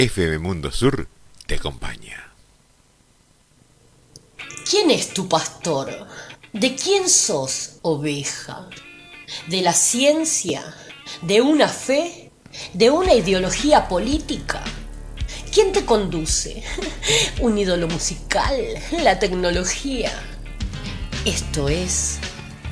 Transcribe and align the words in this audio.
FM 0.00 0.38
Mundo 0.38 0.72
Sur 0.72 1.06
te 1.46 1.56
acompaña. 1.56 2.32
¿Quién 4.70 4.90
es 4.90 5.12
tu 5.12 5.28
pastor? 5.28 6.06
¿De 6.54 6.74
quién 6.74 7.06
sos 7.06 7.72
oveja? 7.82 8.70
¿De 9.48 9.60
la 9.60 9.74
ciencia? 9.74 10.74
¿De 11.20 11.42
una 11.42 11.68
fe? 11.68 12.30
¿De 12.72 12.88
una 12.88 13.12
ideología 13.12 13.88
política? 13.88 14.64
¿Quién 15.52 15.70
te 15.70 15.84
conduce? 15.84 16.62
¿Un 17.40 17.58
ídolo 17.58 17.86
musical? 17.86 18.56
¿La 19.02 19.18
tecnología? 19.18 20.12
Esto 21.26 21.68
es 21.68 22.20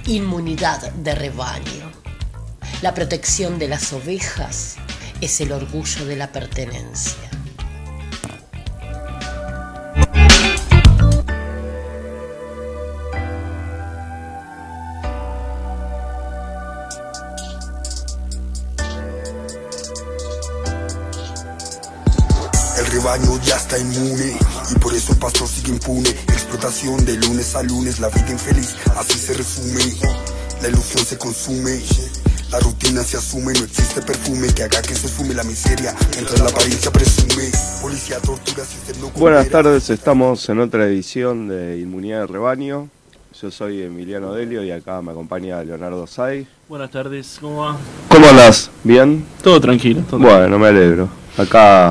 inmunidad 0.06 0.92
de 0.92 1.14
rebaño. 1.14 1.92
La 2.80 2.94
protección 2.94 3.58
de 3.58 3.68
las 3.68 3.92
ovejas 3.92 4.78
es 5.20 5.40
el 5.40 5.52
orgullo 5.52 6.04
de 6.06 6.16
la 6.16 6.30
pertenencia. 6.30 7.30
El 22.78 22.86
rebaño 22.86 23.40
ya 23.42 23.56
está 23.56 23.78
inmune 23.78 24.36
y 24.70 24.78
por 24.78 24.94
eso 24.94 25.12
el 25.12 25.18
pastor 25.18 25.48
sigue 25.48 25.70
impune. 25.70 26.10
Explotación 26.10 27.04
de 27.04 27.16
lunes 27.16 27.54
a 27.54 27.62
lunes, 27.62 27.98
la 27.98 28.08
vida 28.08 28.30
infeliz, 28.30 28.76
así 28.96 29.18
se 29.18 29.34
resume. 29.34 29.82
La 30.62 30.68
ilusión 30.68 31.04
se 31.04 31.18
consume, 31.18 31.82
la 32.50 32.58
rutina 32.60 33.02
se 33.02 33.16
asume, 33.16 33.52
no 33.52 33.64
existe 33.64 34.00
perfume 34.00 34.48
que 34.54 34.62
haga 34.62 34.80
que 34.80 34.94
se 34.94 35.08
fume 35.08 35.34
la 35.34 35.44
miseria 35.44 35.94
mientras 36.12 36.40
la 36.40 36.48
apariencia 36.48 36.90
presume. 36.90 37.44
Policía 37.82 38.18
tortura 38.20 38.64
si 38.64 38.78
usted 38.78 38.96
no 39.00 39.10
Buenas 39.10 39.48
tardes, 39.48 39.90
estamos 39.90 40.48
en 40.48 40.60
otra 40.60 40.86
edición 40.86 41.48
de 41.48 41.78
Inmunidad 41.78 42.20
de 42.20 42.26
Rebaño. 42.26 42.88
Yo 43.40 43.50
soy 43.50 43.82
Emiliano 43.82 44.32
Delio 44.32 44.64
y 44.64 44.70
acá 44.70 45.00
me 45.02 45.12
acompaña 45.12 45.62
Leonardo 45.62 46.06
Say. 46.06 46.46
Buenas 46.68 46.90
tardes, 46.90 47.38
¿cómo 47.40 47.64
va? 47.64 47.76
¿Cómo 48.08 48.26
andás? 48.26 48.70
¿Bien? 48.82 49.24
Todo 49.42 49.60
tranquilo. 49.60 50.02
Todo 50.08 50.20
Bueno, 50.20 50.58
me 50.58 50.68
alegro. 50.68 51.08
Acá 51.36 51.90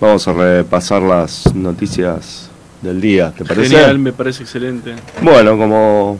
vamos 0.00 0.26
a 0.26 0.32
repasar 0.32 1.00
las 1.02 1.54
noticias 1.54 2.50
del 2.82 3.00
día, 3.00 3.32
¿te 3.36 3.44
parece? 3.44 3.76
Genial, 3.76 3.98
me 4.00 4.12
parece 4.12 4.42
excelente. 4.42 4.96
Bueno, 5.22 5.56
como 5.56 6.18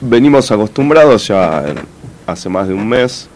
venimos 0.00 0.50
acostumbrados 0.50 1.26
ya 1.28 1.64
hace 2.30 2.48
más 2.48 2.68
de 2.68 2.74
un 2.74 2.88
mes, 2.88 3.28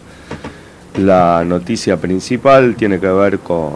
la 0.97 1.45
noticia 1.45 1.97
principal 1.97 2.77
tiene 2.77 3.01
que 3.01 3.09
ver 3.09 3.39
con, 3.41 3.73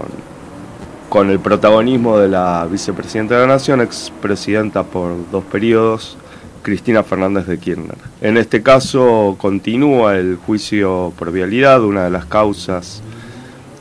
con 1.08 1.30
el 1.30 1.40
protagonismo 1.40 2.18
de 2.18 2.28
la 2.28 2.66
vicepresidenta 2.70 3.34
de 3.34 3.40
la 3.42 3.54
Nación, 3.54 3.80
expresidenta 3.80 4.84
por 4.84 5.30
dos 5.30 5.44
periodos, 5.44 6.16
Cristina 6.62 7.02
Fernández 7.02 7.46
de 7.46 7.58
Kirchner. 7.58 7.98
En 8.20 8.36
este 8.36 8.62
caso 8.62 9.36
continúa 9.38 10.16
el 10.16 10.36
juicio 10.36 11.12
por 11.18 11.32
vialidad, 11.32 11.82
una 11.82 12.04
de 12.04 12.10
las 12.10 12.26
causas, 12.26 13.02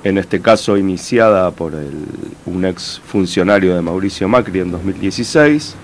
en 0.03 0.17
este 0.17 0.41
caso 0.41 0.77
iniciada 0.77 1.51
por 1.51 1.73
un 2.45 2.65
ex 2.65 3.01
funcionario 3.05 3.75
de 3.75 3.81
Mauricio 3.81 4.27
Macri 4.27 4.59
en 4.59 4.71
2016 4.71 5.75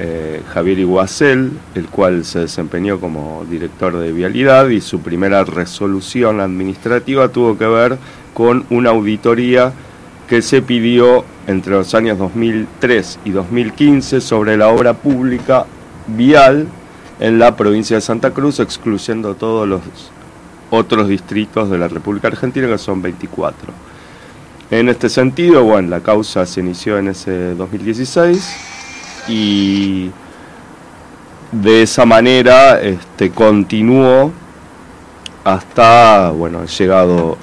eh, 0.00 0.42
Javier 0.52 0.78
Iguacel, 0.78 1.50
el 1.74 1.86
cual 1.88 2.24
se 2.24 2.40
desempeñó 2.40 3.00
como 3.00 3.44
director 3.50 3.96
de 3.96 4.12
vialidad 4.12 4.68
y 4.68 4.80
su 4.80 5.00
primera 5.00 5.42
resolución 5.42 6.40
administrativa 6.40 7.28
tuvo 7.30 7.58
que 7.58 7.66
ver 7.66 7.98
con 8.32 8.64
una 8.70 8.90
auditoría 8.90 9.72
que 10.28 10.40
se 10.40 10.62
pidió 10.62 11.24
entre 11.48 11.72
los 11.72 11.94
años 11.94 12.16
2003 12.18 13.18
y 13.24 13.30
2015 13.30 14.20
sobre 14.20 14.56
la 14.56 14.68
obra 14.68 14.94
pública 14.94 15.66
vial 16.06 16.68
en 17.18 17.40
la 17.40 17.56
provincia 17.56 17.96
de 17.96 18.00
Santa 18.00 18.30
Cruz, 18.30 18.60
excluyendo 18.60 19.34
todos 19.34 19.66
los 19.66 19.80
otros 20.70 21.08
distritos 21.08 21.70
de 21.70 21.78
la 21.78 21.88
República 21.88 22.28
Argentina, 22.28 22.68
que 22.68 22.78
son 22.78 23.02
24. 23.02 23.72
En 24.70 24.88
este 24.88 25.08
sentido, 25.08 25.64
bueno, 25.64 25.88
la 25.88 26.00
causa 26.00 26.46
se 26.46 26.60
inició 26.60 26.98
en 26.98 27.08
ese 27.08 27.54
2016 27.56 28.77
y 29.28 30.10
de 31.52 31.82
esa 31.82 32.04
manera 32.04 32.80
este, 32.80 33.30
continuó 33.30 34.32
hasta 35.44 36.30
bueno 36.30 36.64
llegado 36.66 37.38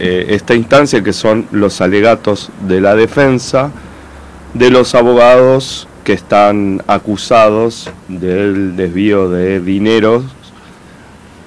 eh, 0.00 0.26
esta 0.30 0.54
instancia 0.54 1.02
que 1.02 1.12
son 1.12 1.46
los 1.52 1.80
alegatos 1.80 2.50
de 2.66 2.80
la 2.80 2.96
defensa 2.96 3.70
de 4.52 4.70
los 4.70 4.94
abogados 4.94 5.86
que 6.02 6.12
están 6.12 6.82
acusados 6.86 7.90
del 8.08 8.76
desvío 8.76 9.28
de 9.30 9.60
dineros 9.60 10.24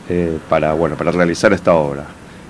eh, 0.10 0.38
para 0.50 0.74
bueno 0.74 0.96
para 0.96 1.12
realizar 1.12 1.52
esta 1.54 1.74
obra. 1.74 2.06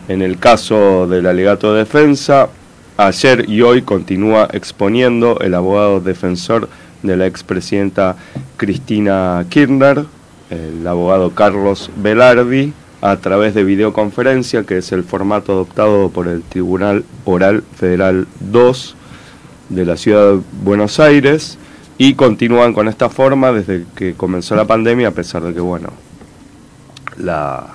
En 0.08 0.22
el 0.22 0.38
caso 0.38 1.08
del 1.08 1.26
alegato 1.26 1.74
de 1.74 1.80
defensa 1.80 2.50
ayer 2.98 3.50
y 3.50 3.62
hoy 3.62 3.82
continúa 3.82 4.48
exponiendo 4.54 5.40
el 5.40 5.54
abogado 5.54 6.00
defensor 6.00 6.70
de 7.04 7.18
la 7.18 7.26
expresidenta 7.26 8.16
Cristina 8.58 9.46
Kirchner, 9.50 10.06
el 10.50 10.88
abogado 10.88 11.32
Carlos 11.32 11.92
Velardi, 11.98 12.74
a 13.02 13.18
través 13.18 13.54
de 13.54 13.64
videoconferencia, 13.64 14.64
que 14.64 14.78
es 14.78 14.92
el 14.92 15.04
formato 15.04 15.52
adoptado 15.54 16.10
por 16.10 16.28
el 16.28 16.42
Tribunal 16.42 17.04
Oral 17.26 17.64
Federal 17.76 18.28
2 18.40 18.96
de 19.70 19.86
la 19.86 19.98
Ciudad 19.98 20.34
de 20.34 20.42
Buenos 20.64 21.00
Aires, 21.00 21.58
y 21.98 22.14
continúan 22.14 22.74
con 22.74 22.88
esta 22.88 23.10
forma 23.10 23.52
desde 23.52 23.86
que 23.96 24.14
comenzó 24.14 24.56
la 24.56 24.66
pandemia, 24.66 25.10
a 25.10 25.12
pesar 25.12 25.44
de 25.44 25.54
que, 25.54 25.60
bueno, 25.60 25.90
la, 27.18 27.66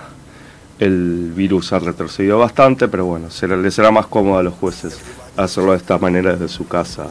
el 0.79 1.33
virus 1.35 1.73
ha 1.73 1.79
retrocedido 1.79 2.39
bastante, 2.39 2.89
pero 2.89 3.05
bueno, 3.05 3.31
será, 3.31 3.57
les 3.57 3.75
será 3.75 3.91
más 3.91 4.07
cómodo 4.07 4.39
a 4.39 4.43
los 4.43 4.55
jueces 4.55 4.99
hacerlo 5.37 5.73
de 5.73 5.79
esta 5.79 5.99
manera 5.99 6.33
desde 6.33 6.49
su 6.49 6.67
casa, 6.67 7.07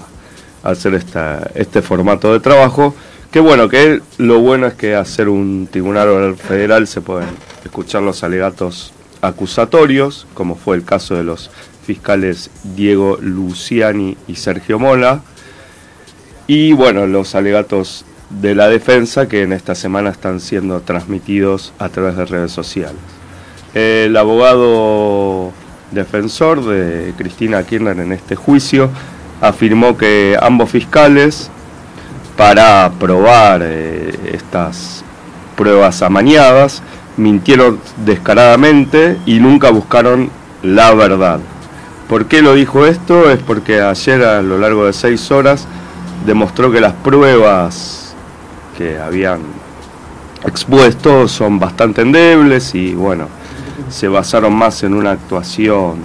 hacer 0.64 0.94
esta, 0.94 1.50
este 1.56 1.82
formato 1.82 2.34
de 2.34 2.40
trabajo. 2.40 2.96
Que 3.32 3.40
bueno, 3.40 3.70
que 3.70 4.02
lo 4.18 4.40
bueno 4.40 4.68
es 4.68 4.74
que 4.74 4.96
hacer 4.96 5.30
un 5.30 5.68
tribunal 5.72 6.36
federal 6.36 6.88
se 6.88 7.02
pueden 7.02 7.30
escuchar 7.64 8.04
los 8.04 8.24
alegatos 8.24 8.94
acusatorios, 9.22 10.28
como 10.34 10.56
fue 10.56 10.76
el 10.76 10.84
caso 10.84 11.16
de 11.16 11.24
los 11.24 11.50
fiscales 11.86 12.50
Diego 12.76 13.18
Luciani 13.22 14.18
y 14.28 14.36
Sergio 14.36 14.80
Mola, 14.80 15.22
y 16.48 16.74
bueno, 16.74 17.08
los 17.08 17.34
alegatos 17.36 18.04
de 18.30 18.56
la 18.56 18.68
defensa 18.68 19.28
que 19.28 19.44
en 19.44 19.54
esta 19.54 19.76
semana 19.76 20.10
están 20.10 20.40
siendo 20.40 20.82
transmitidos 20.82 21.74
a 21.80 21.90
través 21.90 22.18
de 22.18 22.26
redes 22.26 22.52
sociales. 22.52 23.00
El 23.74 24.16
abogado 24.18 25.52
defensor 25.92 26.66
de 26.66 27.14
Cristina 27.18 27.64
Kirchner 27.64 28.00
en 28.00 28.12
este 28.12 28.36
juicio 28.36 28.90
afirmó 29.42 29.98
que 29.98 30.38
ambos 30.40 30.70
fiscales, 30.70 31.50
para 32.38 32.92
probar 33.00 33.62
eh, 33.64 34.14
estas 34.32 35.04
pruebas 35.58 36.02
amañadas, 36.02 36.82
mintieron 37.18 37.80
descaradamente 38.06 39.18
y 39.26 39.40
nunca 39.40 39.70
buscaron 39.72 40.30
la 40.64 40.94
verdad. 40.94 41.40
¿Por 42.08 42.26
qué 42.26 42.42
lo 42.42 42.54
dijo 42.54 42.86
esto? 42.86 43.30
Es 43.30 43.40
porque 43.40 43.82
ayer 43.82 44.24
a 44.24 44.42
lo 44.42 44.58
largo 44.58 44.86
de 44.86 44.94
seis 44.94 45.32
horas 45.32 45.68
demostró 46.26 46.72
que 46.72 46.82
las 46.82 46.94
pruebas 46.94 48.16
que 48.78 49.00
habían 49.00 49.40
expuesto 50.46 51.28
son 51.28 51.60
bastante 51.60 52.02
endebles 52.02 52.74
y 52.76 52.94
bueno, 52.94 53.28
se 53.90 54.08
basaron 54.08 54.54
más 54.54 54.84
en 54.84 54.94
una 54.94 55.12
actuación 55.12 56.00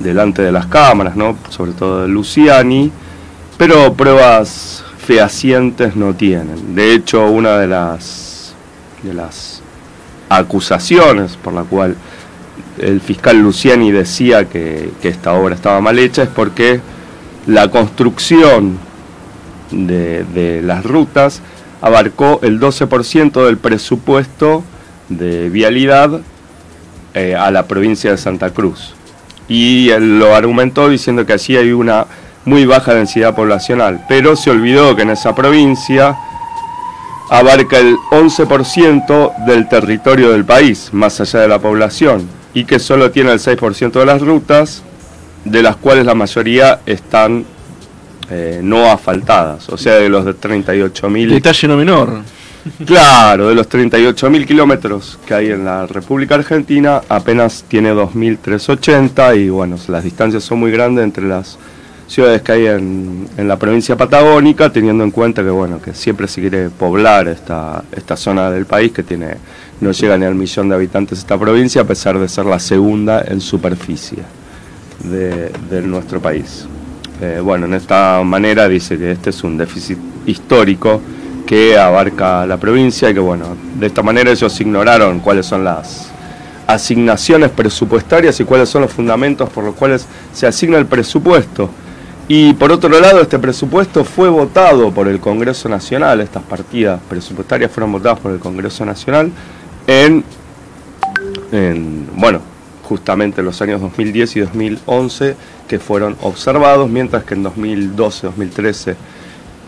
delante 0.00 0.42
de 0.42 0.52
las 0.52 0.66
cámaras, 0.66 1.16
¿no? 1.16 1.36
sobre 1.48 1.72
todo 1.72 2.02
de 2.02 2.08
Luciani, 2.08 2.90
pero 3.56 3.94
pruebas 3.94 4.84
fehacientes 4.98 5.96
no 5.96 6.14
tienen. 6.14 6.74
De 6.74 6.92
hecho, 6.92 7.26
una 7.30 7.58
de 7.58 7.66
las, 7.66 8.54
de 9.02 9.14
las 9.14 9.62
acusaciones 10.28 11.36
por 11.36 11.52
la 11.52 11.62
cual 11.62 11.96
el 12.78 13.00
fiscal 13.00 13.38
Luciani 13.40 13.90
decía 13.92 14.46
que, 14.46 14.90
que 15.00 15.08
esta 15.08 15.32
obra 15.32 15.54
estaba 15.54 15.80
mal 15.80 15.98
hecha 15.98 16.24
es 16.24 16.28
porque 16.28 16.80
la 17.46 17.70
construcción 17.70 18.78
de, 19.70 20.24
de 20.24 20.62
las 20.62 20.84
rutas 20.84 21.40
abarcó 21.80 22.40
el 22.42 22.60
12% 22.60 23.44
del 23.46 23.58
presupuesto 23.58 24.64
de 25.08 25.48
vialidad 25.48 26.20
eh, 27.14 27.34
a 27.34 27.50
la 27.50 27.66
provincia 27.66 28.10
de 28.10 28.18
Santa 28.18 28.50
Cruz. 28.50 28.94
Y 29.48 29.90
él 29.90 30.18
lo 30.18 30.34
argumentó 30.34 30.88
diciendo 30.88 31.24
que 31.24 31.34
allí 31.34 31.56
hay 31.56 31.72
una 31.72 32.06
muy 32.44 32.64
baja 32.64 32.94
densidad 32.94 33.34
poblacional, 33.34 34.04
pero 34.08 34.36
se 34.36 34.50
olvidó 34.50 34.94
que 34.96 35.02
en 35.02 35.10
esa 35.10 35.34
provincia 35.34 36.16
abarca 37.28 37.78
el 37.78 37.96
11% 38.10 39.44
del 39.46 39.68
territorio 39.68 40.30
del 40.30 40.44
país, 40.44 40.90
más 40.92 41.20
allá 41.20 41.40
de 41.40 41.48
la 41.48 41.58
población, 41.58 42.28
y 42.54 42.64
que 42.64 42.78
solo 42.78 43.10
tiene 43.10 43.32
el 43.32 43.40
6% 43.40 43.90
de 43.92 44.06
las 44.06 44.22
rutas 44.22 44.82
de 45.44 45.62
las 45.62 45.76
cuales 45.76 46.06
la 46.06 46.14
mayoría 46.14 46.80
están 46.86 47.44
eh, 48.30 48.60
no 48.62 48.90
asfaltadas, 48.90 49.68
o 49.68 49.76
sea, 49.76 49.94
de 49.94 50.08
los 50.08 50.24
de 50.24 50.34
38.000 50.34 51.28
Detalle 51.28 51.68
no 51.68 51.76
menor. 51.76 52.22
Claro, 52.84 53.48
de 53.48 53.54
los 53.54 53.68
38.000 53.68 54.46
kilómetros 54.46 55.18
que 55.26 55.34
hay 55.34 55.50
en 55.50 55.64
la 55.64 55.86
República 55.86 56.34
Argentina, 56.34 57.00
apenas 57.08 57.64
tiene 57.68 57.92
2.380 57.92 59.40
y 59.40 59.48
bueno, 59.50 59.76
las 59.88 60.04
distancias 60.04 60.42
son 60.42 60.60
muy 60.60 60.70
grandes 60.70 61.04
entre 61.04 61.26
las 61.26 61.58
ciudades 62.08 62.42
que 62.42 62.52
hay 62.52 62.66
en, 62.66 63.28
la 63.36 63.56
provincia 63.56 63.96
patagónica, 63.96 64.72
teniendo 64.72 65.04
en 65.04 65.10
cuenta 65.10 65.42
que 65.42 65.50
bueno, 65.50 65.80
que 65.80 65.94
siempre 65.94 66.28
se 66.28 66.40
quiere 66.40 66.70
poblar 66.70 67.28
esta, 67.28 67.84
esta 67.92 68.16
zona 68.16 68.50
del 68.50 68.66
país 68.66 68.92
que 68.92 69.02
tiene, 69.02 69.36
no 69.80 69.92
llega 69.92 70.16
ni 70.18 70.24
al 70.24 70.34
millón 70.34 70.68
de 70.68 70.74
habitantes 70.74 71.18
esta 71.18 71.38
provincia, 71.38 71.82
a 71.82 71.84
pesar 71.84 72.18
de 72.18 72.28
ser 72.28 72.46
la 72.46 72.58
segunda 72.58 73.22
en 73.26 73.40
superficie 73.40 74.22
de, 75.04 75.50
de 75.70 75.82
nuestro 75.82 76.20
país. 76.20 76.66
Eh, 77.20 77.40
bueno, 77.42 77.66
en 77.66 77.74
esta 77.74 78.22
manera 78.24 78.68
dice 78.68 78.98
que 78.98 79.12
este 79.12 79.30
es 79.30 79.42
un 79.42 79.56
déficit 79.56 79.98
histórico 80.26 81.00
que 81.46 81.78
abarca 81.78 82.44
la 82.44 82.56
provincia 82.56 83.08
y 83.08 83.14
que 83.14 83.20
bueno, 83.20 83.56
de 83.78 83.86
esta 83.86 84.02
manera 84.02 84.30
ellos 84.32 84.60
ignoraron 84.60 85.20
cuáles 85.20 85.46
son 85.46 85.64
las 85.64 86.10
asignaciones 86.66 87.50
presupuestarias 87.50 88.38
y 88.40 88.44
cuáles 88.44 88.68
son 88.68 88.82
los 88.82 88.92
fundamentos 88.92 89.48
por 89.50 89.64
los 89.64 89.74
cuales 89.76 90.06
se 90.32 90.46
asigna 90.46 90.78
el 90.78 90.86
presupuesto. 90.86 91.70
Y 92.28 92.54
por 92.54 92.72
otro 92.72 92.88
lado, 92.88 93.20
este 93.20 93.38
presupuesto 93.38 94.04
fue 94.04 94.28
votado 94.28 94.90
por 94.90 95.06
el 95.06 95.20
Congreso 95.20 95.68
Nacional, 95.68 96.20
estas 96.20 96.42
partidas 96.42 97.00
presupuestarias 97.08 97.70
fueron 97.70 97.92
votadas 97.92 98.18
por 98.18 98.32
el 98.32 98.40
Congreso 98.40 98.84
Nacional 98.84 99.30
en, 99.86 100.24
en 101.52 102.08
bueno, 102.16 102.40
justamente 102.82 103.42
los 103.42 103.62
años 103.62 103.80
2010 103.80 104.36
y 104.36 104.40
2011 104.40 105.36
que 105.68 105.78
fueron 105.78 106.16
observados, 106.22 106.90
mientras 106.90 107.22
que 107.22 107.34
en 107.34 107.44
2012, 107.44 108.26
2013 108.26 108.96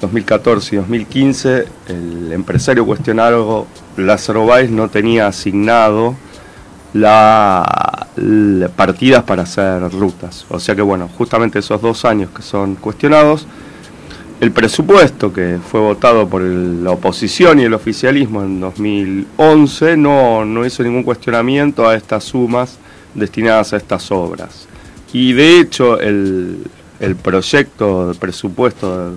2014 0.01 0.75
y 0.75 0.79
2015 0.79 1.65
el 1.89 2.33
empresario 2.33 2.87
cuestionado 2.87 3.67
Lázaro 3.97 4.47
Báez 4.47 4.71
no 4.71 4.89
tenía 4.89 5.27
asignado 5.27 6.15
la, 6.93 8.09
la, 8.17 8.69
partidas 8.69 9.25
para 9.25 9.43
hacer 9.43 9.83
rutas. 9.93 10.47
O 10.49 10.59
sea 10.61 10.75
que 10.75 10.83
bueno, 10.83 11.09
justamente 11.19 11.59
esos 11.59 11.81
dos 11.83 12.05
años 12.05 12.31
que 12.35 12.43
son 12.43 12.77
cuestionados, 12.77 13.47
el 14.41 14.53
presupuesto 14.53 15.33
que 15.33 15.59
fue 15.69 15.81
votado 15.81 16.29
por 16.29 16.43
la 16.43 16.93
oposición 16.93 17.59
y 17.59 17.65
el 17.65 17.75
oficialismo 17.75 18.43
en 18.43 18.61
2011 18.61 19.97
no, 19.97 20.45
no 20.45 20.65
hizo 20.65 20.83
ningún 20.85 21.03
cuestionamiento 21.03 21.89
a 21.89 21.97
estas 21.97 22.25
sumas 22.25 22.79
destinadas 23.15 23.73
a 23.73 23.79
estas 23.79 24.11
obras. 24.13 24.69
Y 25.13 25.33
de 25.33 25.59
hecho 25.59 25.99
el, 25.99 26.65
el 27.01 27.17
proyecto 27.17 28.13
de 28.13 28.15
presupuesto 28.15 29.15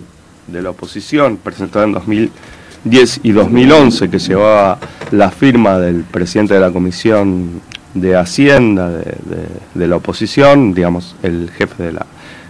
de 0.52 0.62
la 0.62 0.72
oposición, 0.72 1.38
presentado 1.38 1.86
en 1.86 1.94
2010 1.94 3.22
y 3.24 3.32
2011, 3.32 4.10
que 4.10 4.20
llevaba 4.20 4.80
la 5.12 5.32
firma 5.32 5.78
del 5.80 6.04
presidente 6.04 6.54
de 6.54 6.60
la 6.60 6.72
Comisión 6.72 7.62
de 7.94 8.16
Hacienda 8.16 8.90
de, 8.90 9.88
la 9.88 9.96
oposición, 9.98 10.74
digamos, 10.74 11.16
el 11.24 11.50
jefe 11.52 11.84
de 11.84 11.94
la, 11.94 12.06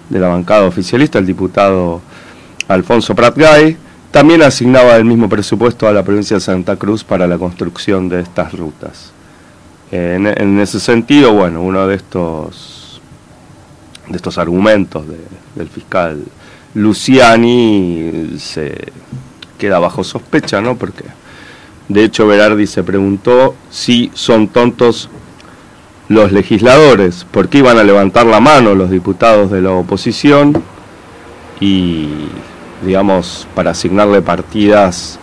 de 0.10 0.20
la 0.20 0.28
bancada 0.28 0.66
oficialista, 0.66 1.20
el 1.20 1.26
diputado 1.26 2.02
Alfonso 2.68 3.16
Pratgay, 3.16 3.78
también 4.12 4.42
asignaba 4.44 4.96
el 4.98 5.06
mismo 5.06 5.30
presupuesto 5.30 5.88
a 5.88 5.94
la 5.94 6.04
provincia 6.04 6.36
de 6.36 6.42
Santa 6.42 6.76
Cruz 6.76 7.04
para 7.04 7.28
la 7.28 7.38
construcción 7.38 8.10
de 8.10 8.22
estas 8.22 8.54
rutas. 8.54 9.14
En, 9.92 10.60
ese 10.60 10.80
sentido, 10.80 11.34
bueno, 11.34 11.62
uno 11.62 11.86
de 11.86 11.96
estos, 11.96 13.02
de 14.08 14.16
estos 14.16 14.38
argumentos 14.38 15.06
de, 15.08 15.18
del 15.56 15.68
fiscal 15.68 16.24
Luciani 16.74 18.36
se 18.40 18.92
queda 19.58 19.80
bajo 19.80 20.04
sospecha, 20.04 20.62
¿no? 20.62 20.78
Porque 20.78 21.04
de 21.90 22.04
hecho 22.04 22.28
Berardi 22.28 22.68
se 22.68 22.84
preguntó 22.84 23.56
si 23.70 24.12
son 24.14 24.48
tontos 24.48 25.10
los 26.08 26.32
legisladores, 26.32 27.26
por 27.30 27.48
qué 27.48 27.60
iban 27.60 27.78
a 27.78 27.84
levantar 27.84 28.26
la 28.26 28.42
mano 28.42 28.76
los 28.76 28.90
diputados 28.90 29.50
de 29.50 29.62
la 29.62 29.72
oposición 29.72 30.62
y, 31.62 32.10
digamos, 32.86 33.48
para 33.56 33.72
asignarle 33.72 34.22
partidas 34.22 35.20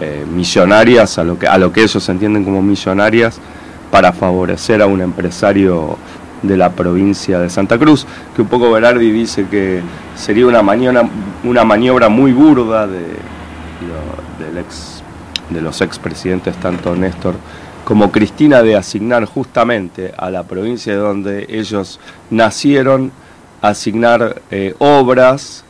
eh, 0.00 0.24
millonarias 0.30 1.18
a 1.18 1.24
lo, 1.24 1.38
que, 1.38 1.46
a 1.46 1.58
lo 1.58 1.70
que 1.72 1.82
ellos 1.82 2.08
entienden 2.08 2.44
como 2.44 2.62
millonarias 2.62 3.40
para 3.90 4.12
favorecer 4.12 4.80
a 4.80 4.86
un 4.86 5.02
empresario 5.02 5.98
de 6.42 6.56
la 6.56 6.72
provincia 6.72 7.38
de 7.38 7.50
Santa 7.50 7.78
Cruz, 7.78 8.06
que 8.34 8.42
un 8.42 8.48
poco 8.48 8.70
Berardi 8.70 9.10
dice 9.10 9.46
que 9.48 9.80
sería 10.14 10.46
una 10.46 10.62
maniobra, 10.62 11.08
una 11.44 11.64
maniobra 11.64 12.08
muy 12.08 12.32
burda 12.32 12.86
de, 12.86 13.00
de, 13.00 14.44
del 14.46 14.58
ex, 14.58 15.02
de 15.50 15.60
los 15.60 15.80
expresidentes, 15.80 16.56
tanto 16.56 16.94
Néstor 16.94 17.34
como 17.84 18.10
Cristina, 18.10 18.62
de 18.62 18.76
asignar 18.76 19.26
justamente 19.26 20.12
a 20.16 20.28
la 20.28 20.42
provincia 20.42 20.92
de 20.92 20.98
donde 20.98 21.46
ellos 21.48 22.00
nacieron, 22.30 23.12
asignar 23.62 24.42
eh, 24.50 24.74
obras 24.78 25.64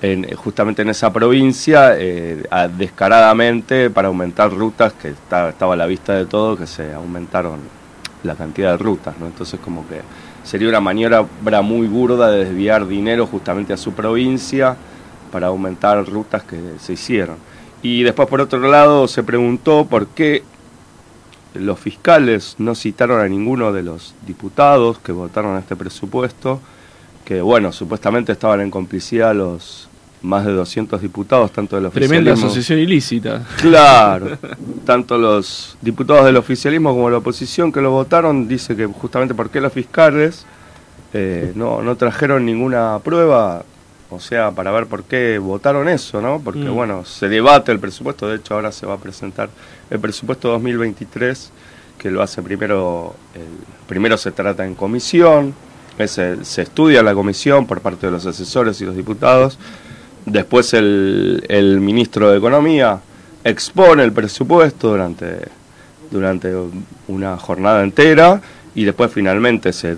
en, 0.00 0.34
justamente 0.34 0.80
en 0.80 0.88
esa 0.88 1.12
provincia, 1.12 1.92
eh, 1.98 2.42
descaradamente 2.78 3.90
para 3.90 4.08
aumentar 4.08 4.50
rutas, 4.50 4.94
que 4.94 5.08
está, 5.08 5.50
estaba 5.50 5.74
a 5.74 5.76
la 5.76 5.86
vista 5.86 6.14
de 6.14 6.24
todo, 6.24 6.56
que 6.56 6.66
se 6.66 6.94
aumentaron 6.94 7.60
la 8.22 8.34
cantidad 8.34 8.72
de 8.72 8.78
rutas, 8.78 9.18
¿no? 9.18 9.26
Entonces 9.26 9.60
como 9.60 9.86
que 9.88 10.00
sería 10.44 10.68
una 10.68 10.80
maniobra 10.80 11.26
muy 11.62 11.86
burda 11.86 12.30
de 12.30 12.44
desviar 12.44 12.86
dinero 12.86 13.26
justamente 13.26 13.72
a 13.72 13.76
su 13.76 13.92
provincia 13.92 14.76
para 15.30 15.48
aumentar 15.48 16.04
rutas 16.08 16.42
que 16.42 16.58
se 16.78 16.94
hicieron. 16.94 17.36
Y 17.82 18.02
después 18.02 18.28
por 18.28 18.40
otro 18.40 18.58
lado 18.60 19.06
se 19.08 19.22
preguntó 19.22 19.86
por 19.86 20.08
qué 20.08 20.42
los 21.54 21.78
fiscales 21.78 22.56
no 22.58 22.74
citaron 22.74 23.20
a 23.20 23.28
ninguno 23.28 23.72
de 23.72 23.82
los 23.82 24.14
diputados 24.26 24.98
que 24.98 25.12
votaron 25.12 25.56
este 25.58 25.76
presupuesto, 25.76 26.60
que 27.24 27.40
bueno, 27.40 27.72
supuestamente 27.72 28.32
estaban 28.32 28.60
en 28.60 28.70
complicidad 28.70 29.34
los 29.34 29.88
más 30.22 30.44
de 30.44 30.52
200 30.52 31.00
diputados, 31.00 31.52
tanto 31.52 31.76
del 31.76 31.86
oficialismo... 31.86 32.14
Tremenda 32.14 32.32
asociación 32.32 32.78
ilícita. 32.78 33.46
Claro, 33.56 34.38
tanto 34.84 35.16
los 35.16 35.76
diputados 35.80 36.26
del 36.26 36.36
oficialismo 36.36 36.90
como 36.90 37.10
la 37.10 37.18
oposición 37.18 37.72
que 37.72 37.80
lo 37.80 37.90
votaron, 37.90 38.48
dice 38.48 38.74
que 38.74 38.86
justamente 38.86 39.34
porque 39.34 39.60
los 39.60 39.72
fiscales 39.72 40.44
eh, 41.12 41.52
no, 41.54 41.82
no 41.82 41.96
trajeron 41.96 42.44
ninguna 42.44 42.98
prueba, 43.02 43.64
o 44.10 44.20
sea, 44.20 44.50
para 44.50 44.70
ver 44.72 44.86
por 44.86 45.04
qué 45.04 45.38
votaron 45.38 45.88
eso, 45.88 46.20
¿no? 46.20 46.40
Porque 46.42 46.60
mm. 46.60 46.74
bueno, 46.74 47.04
se 47.04 47.28
debate 47.28 47.72
el 47.72 47.78
presupuesto, 47.78 48.28
de 48.28 48.36
hecho 48.36 48.54
ahora 48.54 48.72
se 48.72 48.86
va 48.86 48.94
a 48.94 48.98
presentar 48.98 49.48
el 49.90 50.00
presupuesto 50.00 50.48
2023, 50.48 51.52
que 51.98 52.10
lo 52.10 52.22
hace 52.22 52.42
primero, 52.42 53.14
primero 53.86 54.16
se 54.16 54.30
trata 54.32 54.64
en 54.64 54.74
comisión, 54.74 55.54
se, 56.06 56.44
se 56.44 56.62
estudia 56.62 57.02
la 57.02 57.12
comisión 57.12 57.66
por 57.66 57.80
parte 57.80 58.06
de 58.06 58.12
los 58.12 58.24
asesores 58.24 58.80
y 58.80 58.84
los 58.84 58.94
diputados, 58.94 59.58
Después 60.30 60.74
el, 60.74 61.44
el, 61.48 61.80
ministro 61.80 62.30
de 62.30 62.38
Economía 62.38 63.00
expone 63.44 64.04
el 64.04 64.12
presupuesto 64.12 64.90
durante, 64.90 65.48
durante 66.10 66.52
una 67.08 67.36
jornada 67.36 67.82
entera 67.82 68.40
y 68.74 68.84
después 68.84 69.12
finalmente 69.12 69.72
se 69.72 69.96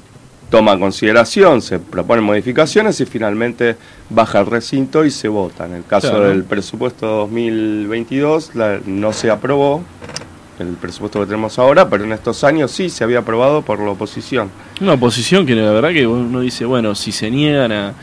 toma 0.51 0.73
en 0.73 0.81
consideración, 0.81 1.63
se 1.63 1.79
proponen 1.79 2.25
modificaciones 2.25 3.01
y 3.01 3.07
finalmente 3.07 3.77
baja 4.11 4.41
el 4.41 4.47
recinto 4.47 5.05
y 5.05 5.11
se 5.11 5.29
vota. 5.29 5.67
En 5.67 5.75
el 5.75 5.85
caso 5.85 6.11
claro. 6.11 6.29
del 6.29 6.45
presupuesto 6.45 7.07
2022 7.07 8.55
la, 8.57 8.81
no 8.85 9.13
se 9.13 9.31
aprobó 9.31 9.83
el 10.59 10.75
presupuesto 10.75 11.21
que 11.21 11.27
tenemos 11.27 11.59
ahora, 11.59 11.89
pero 11.89 12.05
en 12.05 12.13
estos 12.13 12.45
años 12.45 12.71
sí 12.71 12.91
se 12.91 13.03
había 13.05 13.21
aprobado 13.21 13.63
por 13.63 13.81
la 13.81 13.91
oposición. 13.91 14.51
Una 14.81 14.95
oposición 14.95 15.47
que 15.47 15.55
la 15.55 15.71
verdad 15.71 15.91
que 15.91 16.07
uno 16.07 16.41
dice, 16.41 16.65
bueno, 16.65 16.95
si 16.95 17.13
se 17.13 17.31
niegan 17.31 17.73
a 17.73 17.95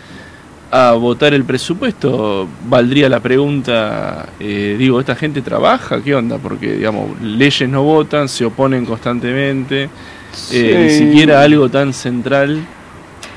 a 0.72 0.92
votar 0.94 1.34
el 1.34 1.44
presupuesto, 1.44 2.48
valdría 2.68 3.08
la 3.08 3.20
pregunta, 3.20 4.28
eh, 4.40 4.76
digo, 4.78 5.00
¿esta 5.00 5.16
gente 5.16 5.42
trabaja? 5.42 6.02
¿Qué 6.02 6.14
onda? 6.14 6.38
Porque, 6.38 6.74
digamos, 6.74 7.22
leyes 7.22 7.70
no 7.70 7.84
votan, 7.84 8.28
se 8.28 8.46
oponen 8.46 8.86
constantemente, 8.86 9.90
sí. 10.34 10.58
eh, 10.58 10.84
ni 10.84 10.90
siquiera 10.90 11.42
algo 11.42 11.70
tan 11.70 11.94
central, 11.94 12.60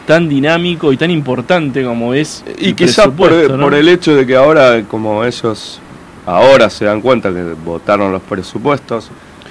tan 0.07 0.29
dinámico 0.29 0.93
y 0.93 0.97
tan 0.97 1.11
importante 1.11 1.85
como 1.85 2.15
es. 2.15 2.45
Y 2.59 2.73
quizás 2.73 3.09
por, 3.09 3.33
¿no? 3.51 3.65
por 3.65 3.75
el 3.75 3.89
hecho 3.89 4.15
de 4.15 4.27
que 4.27 4.35
ahora, 4.35 4.83
como 4.83 5.25
ellos 5.25 5.81
ahora 6.27 6.69
se 6.69 6.85
dan 6.85 7.01
cuenta 7.01 7.33
que 7.33 7.55
votaron 7.65 8.11
los 8.11 8.23
presupuestos, 8.23 9.09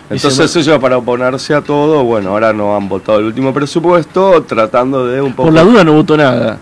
entonces 0.09 0.55
ellos 0.55 0.79
para 0.79 0.97
oponerse 0.97 1.53
a 1.53 1.61
todo, 1.61 2.03
bueno, 2.03 2.31
ahora 2.31 2.51
no 2.53 2.75
han 2.75 2.89
votado 2.89 3.19
el 3.19 3.25
último 3.25 3.53
presupuesto, 3.53 4.43
tratando 4.43 5.07
de 5.07 5.21
un 5.21 5.33
poco... 5.33 5.47
Por 5.47 5.53
la 5.53 5.63
duda 5.63 5.83
no 5.83 5.93
votó 5.93 6.17
nada. 6.17 6.59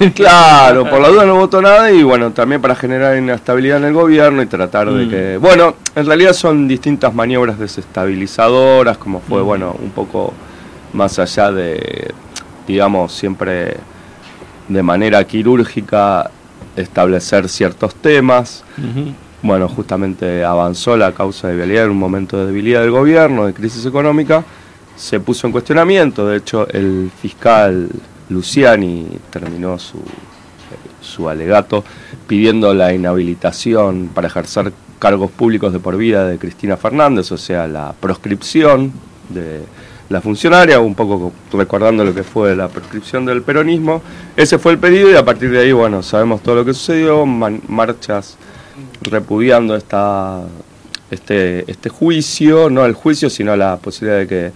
Claro, 0.14 0.88
por 0.88 0.98
la 1.00 1.08
duda 1.08 1.26
no 1.26 1.36
votó 1.36 1.60
nada 1.60 1.90
y 1.92 2.02
bueno, 2.02 2.30
también 2.30 2.62
para 2.62 2.74
generar 2.74 3.18
inestabilidad 3.18 3.76
en 3.76 3.84
el 3.84 3.92
gobierno 3.92 4.40
y 4.40 4.46
tratar 4.46 4.86
mm. 4.86 4.96
de 4.96 5.08
que... 5.08 5.36
Bueno, 5.36 5.74
en 5.94 6.06
realidad 6.06 6.32
son 6.32 6.66
distintas 6.66 7.14
maniobras 7.14 7.58
desestabilizadoras, 7.58 8.96
como 8.96 9.20
fue, 9.20 9.42
mm. 9.42 9.44
bueno, 9.44 9.76
un 9.78 9.90
poco 9.90 10.32
más 10.94 11.18
allá 11.18 11.52
de 11.52 12.14
digamos, 12.70 13.12
siempre 13.12 13.76
de 14.68 14.82
manera 14.82 15.24
quirúrgica 15.24 16.30
establecer 16.76 17.48
ciertos 17.48 17.94
temas. 17.96 18.64
Bueno, 19.42 19.68
justamente 19.68 20.44
avanzó 20.44 20.96
la 20.96 21.12
causa 21.12 21.48
de 21.48 21.82
en 21.82 21.90
un 21.90 21.96
momento 21.96 22.38
de 22.38 22.46
debilidad 22.46 22.82
del 22.82 22.90
gobierno, 22.90 23.46
de 23.46 23.54
crisis 23.54 23.86
económica, 23.86 24.44
se 24.96 25.18
puso 25.18 25.46
en 25.46 25.52
cuestionamiento, 25.52 26.26
de 26.26 26.36
hecho 26.36 26.68
el 26.68 27.10
fiscal 27.22 27.88
Luciani 28.28 29.08
terminó 29.30 29.78
su, 29.78 29.98
su 31.00 31.28
alegato 31.28 31.82
pidiendo 32.26 32.74
la 32.74 32.92
inhabilitación 32.92 34.10
para 34.14 34.28
ejercer 34.28 34.74
cargos 34.98 35.30
públicos 35.30 35.72
de 35.72 35.80
por 35.80 35.96
vida 35.96 36.26
de 36.26 36.38
Cristina 36.38 36.76
Fernández, 36.76 37.32
o 37.32 37.38
sea, 37.38 37.66
la 37.66 37.94
proscripción 37.98 38.92
de 39.30 39.62
la 40.10 40.20
funcionaria, 40.20 40.80
un 40.80 40.94
poco 40.94 41.32
recordando 41.52 42.04
lo 42.04 42.14
que 42.14 42.24
fue 42.24 42.54
la 42.54 42.68
proscripción 42.68 43.24
del 43.24 43.42
peronismo. 43.42 44.02
Ese 44.36 44.58
fue 44.58 44.72
el 44.72 44.78
pedido 44.78 45.10
y 45.10 45.14
a 45.14 45.24
partir 45.24 45.50
de 45.50 45.60
ahí, 45.60 45.72
bueno, 45.72 46.02
sabemos 46.02 46.42
todo 46.42 46.56
lo 46.56 46.64
que 46.64 46.74
sucedió, 46.74 47.24
marchas 47.24 48.36
repudiando 49.02 49.76
esta, 49.76 50.42
este, 51.10 51.70
este 51.70 51.88
juicio, 51.88 52.70
no 52.70 52.84
el 52.84 52.94
juicio, 52.94 53.30
sino 53.30 53.56
la 53.56 53.76
posibilidad 53.78 54.18
de 54.18 54.26
que 54.26 54.52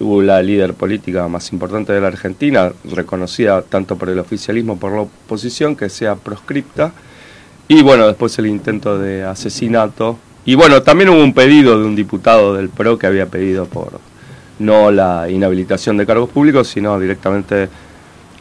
la 0.00 0.42
líder 0.42 0.74
política 0.74 1.28
más 1.28 1.52
importante 1.52 1.92
de 1.92 2.00
la 2.00 2.08
Argentina, 2.08 2.72
reconocida 2.84 3.62
tanto 3.62 3.96
por 3.96 4.08
el 4.08 4.18
oficialismo 4.18 4.78
por 4.78 4.92
la 4.92 5.02
oposición, 5.02 5.76
que 5.76 5.88
sea 5.88 6.14
proscripta. 6.16 6.92
Y 7.68 7.82
bueno, 7.82 8.06
después 8.06 8.38
el 8.38 8.46
intento 8.46 8.98
de 8.98 9.24
asesinato. 9.24 10.18
Y 10.44 10.54
bueno, 10.54 10.82
también 10.82 11.10
hubo 11.10 11.22
un 11.22 11.34
pedido 11.34 11.78
de 11.78 11.84
un 11.84 11.94
diputado 11.94 12.54
del 12.54 12.70
PRO 12.70 12.98
que 12.98 13.06
había 13.06 13.26
pedido 13.26 13.66
por 13.66 14.00
no 14.58 14.90
la 14.90 15.28
inhabilitación 15.30 15.96
de 15.96 16.06
cargos 16.06 16.30
públicos, 16.30 16.68
sino 16.68 16.98
directamente 16.98 17.68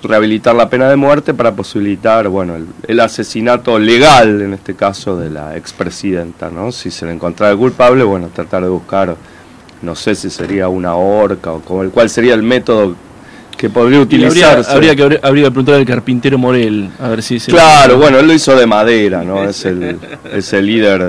rehabilitar 0.03 0.55
la 0.55 0.69
pena 0.69 0.89
de 0.89 0.95
muerte 0.95 1.33
para 1.33 1.53
posibilitar, 1.53 2.27
bueno, 2.29 2.55
el, 2.87 2.99
asesinato 2.99 3.79
legal, 3.79 4.41
en 4.41 4.53
este 4.53 4.75
caso, 4.75 5.17
de 5.17 5.29
la 5.29 5.57
expresidenta, 5.57 6.49
¿no? 6.49 6.71
Si 6.71 6.91
se 6.91 7.05
le 7.05 7.13
encontrara 7.13 7.55
culpable, 7.55 8.03
bueno, 8.03 8.29
tratar 8.33 8.63
de 8.63 8.69
buscar, 8.69 9.15
no 9.81 9.95
sé 9.95 10.15
si 10.15 10.29
sería 10.29 10.67
una 10.69 10.95
horca 10.95 11.51
o 11.51 11.61
como 11.61 11.83
el 11.83 11.89
cual 11.89 12.09
sería 12.09 12.33
el 12.33 12.43
método 12.43 12.95
que 13.57 13.69
podría 13.69 13.99
utilizarse. 13.99 14.71
Habría, 14.71 14.95
que, 14.95 15.19
habría 15.23 15.45
que 15.45 15.51
preguntar 15.51 15.75
al 15.75 15.85
carpintero 15.85 16.37
Morel, 16.37 16.91
a 16.99 17.09
ver 17.09 17.23
si 17.23 17.39
se 17.39 17.51
Claro, 17.51 17.97
bueno, 17.97 18.19
él 18.19 18.27
lo 18.27 18.33
hizo 18.33 18.55
de 18.55 18.67
madera, 18.67 19.23
¿no? 19.23 19.43
Es 19.43 19.65
el, 19.65 19.99
es 20.31 20.53
el 20.53 20.65
líder, 20.67 21.01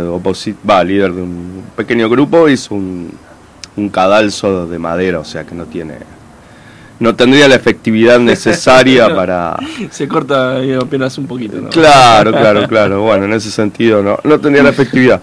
va, 0.68 0.82
líder 0.82 1.12
de 1.12 1.22
un 1.22 1.62
pequeño 1.76 2.08
grupo, 2.08 2.48
hizo 2.48 2.74
un 2.74 3.10
un 3.78 3.88
cadalso 3.88 4.66
de 4.66 4.78
madera, 4.78 5.20
o 5.20 5.24
sea 5.24 5.44
que 5.44 5.54
no 5.54 5.64
tiene 5.66 5.94
no 7.00 7.14
tendría 7.14 7.48
la 7.48 7.54
efectividad 7.54 8.18
necesaria 8.18 9.14
para 9.14 9.56
se 9.90 10.08
corta 10.08 10.58
apenas 10.80 11.16
un 11.18 11.26
poquito 11.26 11.60
¿no? 11.60 11.68
claro 11.70 12.32
claro 12.32 12.68
claro. 12.68 13.02
Bueno 13.02 13.26
en 13.26 13.32
ese 13.34 13.50
sentido 13.50 14.02
no 14.02 14.18
no 14.24 14.40
tendría 14.40 14.62
la 14.62 14.70
efectividad. 14.70 15.20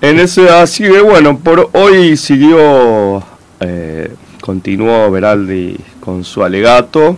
En 0.00 0.18
ese 0.18 0.48
así 0.48 0.84
que 0.84 1.00
bueno 1.00 1.38
por 1.38 1.70
hoy 1.72 2.16
siguió 2.16 3.22
eh, 3.60 4.12
continuó 4.40 5.10
Veraldi 5.10 5.76
con 6.00 6.24
su 6.24 6.42
alegato. 6.42 7.16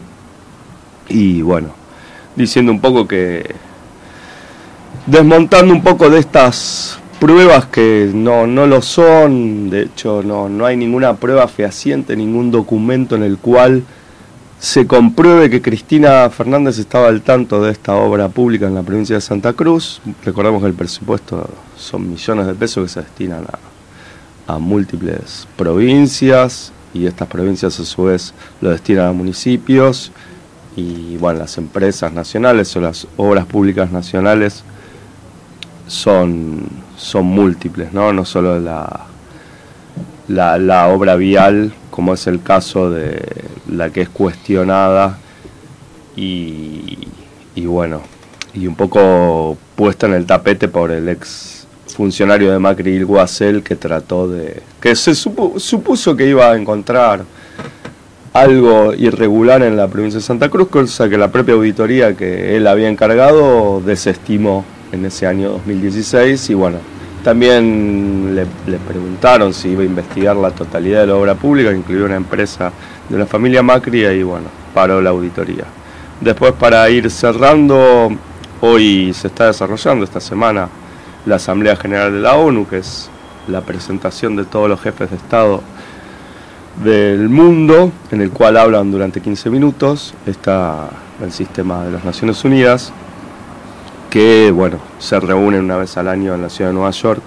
Y 1.09 1.43
bueno 1.43 1.75
diciendo 2.37 2.73
un 2.73 2.81
poco 2.81 3.07
que 3.07 3.55
desmontando 5.07 5.73
un 5.73 5.83
poco 5.83 6.09
de 6.11 6.19
estas 6.19 6.99
pruebas 7.25 7.65
que 7.65 8.11
no, 8.13 8.47
no 8.47 8.67
lo 8.67 8.83
son, 8.83 9.71
de 9.71 9.85
hecho 9.85 10.23
no, 10.23 10.51
no 10.51 10.67
hay 10.67 10.77
ninguna 10.77 11.17
prueba 11.17 11.49
fehaciente, 11.49 12.15
ningún 12.17 12.51
documento 12.51 13.17
en 13.17 13.23
el 13.23 13.39
cual 13.39 13.83
se 14.59 14.87
compruebe 14.87 15.49
que 15.49 15.63
Cristina 15.63 16.29
Fernández 16.29 16.79
estaba 16.79 17.09
al 17.09 17.23
tanto 17.23 17.63
de 17.63 17.73
esta 17.73 17.95
obra 17.97 18.29
pública 18.29 18.67
en 18.67 18.75
la 18.75 18.83
provincia 18.83 19.15
de 19.15 19.23
Santa 19.23 19.55
Cruz. 19.55 20.03
Recordemos 20.23 20.61
que 20.61 20.69
el 20.69 20.75
presupuesto 20.75 21.49
son 21.79 22.11
millones 22.11 22.47
de 22.47 22.53
pesos 22.53 22.85
que 22.85 22.89
se 22.91 23.01
destinan 23.01 23.47
a, 24.47 24.55
a 24.55 24.59
múltiples 24.59 25.49
provincias 25.57 26.73
y 26.93 27.07
estas 27.07 27.27
provincias 27.29 27.81
a 27.81 27.87
su 27.87 28.05
vez 28.05 28.35
lo 28.61 28.69
destinan 28.69 29.07
a 29.07 29.13
municipios 29.13 30.13
y 30.77 31.17
bueno, 31.17 31.39
las 31.39 31.57
empresas 31.57 32.13
nacionales 32.13 32.77
o 32.77 32.83
las 32.83 33.07
obras 33.17 33.47
públicas 33.47 33.91
nacionales 33.91 34.63
son 35.87 36.84
son 37.05 37.27
múltiples, 37.27 37.93
¿no? 37.93 38.13
No 38.13 38.25
solo 38.25 38.59
la, 38.59 39.07
la, 40.29 40.89
obra 40.89 41.17
vial, 41.17 41.73
como 41.91 42.15
es 42.15 42.27
el 42.27 42.43
caso 42.43 42.91
de 42.91 43.23
la 43.71 43.91
que 43.91 44.01
es 44.03 44.09
cuestionada 44.09 45.19
y, 46.17 46.99
y 47.55 47.67
bueno, 47.67 48.01
y 48.55 48.67
un 48.67 48.75
poco 48.75 49.59
puesta 49.77 50.07
en 50.07 50.15
el 50.15 50.25
tapete 50.25 50.69
por 50.69 50.91
el 50.91 51.09
ex 51.09 51.67
funcionario 51.95 52.51
de 52.51 52.59
Macri 52.59 53.03
Guasel 53.03 53.63
que 53.63 53.77
trató 53.77 54.27
de 54.27 54.63
que 54.81 54.97
se 54.97 55.15
supuso 55.15 56.17
que 56.17 56.27
iba 56.27 56.51
a 56.51 56.57
encontrar 56.57 57.25
algo 58.33 58.95
irregular 58.95 59.63
en 59.63 59.77
la 59.77 59.87
provincia 59.87 60.19
de 60.19 60.27
Santa 60.27 60.49
Cruz, 60.49 60.69
cosa 60.69 61.09
que 61.09 61.17
la 61.17 61.31
propia 61.31 61.55
auditoría 61.55 62.17
que 62.17 62.57
él 62.57 62.67
había 62.67 62.89
encargado 62.89 63.81
desestimó 63.81 64.65
en 64.91 65.05
ese 65.05 65.27
año 65.27 65.51
2016 65.51 66.51
y 66.51 66.55
bueno, 66.55 66.79
también 67.25 68.37
le, 68.37 68.77
preguntaron 68.77 69.55
si 69.55 69.71
iba 69.71 69.83
a 69.83 69.87
investigar 69.87 70.37
la 70.37 70.51
totalidad 70.51 71.01
de 71.01 71.07
la 71.09 71.17
obra 71.17 71.35
pública, 71.35 71.73
incluida 71.73 72.05
una 72.05 72.17
empresa 72.17 72.71
de 73.09 73.19
la 73.19 73.27
familia 73.27 73.63
Macri 73.63 74.05
y 74.05 74.23
bueno, 74.23 74.47
paró 74.75 75.01
la 75.01 75.11
auditoría. 75.11 75.65
Después 76.21 76.53
para 76.53 76.89
ir 76.91 77.11
cerrando, 77.11 78.11
hoy 78.61 79.13
se 79.15 79.29
está 79.29 79.47
desarrollando 79.47 80.05
esta 80.05 80.21
semana 80.21 80.69
la 81.25 81.37
Asamblea 81.37 81.77
General 81.77 82.13
de 82.13 82.21
la 82.21 82.37
ONU, 82.37 82.69
que 82.69 82.79
es 82.79 83.09
la 83.49 83.63
presentación 83.63 84.37
de 84.37 84.45
todos 84.45 84.69
los 84.69 84.81
jefes 84.81 85.11
de 85.11 85.17
Estado 85.17 85.63
del 86.85 87.31
mundo, 87.31 87.91
en 88.11 88.21
el 88.21 88.31
cual 88.31 88.59
hablan 88.59 88.91
durante 88.91 89.23
15 89.23 89.49
minutos, 89.49 90.15
está 90.27 90.91
el 91.23 91.33
sistema 91.33 91.85
de 91.85 91.93
las 91.93 92.05
Naciones 92.05 92.45
Unidas, 92.45 92.93
que 94.15 94.53
bueno, 94.53 94.79
se 95.01 95.19
reúnen 95.19 95.65
una 95.65 95.77
vez 95.77 95.97
al 95.97 96.07
año 96.07 96.37
en 96.37 96.43
la 96.43 96.49
ciudad 96.49 96.71
de 96.71 96.75
Nueva 96.75 96.93
York. 96.93 97.21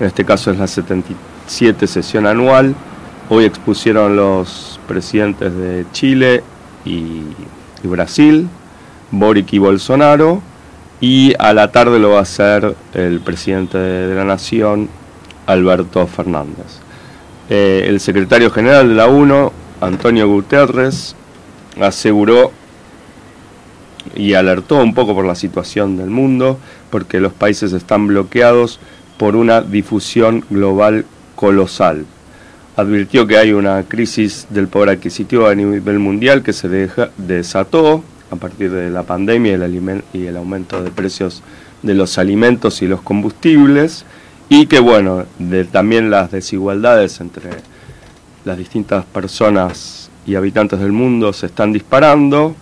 En 0.00 0.06
este 0.06 0.24
caso 0.24 0.50
es 0.50 0.58
la 0.58 0.66
77 0.66 1.86
sesión 1.86 2.26
anual. 2.26 2.74
Hoy 3.28 3.44
expusieron 3.44 4.16
los 4.16 4.80
presidentes 4.88 5.54
de 5.54 5.84
Chile 5.92 6.42
y, 6.86 7.24
Brasil, 7.82 8.48
Boric 9.10 9.52
y 9.52 9.58
Bolsonaro, 9.58 10.40
y 10.98 11.34
a 11.38 11.52
la 11.52 11.72
tarde 11.72 11.98
lo 11.98 12.12
va 12.12 12.20
a 12.20 12.22
hacer 12.22 12.74
el 12.94 13.20
presidente 13.20 13.76
de, 13.76 14.14
la 14.14 14.24
Nación, 14.24 14.88
Alberto 15.44 16.06
Fernández. 16.06 16.80
Eh, 17.50 17.84
el 17.86 18.00
secretario 18.00 18.50
general 18.50 18.88
de 18.88 18.94
la 18.94 19.08
UNO, 19.08 19.52
Antonio 19.82 20.26
Guterres, 20.26 21.14
aseguró 21.78 22.50
y 24.14 24.34
alertó 24.34 24.76
un 24.82 24.94
poco 24.94 25.14
por 25.14 25.24
la 25.24 25.34
situación 25.34 25.96
del 25.96 26.10
mundo, 26.10 26.58
porque 26.90 27.20
los 27.20 27.32
países 27.32 27.72
están 27.72 28.06
bloqueados 28.06 28.80
por 29.18 29.36
una 29.36 29.60
difusión 29.60 30.44
global 30.50 31.04
colosal. 31.34 32.06
Advirtió 32.76 33.26
que 33.26 33.36
hay 33.36 33.52
una 33.52 33.82
crisis 33.82 34.46
del 34.50 34.68
poder 34.68 34.90
adquisitivo 34.90 35.46
a 35.46 35.54
nivel 35.54 35.98
mundial 35.98 36.42
que 36.42 36.52
se 36.52 36.88
desató 37.18 38.02
a 38.30 38.36
partir 38.36 38.70
de 38.70 38.90
la 38.90 39.02
pandemia 39.02 39.52
y 40.12 40.26
el, 40.26 40.36
aumento 40.36 40.82
de 40.82 40.90
precios 40.90 41.42
de 41.82 41.94
los 41.94 42.16
alimentos 42.18 42.80
y 42.82 42.86
los 42.86 43.02
combustibles 43.02 44.04
y 44.48 44.66
que 44.66 44.80
bueno, 44.80 45.24
también 45.72 46.10
las 46.10 46.30
desigualdades 46.30 47.20
entre 47.20 47.50
las 48.44 48.56
distintas 48.56 49.04
personas 49.04 50.10
y 50.26 50.34
habitantes 50.34 50.78
del 50.80 50.92
mundo 50.92 51.32
se 51.32 51.46
están 51.46 51.72
disparando 51.72 52.54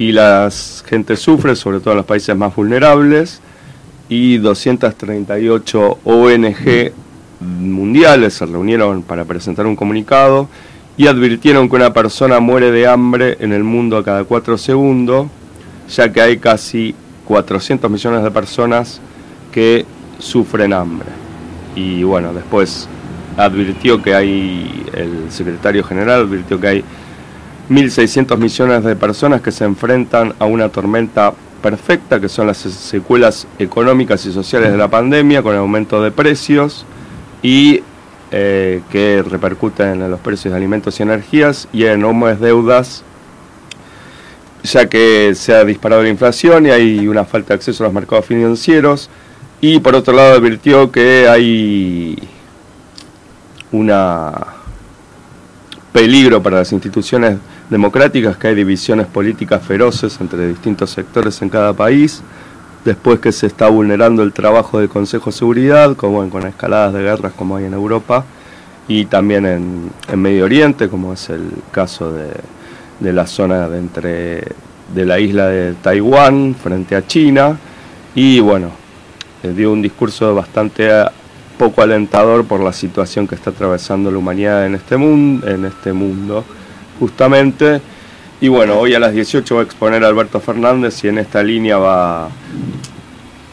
y 0.00 0.12
la 0.12 0.48
gente 0.86 1.14
sufre, 1.14 1.54
sobre 1.54 1.78
todo 1.78 1.90
en 1.90 1.98
los 1.98 2.06
países 2.06 2.34
más 2.34 2.56
vulnerables, 2.56 3.42
y 4.08 4.38
238 4.38 5.98
ONG 6.04 6.92
mundiales 7.40 8.32
se 8.32 8.46
reunieron 8.46 9.02
para 9.02 9.26
presentar 9.26 9.66
un 9.66 9.76
comunicado 9.76 10.48
y 10.96 11.06
advirtieron 11.06 11.68
que 11.68 11.76
una 11.76 11.92
persona 11.92 12.40
muere 12.40 12.70
de 12.70 12.86
hambre 12.86 13.36
en 13.40 13.52
el 13.52 13.62
mundo 13.62 13.98
a 13.98 14.02
cada 14.02 14.24
cuatro 14.24 14.56
segundos, 14.56 15.26
ya 15.94 16.10
que 16.10 16.22
hay 16.22 16.38
casi 16.38 16.94
400 17.26 17.90
millones 17.90 18.22
de 18.22 18.30
personas 18.30 19.02
que 19.52 19.84
sufren 20.18 20.72
hambre. 20.72 21.08
Y 21.76 22.04
bueno, 22.04 22.32
después 22.32 22.88
advirtió 23.36 24.00
que 24.00 24.14
hay, 24.14 24.82
el 24.94 25.30
secretario 25.30 25.84
general 25.84 26.22
advirtió 26.22 26.58
que 26.58 26.68
hay 26.68 26.84
1.600 27.70 28.36
millones 28.36 28.84
de 28.84 28.96
personas 28.96 29.40
que 29.40 29.52
se 29.52 29.64
enfrentan 29.64 30.34
a 30.38 30.44
una 30.44 30.68
tormenta 30.68 31.32
perfecta, 31.62 32.20
que 32.20 32.28
son 32.28 32.46
las 32.46 32.58
secuelas 32.58 33.46
económicas 33.58 34.26
y 34.26 34.32
sociales 34.32 34.72
de 34.72 34.76
la 34.76 34.88
pandemia, 34.88 35.42
con 35.42 35.52
el 35.52 35.60
aumento 35.60 36.02
de 36.02 36.10
precios 36.10 36.84
y 37.42 37.82
eh, 38.32 38.82
que 38.90 39.22
repercuten 39.22 40.02
en 40.02 40.10
los 40.10 40.20
precios 40.20 40.52
de 40.52 40.58
alimentos 40.58 40.98
y 41.00 41.02
energías 41.04 41.68
y 41.72 41.84
en 41.84 41.92
enormes 42.00 42.40
deudas 42.40 43.04
ya 44.62 44.88
que 44.88 45.34
se 45.34 45.54
ha 45.54 45.64
disparado 45.64 46.02
la 46.02 46.08
inflación 46.08 46.66
y 46.66 46.70
hay 46.70 47.08
una 47.08 47.24
falta 47.24 47.48
de 47.48 47.54
acceso 47.54 47.82
a 47.82 47.86
los 47.86 47.94
mercados 47.94 48.26
financieros. 48.26 49.08
Y 49.60 49.78
por 49.80 49.94
otro 49.94 50.14
lado 50.14 50.34
advirtió 50.34 50.90
que 50.90 51.28
hay 51.28 52.18
una 53.72 54.32
peligro 55.92 56.42
para 56.42 56.58
las 56.58 56.72
instituciones 56.72 57.38
democráticas, 57.70 58.36
que 58.36 58.48
hay 58.48 58.54
divisiones 58.54 59.06
políticas 59.06 59.62
feroces 59.62 60.20
entre 60.20 60.48
distintos 60.48 60.90
sectores 60.90 61.40
en 61.40 61.48
cada 61.48 61.72
país, 61.72 62.22
después 62.84 63.20
que 63.20 63.30
se 63.30 63.46
está 63.46 63.68
vulnerando 63.68 64.22
el 64.22 64.32
trabajo 64.32 64.80
del 64.80 64.88
Consejo 64.88 65.30
de 65.30 65.36
Seguridad, 65.36 65.96
como 65.96 66.28
con 66.28 66.46
escaladas 66.46 66.92
de 66.92 67.02
guerras 67.02 67.32
como 67.36 67.56
hay 67.56 67.64
en 67.64 67.74
Europa, 67.74 68.24
y 68.88 69.04
también 69.04 69.46
en, 69.46 70.20
Medio 70.20 70.44
Oriente, 70.44 70.88
como 70.88 71.12
es 71.12 71.30
el 71.30 71.48
caso 71.70 72.12
de, 72.12 72.32
de 72.98 73.12
la 73.12 73.26
zona 73.26 73.68
de 73.68 73.78
entre 73.78 74.44
de 74.92 75.06
la 75.06 75.20
isla 75.20 75.46
de 75.46 75.74
Taiwán 75.74 76.56
frente 76.60 76.96
a 76.96 77.06
China, 77.06 77.56
y 78.16 78.40
bueno, 78.40 78.70
dio 79.42 79.72
un 79.72 79.80
discurso 79.80 80.34
bastante 80.34 80.90
poco 81.56 81.82
alentador 81.82 82.44
por 82.44 82.60
la 82.60 82.72
situación 82.72 83.28
que 83.28 83.36
está 83.36 83.50
atravesando 83.50 84.10
la 84.10 84.18
humanidad 84.18 84.66
en 84.66 84.74
este 84.74 84.96
mundo, 84.96 85.46
en 85.46 85.64
este 85.64 85.92
mundo 85.92 86.44
justamente. 87.00 87.80
Y 88.40 88.48
bueno, 88.48 88.78
hoy 88.78 88.94
a 88.94 89.00
las 89.00 89.12
18 89.12 89.54
va 89.56 89.62
a 89.62 89.64
exponer 89.64 90.04
Alberto 90.04 90.38
Fernández 90.38 91.02
y 91.04 91.08
en 91.08 91.18
esta 91.18 91.42
línea 91.42 91.78
va 91.78 92.26
a 92.26 92.28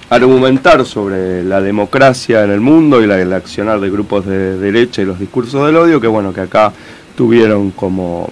argumentar 0.10 0.86
sobre 0.86 1.44
la 1.44 1.62
democracia 1.62 2.44
en 2.44 2.52
el 2.52 2.62
mundo 2.62 3.02
y 3.02 3.08
la, 3.08 3.20
el 3.20 3.34
accionar 3.34 3.80
de 3.80 3.90
grupos 3.90 4.26
de 4.26 4.58
derecha 4.58 5.02
y 5.02 5.06
los 5.06 5.20
discursos 5.20 5.66
del 5.66 5.76
odio, 5.76 6.00
que 6.00 6.08
bueno, 6.08 6.32
que 6.32 6.42
acá 6.42 6.72
tuvieron 7.16 7.72
como, 7.72 8.30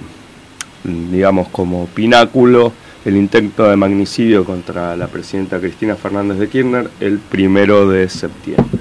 digamos, 0.84 1.48
como 1.50 1.88
pináculo 1.88 2.72
el 3.04 3.18
intento 3.18 3.70
de 3.70 3.76
magnicidio 3.76 4.46
contra 4.46 4.96
la 4.96 5.08
presidenta 5.08 5.60
Cristina 5.60 5.96
Fernández 5.96 6.40
de 6.40 6.50
Kirchner 6.50 6.90
el 7.00 7.20
primero 7.20 7.90
de 7.90 8.10
septiembre. 8.10 8.80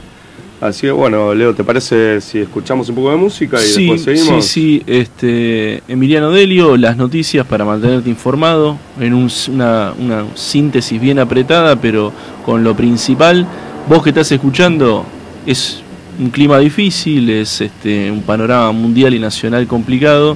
Así 0.65 0.87
que 0.87 0.93
bueno, 0.93 1.35
Leo, 1.35 1.55
¿te 1.55 1.63
parece 1.63 2.23
si 2.23 2.39
escuchamos 2.39 2.89
un 2.89 2.95
poco 2.95 3.11
de 3.11 3.19
música 3.19 3.59
y 3.63 3.67
después 3.67 4.03
seguimos? 4.03 4.47
Sí, 4.47 4.81
sí, 4.81 4.83
este, 4.87 5.83
Emiliano 5.87 6.31
Delio, 6.31 6.79
las 6.79 6.97
noticias 6.97 7.47
para 7.47 7.67
mantenerte 7.67 8.09
informado, 8.09 8.79
en 8.99 9.13
una, 9.13 9.93
una 9.99 10.25
síntesis 10.35 10.99
bien 10.99 11.19
apretada, 11.19 11.77
pero 11.79 12.15
con 12.47 12.65
lo 12.65 12.75
principal. 12.75 13.47
Vos 13.91 14.03
que 14.03 14.09
estás 14.09 14.33
escuchando, 14.33 15.05
es 15.45 15.83
un 16.19 16.31
clima 16.31 16.59
difícil, 16.61 17.29
es 17.29 17.61
este, 17.61 18.11
un 18.11 18.23
panorama 18.23 18.73
mundial 18.73 19.13
y 19.13 19.19
nacional 19.19 19.67
complicado, 19.67 20.35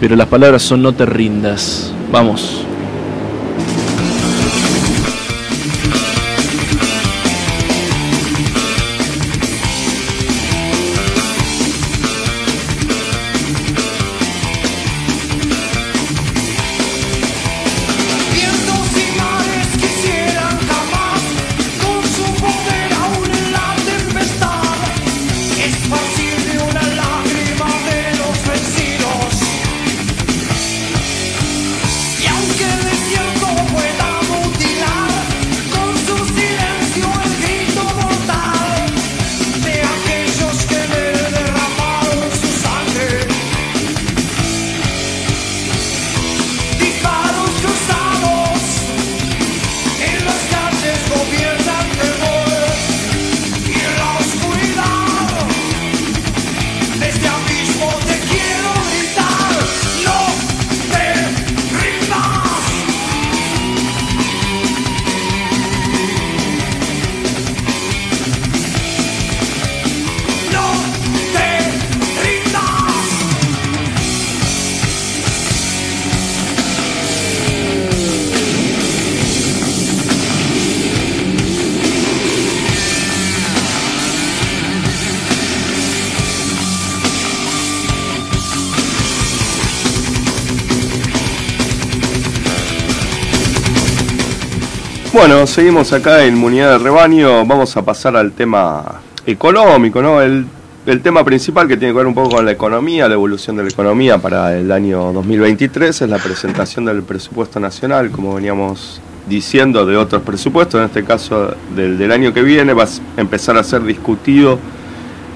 pero 0.00 0.16
las 0.16 0.28
palabras 0.28 0.62
son 0.62 0.80
no 0.80 0.94
te 0.94 1.04
rindas. 1.04 1.92
Vamos. 2.10 2.64
Bueno, 95.14 95.46
seguimos 95.46 95.92
acá 95.92 96.24
en 96.24 96.34
Inmunidad 96.34 96.72
de 96.72 96.78
Rebaño. 96.78 97.46
Vamos 97.46 97.76
a 97.76 97.82
pasar 97.82 98.16
al 98.16 98.32
tema 98.32 99.00
económico, 99.24 100.02
¿no? 100.02 100.20
El, 100.20 100.44
tema 101.04 101.24
principal 101.24 101.68
que 101.68 101.76
tiene 101.76 101.94
que 101.94 101.98
ver 101.98 102.08
un 102.08 102.14
poco 102.14 102.30
con 102.34 102.44
la 102.44 102.50
economía, 102.50 103.06
la 103.06 103.14
evolución 103.14 103.56
de 103.56 103.62
la 103.62 103.68
economía 103.68 104.18
para 104.18 104.58
el 104.58 104.72
año 104.72 105.12
2023 105.12 106.02
es 106.02 106.10
la 106.10 106.18
presentación 106.18 106.86
del 106.86 107.04
presupuesto 107.04 107.60
nacional, 107.60 108.10
como 108.10 108.34
veníamos 108.34 109.00
diciendo 109.28 109.86
de 109.86 109.96
otros 109.96 110.20
presupuestos, 110.22 110.80
en 110.80 110.86
este 110.86 111.04
caso 111.04 111.54
del, 111.76 111.96
del 111.96 112.10
año 112.10 112.34
que 112.34 112.42
viene, 112.42 112.72
va 112.72 112.82
a 112.82 113.20
empezar 113.20 113.56
a 113.56 113.62
ser 113.62 113.84
discutido 113.84 114.58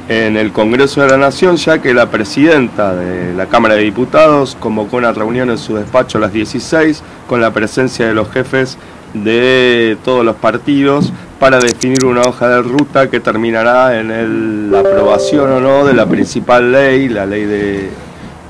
en 0.08 0.36
el 0.36 0.50
Congreso 0.50 1.02
de 1.02 1.08
la 1.08 1.18
Nación, 1.18 1.56
ya 1.56 1.80
que 1.80 1.94
la 1.94 2.10
presidenta 2.10 2.96
de 2.96 3.32
la 3.32 3.46
Cámara 3.46 3.76
de 3.76 3.82
Diputados 3.82 4.56
convocó 4.58 4.96
una 4.96 5.12
reunión 5.12 5.50
en 5.50 5.58
su 5.58 5.76
despacho 5.76 6.18
a 6.18 6.22
las 6.22 6.32
16 6.32 7.00
con 7.28 7.40
la 7.40 7.52
presencia 7.52 8.08
de 8.08 8.14
los 8.14 8.28
jefes 8.28 8.76
de 9.14 9.96
todos 10.04 10.24
los 10.24 10.36
partidos 10.36 11.12
para 11.38 11.58
definir 11.58 12.04
una 12.04 12.22
hoja 12.22 12.48
de 12.48 12.62
ruta 12.62 13.10
que 13.10 13.20
terminará 13.20 13.98
en 14.00 14.70
la 14.72 14.80
aprobación 14.80 15.50
o 15.52 15.60
no 15.60 15.84
de 15.84 15.94
la 15.94 16.06
principal 16.06 16.72
ley, 16.72 17.08
la 17.08 17.26
ley 17.26 17.44
de, 17.44 17.90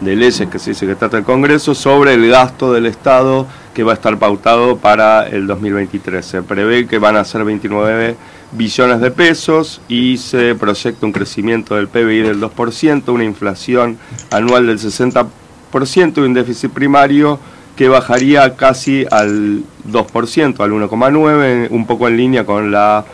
leyes 0.02 0.46
que 0.50 0.58
se 0.58 0.70
dice 0.70 0.86
que 0.86 0.94
trata 0.94 1.18
el 1.18 1.24
Congreso, 1.24 1.74
sobre 1.74 2.14
el 2.14 2.28
gasto 2.28 2.72
del 2.72 2.86
Estado 2.86 3.46
que 3.74 3.82
va 3.84 3.92
a 3.92 3.94
estar 3.94 4.18
pautado 4.18 4.78
para 4.78 5.28
el 5.28 5.46
2023. 5.46 6.24
Se 6.24 6.42
prevé 6.42 6.86
que 6.86 6.98
van 6.98 7.16
a 7.16 7.24
ser 7.24 7.44
29 7.44 8.16
billones 8.52 9.00
de 9.00 9.10
pesos 9.10 9.80
y 9.88 10.16
se 10.16 10.54
proyecta 10.54 11.04
un 11.04 11.12
crecimiento 11.12 11.76
del 11.76 11.88
PBI 11.88 12.22
del 12.22 12.40
2%, 12.40 13.12
una 13.12 13.24
inflación 13.24 13.98
anual 14.30 14.66
del 14.66 14.78
60% 14.78 15.28
y 16.16 16.20
un 16.20 16.34
déficit 16.34 16.72
primario 16.72 17.38
que 17.78 17.88
bajaría 17.88 18.56
casi 18.56 19.06
al 19.08 19.62
2%, 19.88 20.60
al 20.60 20.72
1,9%, 20.72 21.68
un 21.70 21.86
poco 21.86 22.08
en 22.08 22.16
línea 22.16 22.44
con 22.44 22.72
la, 22.72 23.04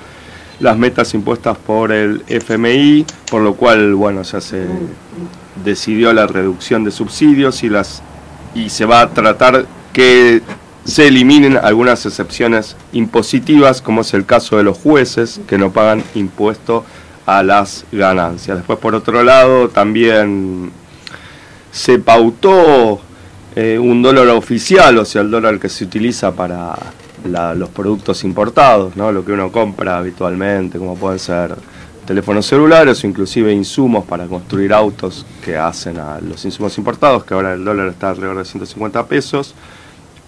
las 0.58 0.78
metas 0.78 1.12
impuestas 1.12 1.58
por 1.58 1.92
el 1.92 2.24
FMI, 2.28 3.04
por 3.30 3.42
lo 3.42 3.56
cual, 3.56 3.94
bueno, 3.94 4.22
ya 4.22 4.40
se 4.40 4.66
decidió 5.62 6.14
la 6.14 6.26
reducción 6.26 6.82
de 6.82 6.92
subsidios 6.92 7.62
y, 7.62 7.68
las, 7.68 8.02
y 8.54 8.70
se 8.70 8.86
va 8.86 9.02
a 9.02 9.10
tratar 9.10 9.66
que 9.92 10.40
se 10.86 11.08
eliminen 11.08 11.58
algunas 11.58 12.06
excepciones 12.06 12.74
impositivas, 12.94 13.82
como 13.82 14.00
es 14.00 14.14
el 14.14 14.24
caso 14.24 14.56
de 14.56 14.62
los 14.62 14.78
jueces 14.78 15.42
que 15.46 15.58
no 15.58 15.72
pagan 15.72 16.02
impuesto 16.14 16.86
a 17.26 17.42
las 17.42 17.84
ganancias. 17.92 18.56
Después, 18.56 18.78
por 18.78 18.94
otro 18.94 19.22
lado, 19.24 19.68
también 19.68 20.72
se 21.70 21.98
pautó 21.98 23.02
eh, 23.56 23.78
un 23.78 24.02
dólar 24.02 24.28
oficial, 24.28 24.98
o 24.98 25.04
sea, 25.04 25.22
el 25.22 25.30
dólar 25.30 25.60
que 25.60 25.68
se 25.68 25.84
utiliza 25.84 26.32
para 26.32 26.76
los 27.54 27.68
productos 27.70 28.24
importados, 28.24 28.96
¿no? 28.96 29.10
lo 29.10 29.24
que 29.24 29.32
uno 29.32 29.50
compra 29.50 29.96
habitualmente, 29.98 30.78
como 30.78 30.96
pueden 30.96 31.18
ser 31.18 31.54
teléfonos 32.04 32.46
celulares 32.46 33.02
o 33.02 33.06
inclusive 33.06 33.52
insumos 33.52 34.04
para 34.04 34.26
construir 34.26 34.72
autos 34.72 35.24
que 35.42 35.56
hacen 35.56 35.98
a 35.98 36.20
los 36.20 36.44
insumos 36.44 36.76
importados, 36.76 37.24
que 37.24 37.32
ahora 37.32 37.54
el 37.54 37.64
dólar 37.64 37.88
está 37.88 38.10
alrededor 38.10 38.38
de 38.38 38.44
150 38.44 39.06
pesos. 39.06 39.54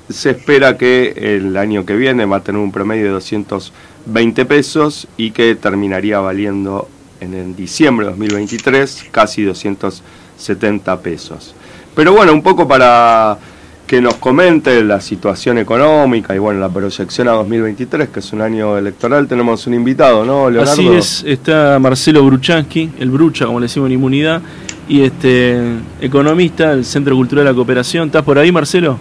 Se 0.08 0.30
espera 0.30 0.78
que 0.78 1.36
el 1.36 1.56
año 1.56 1.84
que 1.84 1.96
viene 1.96 2.24
va 2.24 2.38
a 2.38 2.42
tener 2.42 2.60
un 2.60 2.72
promedio 2.72 3.04
de 3.04 3.10
220 3.10 4.44
pesos 4.46 5.08
y 5.16 5.32
que 5.32 5.54
terminaría 5.56 6.20
valiendo 6.20 6.88
en, 7.20 7.34
en 7.34 7.56
diciembre 7.56 8.06
de 8.06 8.12
2023 8.12 9.06
casi 9.10 9.42
270 9.42 11.00
pesos. 11.00 11.54
Pero 11.96 12.12
bueno, 12.12 12.34
un 12.34 12.42
poco 12.42 12.68
para 12.68 13.38
que 13.86 14.02
nos 14.02 14.16
comente 14.16 14.84
la 14.84 15.00
situación 15.00 15.56
económica 15.56 16.34
y 16.34 16.38
bueno, 16.38 16.60
la 16.60 16.68
proyección 16.68 17.26
a 17.28 17.32
2023, 17.32 18.10
que 18.10 18.20
es 18.20 18.32
un 18.34 18.42
año 18.42 18.76
electoral. 18.76 19.26
Tenemos 19.26 19.66
un 19.66 19.72
invitado, 19.72 20.22
¿no, 20.22 20.50
Leonardo? 20.50 20.72
Así 20.72 20.88
es, 20.88 21.24
está 21.26 21.78
Marcelo 21.78 22.22
Bruchansky, 22.22 22.90
el 22.98 23.10
Brucha, 23.10 23.46
como 23.46 23.60
le 23.60 23.64
decimos 23.64 23.86
en 23.86 23.94
Inmunidad, 23.94 24.42
y 24.86 25.00
este 25.00 25.58
economista 25.98 26.70
del 26.70 26.84
Centro 26.84 27.16
Cultural 27.16 27.46
de 27.46 27.52
la 27.52 27.56
Cooperación. 27.56 28.08
¿Estás 28.08 28.24
por 28.24 28.38
ahí, 28.38 28.52
Marcelo? 28.52 28.98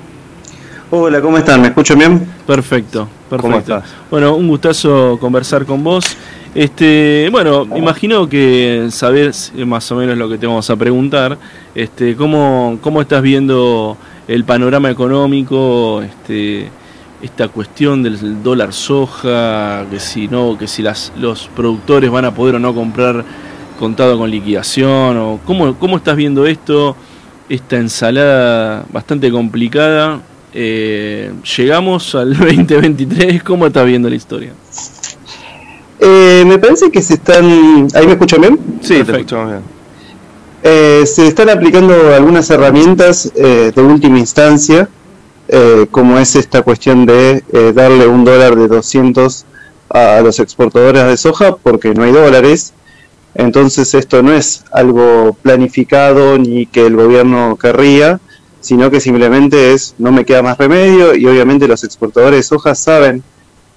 Hola, 0.89 1.19
¿cómo 1.19 1.38
están? 1.38 1.62
¿Me 1.62 1.67
escuchan 1.67 1.99
bien? 1.99 2.19
Perfecto, 2.47 3.10
perfecto. 3.29 3.41
¿Cómo 3.41 3.58
estás? 3.58 3.84
Bueno, 4.10 4.36
un 4.36 4.47
gustazo 4.47 5.17
conversar 5.19 5.65
con 5.65 5.84
vos. 5.84 6.15
Este, 6.53 7.27
bueno, 7.29 7.67
imagino 7.75 8.29
que 8.29 8.88
sabés 8.89 9.51
más 9.65 9.91
o 9.91 9.95
menos 9.97 10.17
lo 10.17 10.29
que 10.29 10.38
te 10.38 10.47
vamos 10.47 10.69
a 10.69 10.77
preguntar. 10.77 11.38
Este, 11.75 12.15
¿cómo, 12.15 12.79
cómo 12.81 13.01
estás 13.01 13.21
viendo 13.21 13.97
el 14.29 14.45
panorama 14.45 14.89
económico, 14.89 16.01
este, 16.01 16.69
esta 17.21 17.49
cuestión 17.49 18.01
del 18.01 18.41
dólar 18.41 18.71
soja, 18.71 19.85
que 19.91 19.99
si 19.99 20.29
no, 20.29 20.57
que 20.57 20.67
si 20.67 20.81
las, 20.81 21.11
los 21.17 21.49
productores 21.53 22.09
van 22.09 22.25
a 22.25 22.33
poder 22.33 22.55
o 22.55 22.59
no 22.59 22.73
comprar 22.73 23.25
contado 23.77 24.17
con 24.17 24.31
liquidación, 24.31 25.17
o 25.17 25.39
cómo, 25.45 25.75
cómo 25.75 25.97
estás 25.97 26.15
viendo 26.15 26.45
esto, 26.45 26.95
esta 27.49 27.75
ensalada 27.75 28.85
bastante 28.91 29.29
complicada. 29.29 30.21
Eh, 30.53 31.33
llegamos 31.57 32.15
al 32.15 32.33
2023, 32.38 33.43
¿cómo 33.43 33.67
estás 33.67 33.85
viendo 33.85 34.09
la 34.09 34.15
historia? 34.15 34.53
Eh, 35.99 36.43
me 36.45 36.57
parece 36.57 36.89
que 36.89 37.01
se 37.01 37.15
están. 37.15 37.88
¿Ahí 37.93 38.05
me 38.05 38.13
escuchan 38.13 38.39
bien? 38.39 38.59
Sí, 38.81 39.03
te 39.03 39.11
escuchamos 39.11 39.49
bien. 39.49 39.74
Eh, 40.67 41.06
se 41.06 41.28
están 41.28 41.51
aplicando 41.51 41.93
algunas 42.15 42.49
herramientas 42.49 43.32
eh, 43.36 43.71
de 43.75 43.82
última 43.84 44.17
instancia, 44.17 44.89
eh, 45.47 45.86
como 45.91 46.17
es 46.17 46.36
esta 46.36 46.63
cuestión 46.63 47.06
de 47.06 47.43
darle 47.75 48.08
un 48.08 48.25
dólar 48.25 48.56
de 48.56 48.67
200 48.67 49.45
a 49.89 50.21
los 50.21 50.39
exportadores 50.39 51.06
de 51.06 51.17
soja 51.17 51.56
porque 51.58 51.93
no 51.93 52.04
hay 52.04 52.12
dólares. 52.12 52.73
Entonces 53.36 53.93
esto 53.93 54.23
no 54.23 54.34
es 54.34 54.63
algo 54.71 55.38
planificado 55.39 56.39
ni 56.39 56.65
que 56.65 56.88
el 56.88 56.95
gobierno 56.95 57.58
querría, 57.62 58.19
sino 58.60 58.89
que 58.89 58.99
simplemente 58.99 59.73
es 59.73 59.93
no 59.99 60.12
me 60.12 60.25
queda 60.25 60.41
más 60.41 60.58
remedio 60.58 61.13
y 61.13 61.28
obviamente 61.28 61.67
los 61.67 61.84
exportadores 61.84 62.39
de 62.39 62.43
soja 62.43 62.73
saben 62.73 63.21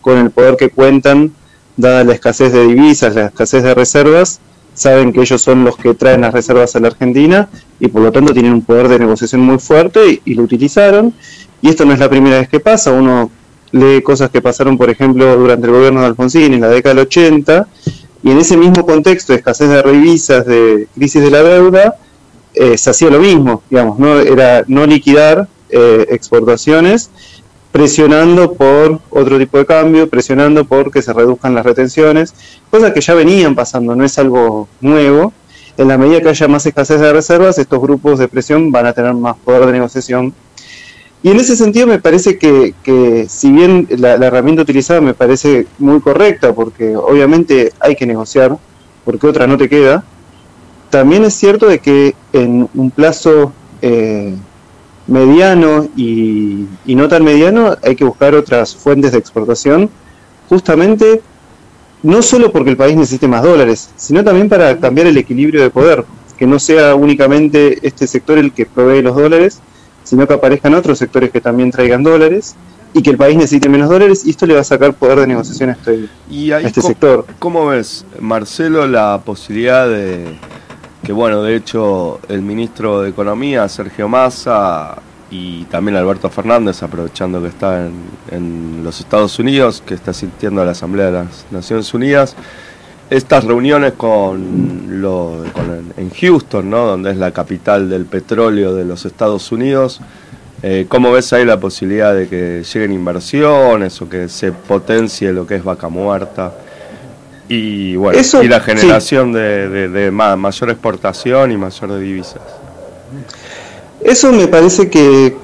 con 0.00 0.16
el 0.16 0.30
poder 0.30 0.56
que 0.56 0.70
cuentan, 0.70 1.34
dada 1.76 2.02
la 2.02 2.14
escasez 2.14 2.50
de 2.50 2.66
divisas, 2.66 3.14
la 3.14 3.26
escasez 3.26 3.62
de 3.62 3.74
reservas, 3.74 4.40
saben 4.78 5.12
que 5.12 5.20
ellos 5.20 5.42
son 5.42 5.64
los 5.64 5.76
que 5.76 5.92
traen 5.94 6.20
las 6.20 6.32
reservas 6.32 6.74
a 6.76 6.80
la 6.80 6.88
Argentina 6.88 7.48
y 7.80 7.88
por 7.88 8.02
lo 8.02 8.12
tanto 8.12 8.32
tienen 8.32 8.52
un 8.52 8.62
poder 8.62 8.88
de 8.88 8.98
negociación 8.98 9.40
muy 9.40 9.58
fuerte 9.58 10.22
y, 10.24 10.34
lo 10.34 10.44
utilizaron. 10.44 11.12
Y 11.60 11.68
esto 11.68 11.84
no 11.84 11.92
es 11.92 11.98
la 11.98 12.08
primera 12.08 12.38
vez 12.38 12.48
que 12.48 12.60
pasa, 12.60 12.92
uno 12.92 13.30
lee 13.72 14.00
cosas 14.02 14.30
que 14.30 14.40
pasaron, 14.40 14.78
por 14.78 14.88
ejemplo, 14.88 15.36
durante 15.36 15.66
el 15.66 15.72
gobierno 15.72 16.00
de 16.00 16.06
Alfonsín 16.06 16.54
en 16.54 16.60
la 16.60 16.68
década 16.68 16.94
del 16.94 17.06
80, 17.06 17.68
y 18.22 18.30
en 18.30 18.38
ese 18.38 18.56
mismo 18.56 18.86
contexto 18.86 19.32
de 19.32 19.38
escasez 19.38 19.68
de 19.68 19.82
revisas, 19.82 20.46
de 20.46 20.86
crisis 20.94 21.22
de 21.22 21.30
la 21.30 21.42
deuda, 21.42 21.96
eh, 22.54 22.78
se 22.78 22.90
hacía 22.90 23.10
lo 23.10 23.18
mismo, 23.18 23.62
digamos, 23.68 23.98
no 23.98 24.20
era 24.20 24.64
no 24.68 24.86
liquidar 24.86 25.48
eh, 25.70 26.06
exportaciones 26.10 27.10
presionando 27.72 28.54
por 28.54 29.00
otro 29.10 29.38
tipo 29.38 29.58
de 29.58 29.66
cambio, 29.66 30.08
presionando 30.08 30.64
por 30.64 30.90
que 30.90 31.02
se 31.02 31.12
reduzcan 31.12 31.54
las 31.54 31.64
retenciones, 31.64 32.34
cosas 32.70 32.92
que 32.92 33.00
ya 33.00 33.14
venían 33.14 33.54
pasando, 33.54 33.94
no 33.94 34.04
es 34.04 34.18
algo 34.18 34.68
nuevo. 34.80 35.32
En 35.76 35.88
la 35.88 35.96
medida 35.96 36.20
que 36.20 36.30
haya 36.30 36.48
más 36.48 36.66
escasez 36.66 37.00
de 37.00 37.12
reservas, 37.12 37.58
estos 37.58 37.80
grupos 37.80 38.18
de 38.18 38.26
presión 38.26 38.72
van 38.72 38.86
a 38.86 38.92
tener 38.92 39.14
más 39.14 39.36
poder 39.36 39.66
de 39.66 39.72
negociación. 39.72 40.34
Y 41.22 41.30
en 41.30 41.36
ese 41.38 41.56
sentido 41.56 41.86
me 41.86 41.98
parece 41.98 42.38
que, 42.38 43.26
si 43.28 43.52
bien 43.52 43.86
la, 43.90 44.14
herramienta 44.14 44.62
utilizada 44.62 45.00
me 45.00 45.14
parece 45.14 45.66
muy 45.78 46.00
correcta, 46.00 46.52
porque 46.52 46.96
obviamente 46.96 47.72
hay 47.80 47.96
que 47.96 48.06
negociar, 48.06 48.56
porque 49.04 49.26
otra 49.26 49.46
no 49.46 49.56
te 49.56 49.68
queda, 49.68 50.04
también 50.90 51.24
es 51.24 51.34
cierto 51.34 51.66
de 51.66 51.80
que 51.80 52.14
en 52.32 52.68
un 52.74 52.90
plazo 52.90 53.52
eh, 53.82 54.34
mediano 55.08 55.88
y, 55.96 56.66
no 56.86 57.08
tan 57.08 57.24
mediano, 57.24 57.76
hay 57.82 57.96
que 57.96 58.04
buscar 58.04 58.34
otras 58.34 58.76
fuentes 58.76 59.12
de 59.12 59.18
exportación, 59.18 59.90
justamente 60.48 61.22
no 62.02 62.22
solo 62.22 62.52
porque 62.52 62.70
el 62.70 62.76
país 62.76 62.96
necesite 62.96 63.26
más 63.26 63.42
dólares, 63.42 63.90
sino 63.96 64.22
también 64.22 64.48
para 64.48 64.78
cambiar 64.78 65.08
el 65.08 65.16
equilibrio 65.16 65.62
de 65.62 65.70
poder, 65.70 66.04
que 66.36 66.46
no 66.46 66.58
sea 66.58 66.94
únicamente 66.94 67.78
este 67.86 68.06
sector 68.06 68.38
el 68.38 68.52
que 68.52 68.66
provee 68.66 69.02
los 69.02 69.16
dólares, 69.16 69.60
sino 70.04 70.26
que 70.26 70.34
aparezcan 70.34 70.74
otros 70.74 70.98
sectores 70.98 71.30
que 71.30 71.40
también 71.40 71.70
traigan 71.70 72.02
dólares 72.02 72.54
y 72.94 73.02
que 73.02 73.10
el 73.10 73.16
país 73.16 73.36
necesite 73.36 73.68
menos 73.68 73.90
dólares 73.90 74.24
y 74.24 74.30
esto 74.30 74.46
le 74.46 74.54
va 74.54 74.60
a 74.60 74.64
sacar 74.64 74.94
poder 74.94 75.20
de 75.20 75.26
negociación 75.26 75.70
a 75.70 75.72
este, 75.72 76.08
este 76.64 76.80
sector. 76.80 77.26
¿Cómo 77.38 77.66
ves, 77.66 78.04
Marcelo, 78.20 78.86
la 78.86 79.20
posibilidad 79.24 79.88
de 79.88 80.38
que 81.02 81.12
bueno, 81.12 81.42
de 81.42 81.56
hecho 81.56 82.20
el 82.28 82.42
ministro 82.42 83.02
de 83.02 83.10
Economía, 83.10 83.68
Sergio 83.68 84.08
Massa, 84.08 84.96
y 85.30 85.64
también 85.64 85.96
Alberto 85.96 86.30
Fernández, 86.30 86.82
aprovechando 86.82 87.42
que 87.42 87.48
está 87.48 87.86
en, 88.30 88.82
los 88.82 89.00
Estados 89.00 89.38
Unidos, 89.38 89.82
que 89.84 89.94
está 89.94 90.12
asistiendo 90.12 90.62
a 90.62 90.64
la 90.64 90.70
Asamblea 90.70 91.06
de 91.06 91.12
las 91.12 91.46
Naciones 91.50 91.92
Unidas, 91.92 92.34
estas 93.10 93.44
reuniones 93.44 93.92
con, 93.94 95.00
lo, 95.00 95.44
en 95.96 96.10
Houston, 96.10 96.70
¿no? 96.70 96.86
donde 96.86 97.10
es 97.10 97.16
la 97.16 97.30
capital 97.32 97.88
del 97.88 98.06
petróleo 98.06 98.74
de 98.74 98.84
los 98.84 99.04
Estados 99.04 99.50
Unidos, 99.52 100.00
eh, 100.62 100.86
¿cómo 100.88 101.12
ves 101.12 101.32
ahí 101.32 101.44
la 101.44 101.60
posibilidad 101.60 102.14
de 102.14 102.28
que 102.28 102.64
lleguen 102.64 102.92
inversiones 102.92 104.00
o 104.02 104.08
que 104.08 104.28
se 104.28 104.52
potencie 104.52 105.32
lo 105.32 105.46
que 105.46 105.56
es 105.56 105.64
vaca 105.64 105.88
muerta? 105.88 106.52
Y 107.48 107.96
bueno 107.96 108.18
y 108.42 108.48
la 108.48 108.60
generación 108.60 109.32
de, 109.32 110.10
mayor 110.10 110.70
exportación 110.70 111.52
y 111.52 111.56
mayor 111.56 111.98
divisas. 111.98 112.42
Eso 114.00 114.32
me 114.32 114.46
parece 114.46 114.88
que, 114.90 115.36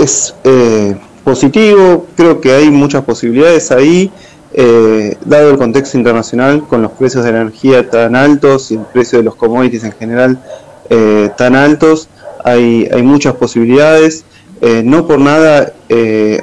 es 0.00 0.34
eh, 0.44 0.96
positivo, 1.24 2.06
creo 2.16 2.40
que 2.40 2.52
hay 2.52 2.70
muchas 2.70 3.04
posibilidades 3.04 3.70
ahí, 3.70 4.10
eh, 4.54 5.16
dado 5.26 5.50
el 5.50 5.58
contexto 5.58 5.98
internacional 5.98 6.66
con 6.66 6.80
los 6.80 6.92
precios 6.92 7.24
de 7.24 7.30
energía 7.30 7.90
tan 7.90 8.16
altos 8.16 8.70
y 8.70 8.74
el 8.74 8.86
precio 8.92 9.18
de 9.18 9.24
los 9.24 9.34
commodities 9.34 9.84
en 9.84 9.92
general 9.92 10.42
eh, 10.88 11.28
tan 11.36 11.54
altos, 11.54 12.08
hay, 12.44 12.88
hay 12.90 13.02
muchas 13.02 13.34
posibilidades. 13.34 14.24
no 14.84 15.06
por 15.06 15.20
nada 15.20 15.72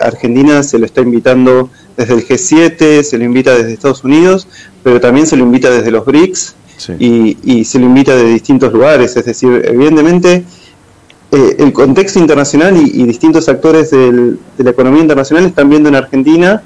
Argentina 0.02 0.64
se 0.64 0.78
lo 0.80 0.86
está 0.86 1.02
invitando 1.02 1.70
desde 1.98 2.14
el 2.14 2.28
G7, 2.28 3.04
se 3.04 3.18
lo 3.18 3.24
invita 3.24 3.56
desde 3.56 3.74
Estados 3.74 4.04
Unidos, 4.04 4.48
pero 4.84 5.00
también 5.00 5.26
se 5.28 5.38
lo 5.38 5.44
invita 5.44 5.70
desde 5.70 5.92
los 5.92 6.06
BRICS 6.06 6.56
y, 7.00 7.66
se 7.66 7.80
lo 7.80 7.86
invita 7.86 8.16
de 8.16 8.26
distintos 8.26 8.74
lugares. 8.74 9.16
Es 9.16 9.26
decir, 9.26 9.62
evidentemente 9.66 10.44
eh, 11.32 11.56
el 11.60 11.74
contexto 11.74 12.20
internacional 12.20 12.76
y, 12.78 13.04
distintos 13.04 13.48
actores 13.50 13.92
de 13.92 14.38
la 14.58 14.70
economía 14.70 15.02
internacional 15.02 15.46
están 15.46 15.70
viendo 15.70 15.90
en 15.90 15.96
Argentina 15.96 16.62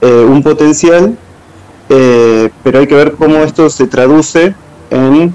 eh, 0.00 0.26
un 0.28 0.42
potencial, 0.42 1.16
eh, 1.88 2.50
pero 2.64 2.80
hay 2.80 2.86
que 2.86 2.94
ver 2.94 3.12
cómo 3.12 3.36
esto 3.36 3.70
se 3.70 3.86
traduce 3.86 4.54
en 4.90 5.32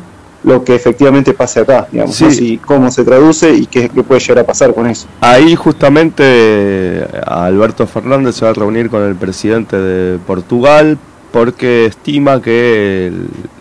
lo 0.48 0.64
que 0.64 0.76
efectivamente 0.76 1.34
pase 1.34 1.60
acá, 1.60 1.90
digamos, 1.92 2.22
y 2.22 2.58
cómo 2.58 2.90
se 2.90 3.04
traduce 3.04 3.54
y 3.54 3.66
qué, 3.66 3.90
puede 3.90 4.22
llegar 4.22 4.40
a 4.40 4.46
pasar 4.46 4.74
con 4.74 4.88
eso. 4.88 5.06
Ahí 5.20 5.56
justamente 5.58 7.06
Alberto 7.26 7.86
Fernández 7.86 8.36
se 8.36 8.46
va 8.46 8.52
a 8.52 8.54
reunir 8.54 8.90
con 8.90 9.04
el 9.04 9.16
presidente 9.16 9.76
de 9.76 10.18
Portugal 10.20 10.98
porque 11.34 11.88
estima 11.88 12.42
que, 12.42 13.12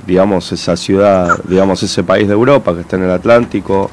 digamos, 0.07 0.53
esa 0.53 0.77
ciudad, 0.77 1.37
digamos, 1.49 1.83
ese 1.83 2.05
país 2.05 2.29
de 2.29 2.35
Europa 2.35 2.73
que 2.73 2.83
está 2.83 2.95
en 2.95 3.03
el 3.03 3.11
Atlántico, 3.11 3.91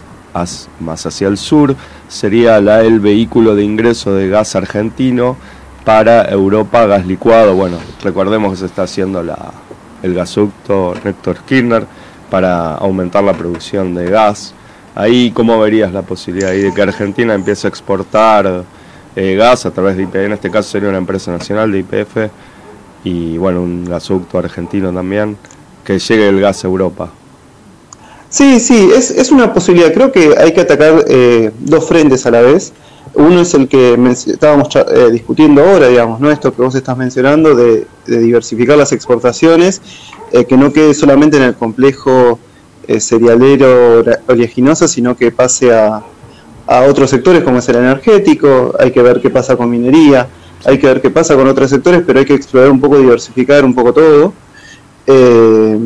más 0.79 1.06
hacia 1.08 1.27
el 1.27 1.38
sur, 1.38 1.75
sería 2.08 2.62
la, 2.62 2.82
el 2.84 2.99
vehículo 2.99 3.56
de 3.56 3.63
ingreso 3.63 4.13
de 4.13 4.29
gas 4.29 4.56
argentino 4.56 5.36
para 5.84 6.25
Europa, 6.29 6.86
gas 6.86 7.08
licuado. 7.08 7.56
Bueno, 7.56 7.77
recordemos 8.03 8.51
que 8.51 8.58
se 8.58 8.65
está 8.67 8.84
haciendo 8.84 9.23
la, 9.23 9.51
el 10.03 10.13
gasoducto 10.13 10.93
Néctor 11.03 11.38
Kirchner 11.39 11.88
para 12.34 12.74
aumentar 12.74 13.24
la 13.24 13.34
producción 13.34 13.93
de 13.93 14.10
gas. 14.10 14.56
Ahí, 14.96 15.30
¿cómo 15.30 15.60
verías 15.60 15.93
la 15.93 16.02
posibilidad 16.02 16.50
de 16.50 16.74
que 16.74 16.82
Argentina 16.82 17.36
empiece 17.36 17.67
a 17.67 17.69
exportar 17.69 18.63
eh, 19.15 19.36
gas 19.36 19.67
a 19.67 19.72
través 19.72 19.98
de 19.98 20.02
IPF? 20.02 20.15
En 20.15 20.32
este 20.32 20.50
caso 20.50 20.67
sería 20.72 20.89
una 20.89 20.98
empresa 20.98 21.32
nacional 21.32 21.72
de 21.72 21.82
IPF 21.82 22.32
y, 23.04 23.38
bueno, 23.38 23.62
un 23.62 23.86
gasoducto 23.86 24.39
argentino 24.39 24.91
también, 24.91 25.38
que 25.86 26.00
llegue 26.00 26.28
el 26.28 26.41
gas 26.41 26.63
a 26.63 26.67
Europa. 26.67 27.12
Sí, 28.30 28.60
sí, 28.60 28.89
es, 28.98 29.12
es 29.12 29.30
una 29.30 29.54
posibilidad. 29.54 29.93
Creo 29.93 30.12
que 30.12 30.34
hay 30.36 30.54
que 30.54 30.62
atacar 30.62 31.06
eh, 31.08 31.52
dos 31.60 31.88
frentes 31.88 32.26
a 32.26 32.32
la 32.32 32.41
vez. 32.41 32.74
Uno 33.15 33.41
es 33.41 33.54
el 33.54 33.67
que 33.67 33.93
estábamos 34.28 34.67
eh, 34.76 35.12
discutiendo 35.12 35.63
ahora, 35.63 35.88
digamos, 35.88 36.19
¿no? 36.19 36.32
Esto 36.32 36.54
que 36.54 36.62
vos 36.62 36.73
estás 36.73 36.97
mencionando 36.97 37.56
de, 37.56 37.86
diversificar 38.08 38.78
las 38.78 38.91
exportaciones, 38.91 39.82
eh, 40.32 40.45
que 40.45 40.58
no 40.58 40.73
quede 40.73 40.93
solamente 40.93 41.38
en 41.38 41.43
el 41.43 41.56
complejo 41.56 42.39
cerealero 42.99 44.04
oleaginoso, 44.28 44.89
sino 44.89 45.15
que 45.15 45.32
pase 45.32 45.73
a, 45.73 46.04
a 46.67 46.82
otros 46.82 47.10
sectores 47.10 47.43
como 47.43 47.60
es 47.60 47.69
el 47.69 47.78
energético, 47.78 48.73
hay 48.80 48.91
que 48.91 49.02
ver 49.02 49.21
qué 49.21 49.30
pasa 49.30 49.56
con 49.56 49.69
minería, 49.69 50.28
hay 50.65 50.80
que 50.80 50.88
ver 50.88 51.02
qué 51.02 51.10
pasa 51.10 51.36
con 51.36 51.47
otros 51.47 51.69
sectores, 51.69 52.04
pero 52.06 52.19
hay 52.19 52.26
que 52.26 52.34
explorar 52.34 52.71
un 52.71 52.80
poco, 52.80 52.97
diversificar 52.97 53.65
un 53.65 53.76
poco 53.76 53.93
todo, 53.93 54.34
eh, 55.08 55.80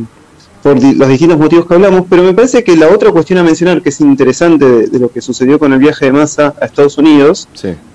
por 0.63 0.81
los 0.81 1.07
distintos 1.07 1.37
motivos 1.37 1.65
que 1.65 1.73
hablamos, 1.73 2.05
pero 2.09 2.23
me 2.23 2.33
parece 2.33 2.63
que 2.63 2.75
la 2.75 2.89
otra 2.89 3.11
cuestión 3.11 3.39
a 3.39 3.43
mencionar 3.43 3.81
que 3.81 3.89
es 3.89 4.01
interesante 4.01 4.87
de, 4.87 4.99
lo 4.99 5.09
que 5.11 5.21
sucedió 5.21 5.59
con 5.59 5.73
el 5.73 5.79
viaje 5.79 6.05
de 6.05 6.11
masa 6.11 6.53
a 6.61 6.65
Estados 6.65 6.97
Unidos, 6.97 7.47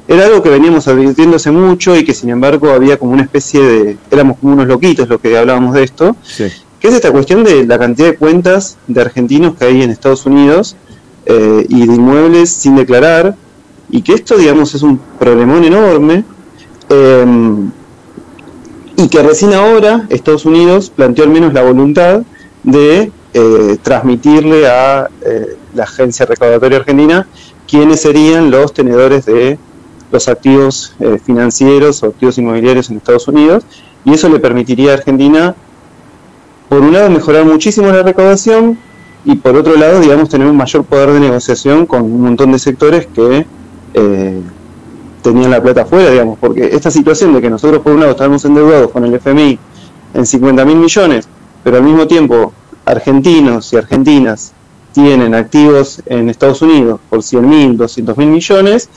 era 0.09 0.27
algo 0.27 0.43
que 0.43 0.49
veníamos 0.49 0.89
advirtiendo 0.89 1.37
hace 1.37 1.51
mucho 1.51 1.97
y 1.97 2.05
que 2.05 2.15
sin 2.15 2.31
embargo 2.31 2.71
había 2.71 2.99
como 2.99 3.13
una 3.13 3.23
especie 3.23 3.61
de, 3.61 3.97
éramos 4.11 4.39
como 4.39 4.55
unos 4.55 4.67
loquitos 4.67 5.09
los 5.09 5.21
que 5.21 5.37
hablábamos 5.37 5.75
de 5.75 5.85
esto, 5.85 6.17
que 6.37 6.89
es 6.89 6.95
esta 6.95 7.13
cuestión 7.13 7.45
de 7.45 7.65
la 7.67 7.79
cantidad 7.79 8.09
de 8.09 8.17
cuentas 8.17 8.79
de 8.89 9.01
argentinos 9.01 9.57
que 9.57 9.65
hay 9.65 9.83
en 9.83 9.91
Estados 9.91 10.27
Unidos 10.27 10.77
eh, 11.27 11.67
y 11.69 11.87
de 11.87 11.95
inmuebles 11.95 12.51
sin 12.51 12.77
declarar, 12.77 13.37
y 13.91 14.03
que 14.03 14.15
esto, 14.15 14.37
digamos, 14.37 14.75
es 14.75 14.83
un 14.83 14.99
problemón 15.19 15.65
enorme, 15.65 16.25
Em, 16.93 17.71
y 18.97 19.09
que 19.09 19.23
recién 19.23 19.55
ahora 19.55 20.07
Estados 20.11 20.45
Unidos 20.45 20.93
planteó 20.95 21.25
al 21.25 21.31
menos 21.31 21.55
la 21.55 21.63
voluntad 21.63 22.23
de 22.63 23.11
eh, 23.35 23.79
transmitirle 23.83 24.69
a 24.69 25.09
eh, 25.23 25.57
la 25.75 25.85
agencia 25.85 26.27
recaudatoria 26.27 26.79
argentina 26.79 27.27
quiénes 27.67 28.03
serían 28.03 28.51
los 28.51 28.73
tenedores 28.73 29.25
de 29.25 29.59
los 30.11 30.29
activos 30.29 30.95
eh, 31.01 31.19
financieros 31.25 32.03
o 32.03 32.07
activos 32.09 32.37
inmobiliarios 32.39 32.91
en 32.91 32.99
Estados 32.99 33.27
Unidos. 33.29 33.65
Y 34.05 34.13
eso 34.13 34.29
le 34.29 34.39
permitiría 34.39 34.91
a 34.91 34.95
Argentina 34.95 35.55
por 36.69 36.81
un 36.81 36.93
lado 36.93 37.09
mejorar 37.11 37.45
muchísimo 37.45 37.89
la 37.89 38.03
recaudación 38.03 38.79
y 39.25 39.37
por 39.37 39.57
otro 39.57 39.77
lado 39.77 40.01
digamos 40.01 40.29
tener 40.29 40.47
un 40.47 40.57
mayor 40.57 40.85
poder 40.85 41.13
de 41.13 41.21
negociación 41.21 41.87
con 41.87 42.03
un 42.03 42.21
montón 42.21 42.53
de 42.53 42.59
sectores 42.59 43.07
que 43.07 43.47
tenían 45.23 45.51
la 45.51 45.63
plata 45.63 45.83
afuera, 45.83 46.11
digamos, 46.11 46.39
porque 46.39 46.71
esta 46.73 46.91
situación 46.91 47.33
de 47.33 47.41
que 47.41 47.49
nosotros 47.49 47.81
por 47.83 47.93
un 47.93 48.01
lado 48.01 48.13
estamos 48.13 48.45
endeudados 48.45 48.91
con 48.91 49.05
el 49.05 49.15
FMI 49.15 49.59
en 50.15 50.27
50 50.27 50.65
mil 50.65 50.77
millones, 50.77 51.29
pero 51.63 51.79
al 51.79 51.83
mismo 51.83 52.07
tiempo 52.07 52.53
argentinos 52.85 53.73
y 53.73 53.77
argentinas 53.77 54.53
tienen 54.93 55.35
activos 55.35 56.03
en 56.07 56.29
Estados 56.29 56.63
Unidos 56.63 57.01
por 57.09 57.23
100 57.23 57.49
mil, 57.49 57.77
200 57.77 58.17
mil 58.17 58.29
millones, 58.29 58.89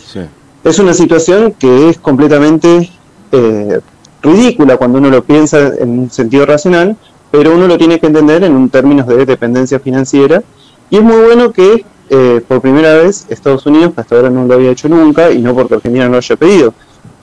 es 0.64 0.80
una 0.80 0.94
situación 0.94 1.54
que 1.54 1.90
es 1.90 2.00
completamente 2.00 2.90
eh, 3.32 3.80
ridícula 4.22 4.78
cuando 4.78 4.98
uno 4.98 5.10
lo 5.10 5.24
piensa 5.24 5.72
en 5.80 6.00
un 6.00 6.10
sentido 6.10 6.46
racional, 6.46 6.98
pero 7.32 7.54
uno 7.56 7.68
lo 7.68 7.78
tiene 7.78 8.00
que 8.00 8.08
entender 8.08 8.44
en 8.44 8.70
términos 8.70 9.08
de 9.08 9.26
dependencia 9.26 9.80
financiera. 9.80 10.42
Y 10.90 10.98
es 10.98 11.04
muy 11.04 11.18
bueno 11.18 11.52
que 11.52 11.86
eh, 12.10 12.42
por 12.48 12.62
primera 12.62 12.96
vez 12.96 13.26
Estados 13.30 13.66
Unidos, 13.66 13.94
que 13.94 14.02
hasta 14.02 14.16
ahora 14.16 14.30
no 14.30 14.46
lo 14.46 14.54
había 14.54 14.72
hecho 14.72 14.90
nunca, 14.90 15.32
y 15.32 15.42
no 15.42 15.54
porque 15.54 15.76
Argentina 15.76 16.06
no 16.06 16.12
lo 16.12 16.18
haya 16.18 16.36
pedido, 16.36 16.74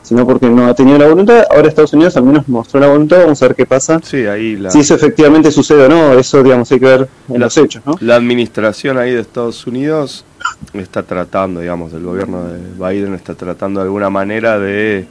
sino 0.02 0.26
porque 0.26 0.48
no 0.48 0.66
ha 0.66 0.74
tenido 0.74 0.98
la 0.98 1.06
voluntad, 1.06 1.44
ahora 1.50 1.68
Estados 1.68 1.92
Unidos 1.92 2.16
al 2.16 2.24
menos 2.24 2.48
mostró 2.48 2.80
la 2.80 2.88
voluntad, 2.88 3.20
vamos 3.20 3.42
a 3.42 3.48
ver 3.48 3.56
qué 3.56 3.66
pasa, 3.66 4.00
sí, 4.02 4.26
ahí 4.26 4.60
si 4.68 4.80
eso 4.80 4.94
efectivamente 4.94 5.50
sucede 5.50 5.84
o 5.86 5.88
no, 5.88 6.12
eso 6.18 6.42
digamos 6.42 6.70
hay 6.72 6.80
que 6.80 6.86
ver 6.86 7.08
en 7.28 7.40
los 7.40 7.56
hechos. 7.56 7.82
¿no? 7.86 7.96
La 8.00 8.16
administración 8.16 8.98
ahí 8.98 9.12
de 9.12 9.20
Estados 9.20 9.66
Unidos 9.66 10.24
está 10.72 11.02
tratando, 11.02 11.60
digamos, 11.60 11.92
el 11.92 12.02
gobierno 12.02 12.44
de 12.44 12.58
Biden 12.76 13.14
está 13.14 13.34
tratando 13.34 13.80
de 13.80 13.84
alguna 13.84 14.10
manera 14.10 14.58
de 14.58 15.06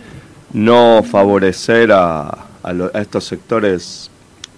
no 0.54 1.04
favorecer 1.10 1.92
a, 1.92 2.28
a 2.64 3.02
estos 3.02 3.24
sectores 3.24 4.10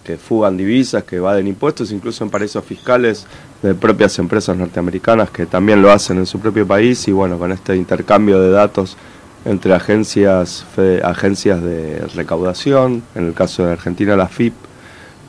que 0.03 0.17
fugan 0.17 0.57
divisas, 0.57 1.03
que 1.03 1.17
evaden 1.17 1.47
impuestos, 1.47 1.91
incluso 1.91 2.23
en 2.23 2.29
paraísos 2.29 2.63
fiscales 2.65 3.25
de 3.61 3.73
propias 3.73 4.19
empresas 4.19 4.57
norteamericanas 4.57 5.29
que 5.29 5.45
también 5.45 5.81
lo 5.81 5.91
hacen 5.91 6.17
en 6.17 6.25
su 6.25 6.39
propio 6.39 6.67
país 6.67 7.07
y 7.07 7.11
bueno, 7.11 7.37
con 7.39 7.51
este 7.51 7.75
intercambio 7.75 8.39
de 8.41 8.51
datos 8.51 8.97
entre 9.45 9.73
agencias, 9.73 10.65
agencias 11.03 11.62
de 11.62 12.06
recaudación, 12.15 13.03
en 13.15 13.27
el 13.27 13.34
caso 13.34 13.65
de 13.65 13.73
Argentina 13.73 14.15
la 14.15 14.27
FIP, 14.27 14.53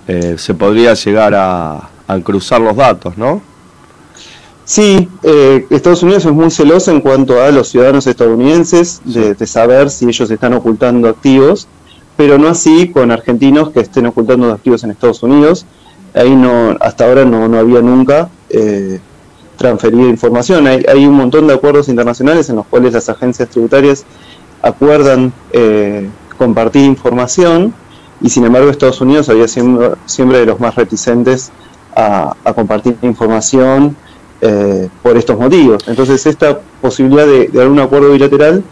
eh, 0.06 0.36
se 0.38 0.54
podría 0.54 0.94
llegar 0.94 1.34
a, 1.34 1.90
cruzar 2.22 2.60
los 2.60 2.76
datos, 2.76 3.16
¿no? 3.16 3.40
Sí, 4.64 5.08
eh, 5.22 5.66
Estados 5.70 6.02
Unidos 6.02 6.24
es 6.26 6.32
muy 6.32 6.50
celoso 6.50 6.90
en 6.90 7.00
cuanto 7.00 7.42
a 7.42 7.50
los 7.50 7.68
ciudadanos 7.68 8.06
estadounidenses, 8.06 9.00
de, 9.04 9.34
de, 9.34 9.46
saber 9.46 9.90
si 9.90 10.06
ellos 10.06 10.30
están 10.30 10.52
ocultando 10.54 11.08
activos, 11.08 11.66
pero 12.16 12.38
no 12.38 12.48
así 12.48 12.90
con 12.90 13.10
argentinos 13.10 13.70
que 13.70 13.80
estén 13.80 14.06
ocultando 14.06 14.52
activos 14.52 14.84
en 14.84 14.90
Estados 14.90 15.22
Unidos 15.22 15.66
ahí 16.14 16.34
no, 16.34 16.76
hasta 16.80 17.04
ahora 17.04 17.24
no, 17.24 17.48
no 17.48 17.58
había 17.58 17.82
nunca 17.82 18.30
eh, 18.48 19.00
transferido 19.56 20.08
información. 20.08 20.66
Hay, 20.66 20.84
hay, 20.88 21.06
un 21.06 21.14
montón 21.14 21.46
de 21.46 21.54
acuerdos 21.54 21.88
internacionales 21.88 22.48
en 22.50 22.56
los 22.56 22.66
cuales 22.66 22.92
las 22.92 23.08
agencias 23.08 23.48
tributarias 23.48 24.04
acuerdan 24.62 25.32
eh, 25.52 26.08
compartir 26.38 26.84
información 26.84 27.74
y 28.20 28.30
sin 28.30 28.44
embargo 28.44 28.70
Estados 28.70 29.00
Unidos 29.00 29.28
había 29.28 29.46
sido 29.48 29.96
siempre 30.06 30.38
de 30.38 30.46
los 30.46 30.60
más 30.60 30.74
reticentes 30.74 31.52
a, 31.94 32.34
compartir 32.54 32.96
información 33.02 33.96
eh, 34.40 34.88
por 35.02 35.16
estos 35.16 35.38
motivos. 35.38 35.84
Entonces 35.86 36.26
esta 36.26 36.58
posibilidad 36.80 37.26
de, 37.26 37.48
de 37.48 37.62
algún 37.62 37.78
acuerdo 37.78 38.12
bilateral 38.12 38.64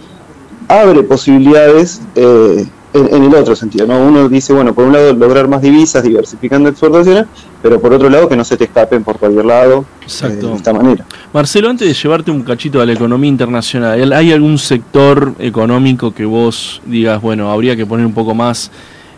abre 0.68 1.02
posibilidades 1.02 2.00
eh, 2.14 2.66
en, 2.94 3.24
el 3.24 3.34
otro 3.34 3.56
sentido, 3.56 3.86
¿no? 3.86 3.98
Uno 4.00 4.28
dice, 4.28 4.52
bueno, 4.52 4.74
por 4.74 4.84
un 4.84 4.92
lado 4.92 5.12
lograr 5.14 5.48
más 5.48 5.62
divisas, 5.62 6.02
diversificando 6.02 6.68
exportaciones, 6.68 7.26
pero 7.62 7.80
por 7.80 7.92
otro 7.92 8.10
lado 8.10 8.28
que 8.28 8.36
no 8.36 8.44
se 8.44 8.56
te 8.56 8.64
escapen 8.64 9.02
por 9.02 9.18
cualquier 9.18 9.44
lado 9.46 9.84
eh, 10.22 10.28
de 10.28 10.54
esta 10.54 10.72
manera. 10.72 11.04
Marcelo, 11.32 11.70
antes 11.70 11.88
de 11.88 11.94
llevarte 11.94 12.30
un 12.30 12.42
cachito 12.42 12.80
a 12.80 12.86
la 12.86 12.92
economía 12.92 13.28
internacional, 13.28 14.12
¿hay 14.12 14.32
algún 14.32 14.58
sector 14.58 15.34
económico 15.38 16.12
que 16.12 16.24
vos 16.24 16.82
digas, 16.84 17.20
bueno, 17.20 17.50
habría 17.50 17.76
que 17.76 17.86
poner 17.86 18.04
un 18.04 18.14
poco 18.14 18.34
más, 18.34 18.70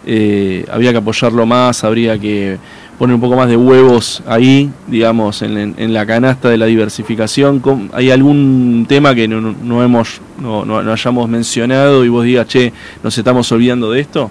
eh, 0.07 0.65
habría 0.71 0.93
que 0.93 0.99
apoyarlo 0.99 1.47
más, 1.47 1.83
habría 1.83 2.19
que 2.19 2.59
poner 2.99 3.15
un 3.15 3.21
poco 3.21 3.37
más 3.37 3.49
de 3.49 3.57
huevos 3.57 4.23
ahí, 4.27 4.71
digamos, 4.87 5.43
en, 5.43 5.93
la 5.93 6.07
canasta 6.07 6.49
de 6.49 6.59
la 6.59 6.67
diversificación? 6.67 7.63
¿Hay 7.93 8.11
algún 8.11 8.87
tema 8.89 9.15
que 9.15 9.29
no, 9.29 9.83
hemos, 9.83 10.21
no, 10.41 10.65
no, 10.65 10.93
hayamos 10.93 11.29
mencionado 11.29 12.05
y 12.05 12.09
vos 12.09 12.25
digas, 12.25 12.47
che, 12.47 12.73
nos 13.03 13.17
estamos 13.17 13.51
olvidando 13.53 13.91
de 13.91 14.01
esto? 14.01 14.31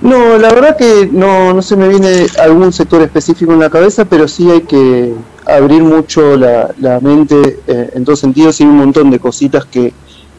No, 0.00 0.36
la 0.36 0.52
verdad 0.52 0.76
que 0.76 1.08
no, 1.12 1.54
no 1.54 1.62
se 1.62 1.76
me 1.76 1.88
viene 1.88 2.26
algún 2.42 2.72
sector 2.72 3.02
específico 3.02 3.52
en 3.52 3.60
la 3.60 3.70
cabeza, 3.70 4.04
pero 4.04 4.26
sí 4.26 4.50
hay 4.50 4.62
que 4.62 5.14
abrir 5.46 5.82
mucho 5.82 6.36
la, 6.36 6.74
la 6.80 6.98
mente 6.98 7.60
eh, 7.68 7.90
en 7.94 8.04
todos 8.04 8.18
sentidos 8.18 8.60
y 8.60 8.64
un 8.64 8.76
montón 8.76 9.10
de 9.10 9.20
cositas 9.20 9.64
que, 9.64 9.92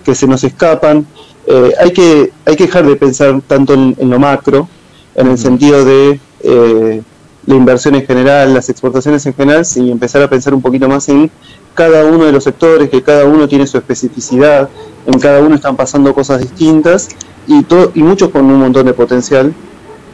que 0.04 0.16
se 0.16 0.28
nos 0.28 0.44
escapan. 0.44 1.06
Eh, 1.48 1.74
hay, 1.80 1.92
que, 1.92 2.34
hay 2.46 2.56
que 2.58 2.66
dejar 2.66 2.86
de 2.86 2.98
pensar 2.98 3.42
tanto 3.48 3.74
en, 3.74 3.96
en 3.98 4.10
lo 4.10 4.20
macro, 4.20 4.68
en 5.16 5.28
el 5.28 5.38
sentido 5.38 5.86
de 5.86 6.20
eh, 6.44 7.02
la 7.46 7.56
inversión 7.56 7.96
en 7.96 8.06
general, 8.06 8.54
las 8.54 8.70
exportaciones 8.70 9.26
en 9.26 9.34
general, 9.34 9.66
y 9.76 9.92
empezar 9.92 10.22
a 10.22 10.30
pensar 10.30 10.54
un 10.54 10.62
poquito 10.62 10.88
más 10.88 11.10
en 11.10 11.30
cada 11.74 12.06
uno 12.06 12.26
de 12.26 12.32
los 12.32 12.44
sectores, 12.44 12.90
que 12.90 13.02
cada 13.02 13.26
uno 13.26 13.48
tiene 13.48 13.68
su 13.68 13.78
especificidad, 13.78 14.70
en 15.06 15.20
cada 15.20 15.42
uno 15.42 15.56
están 15.56 15.76
pasando 15.76 16.14
cosas 16.14 16.40
distintas 16.40 17.10
y, 17.48 17.64
todo, 17.64 17.92
y 17.96 18.04
muchos 18.04 18.30
con 18.30 18.46
un 18.46 18.60
montón 18.60 18.86
de 18.86 18.94
potencial. 18.94 19.54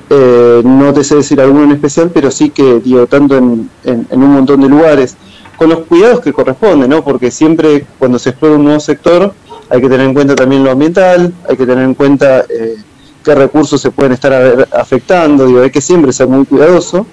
Eh, 0.10 0.62
no 0.64 0.92
te 0.92 1.04
sé 1.04 1.18
decir 1.18 1.40
alguno 1.40 1.66
en 1.66 1.72
especial, 1.72 2.10
pero 2.12 2.32
sí 2.32 2.50
que, 2.50 2.80
digo, 2.80 3.06
tanto 3.06 3.38
en, 3.38 3.70
un 4.12 4.34
montón 4.34 4.62
de 4.62 4.70
lugares, 4.70 5.16
con 5.56 5.70
los 5.70 5.80
cuidados 5.80 6.22
que 6.22 6.34
corresponden, 6.34 6.90
¿no? 6.90 7.04
Porque 7.04 7.30
siempre 7.30 7.86
cuando 8.00 8.18
se 8.18 8.30
explora 8.30 8.56
un 8.56 8.64
nuevo 8.64 8.80
sector 8.80 9.34
hay 9.70 9.82
que 9.82 9.90
tener 9.90 10.08
en 10.08 10.14
cuenta 10.14 10.34
también 10.36 10.64
lo 10.64 10.72
ambiental, 10.72 11.32
hay 11.48 11.56
que 11.56 11.66
tener 11.66 11.84
en 11.84 11.94
cuenta 11.94 12.46
eh, 12.50 12.78
qué 13.24 13.36
recursos 13.36 13.82
se 13.82 13.92
pueden 13.92 14.14
estar 14.14 14.68
afectando, 14.72 15.46
digo, 15.46 15.62
hay 15.62 15.72
que 15.72 15.82
siempre 15.82 16.14
ser 16.14 16.28
muy 16.28 16.46
cuidadoso, 16.46 17.06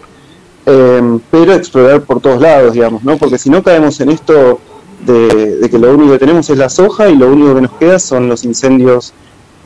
eh, 0.64 1.18
pero 1.30 1.52
explorar 1.52 2.02
por 2.02 2.20
todos 2.20 2.40
lados, 2.40 2.74
digamos, 2.74 3.04
¿no? 3.04 3.16
Porque 3.16 3.38
si 3.38 3.50
no 3.50 3.62
caemos 3.62 4.00
en 4.00 4.10
esto 4.10 4.60
de, 5.04 5.68
que 5.70 5.78
lo 5.78 5.94
único 5.94 6.12
que 6.12 6.18
tenemos 6.18 6.48
es 6.50 6.58
la 6.58 6.68
soja 6.68 7.08
y 7.08 7.16
lo 7.16 7.30
único 7.30 7.54
que 7.54 7.60
nos 7.60 7.72
queda 7.72 7.98
son 7.98 8.28
los 8.28 8.44
incendios 8.44 9.12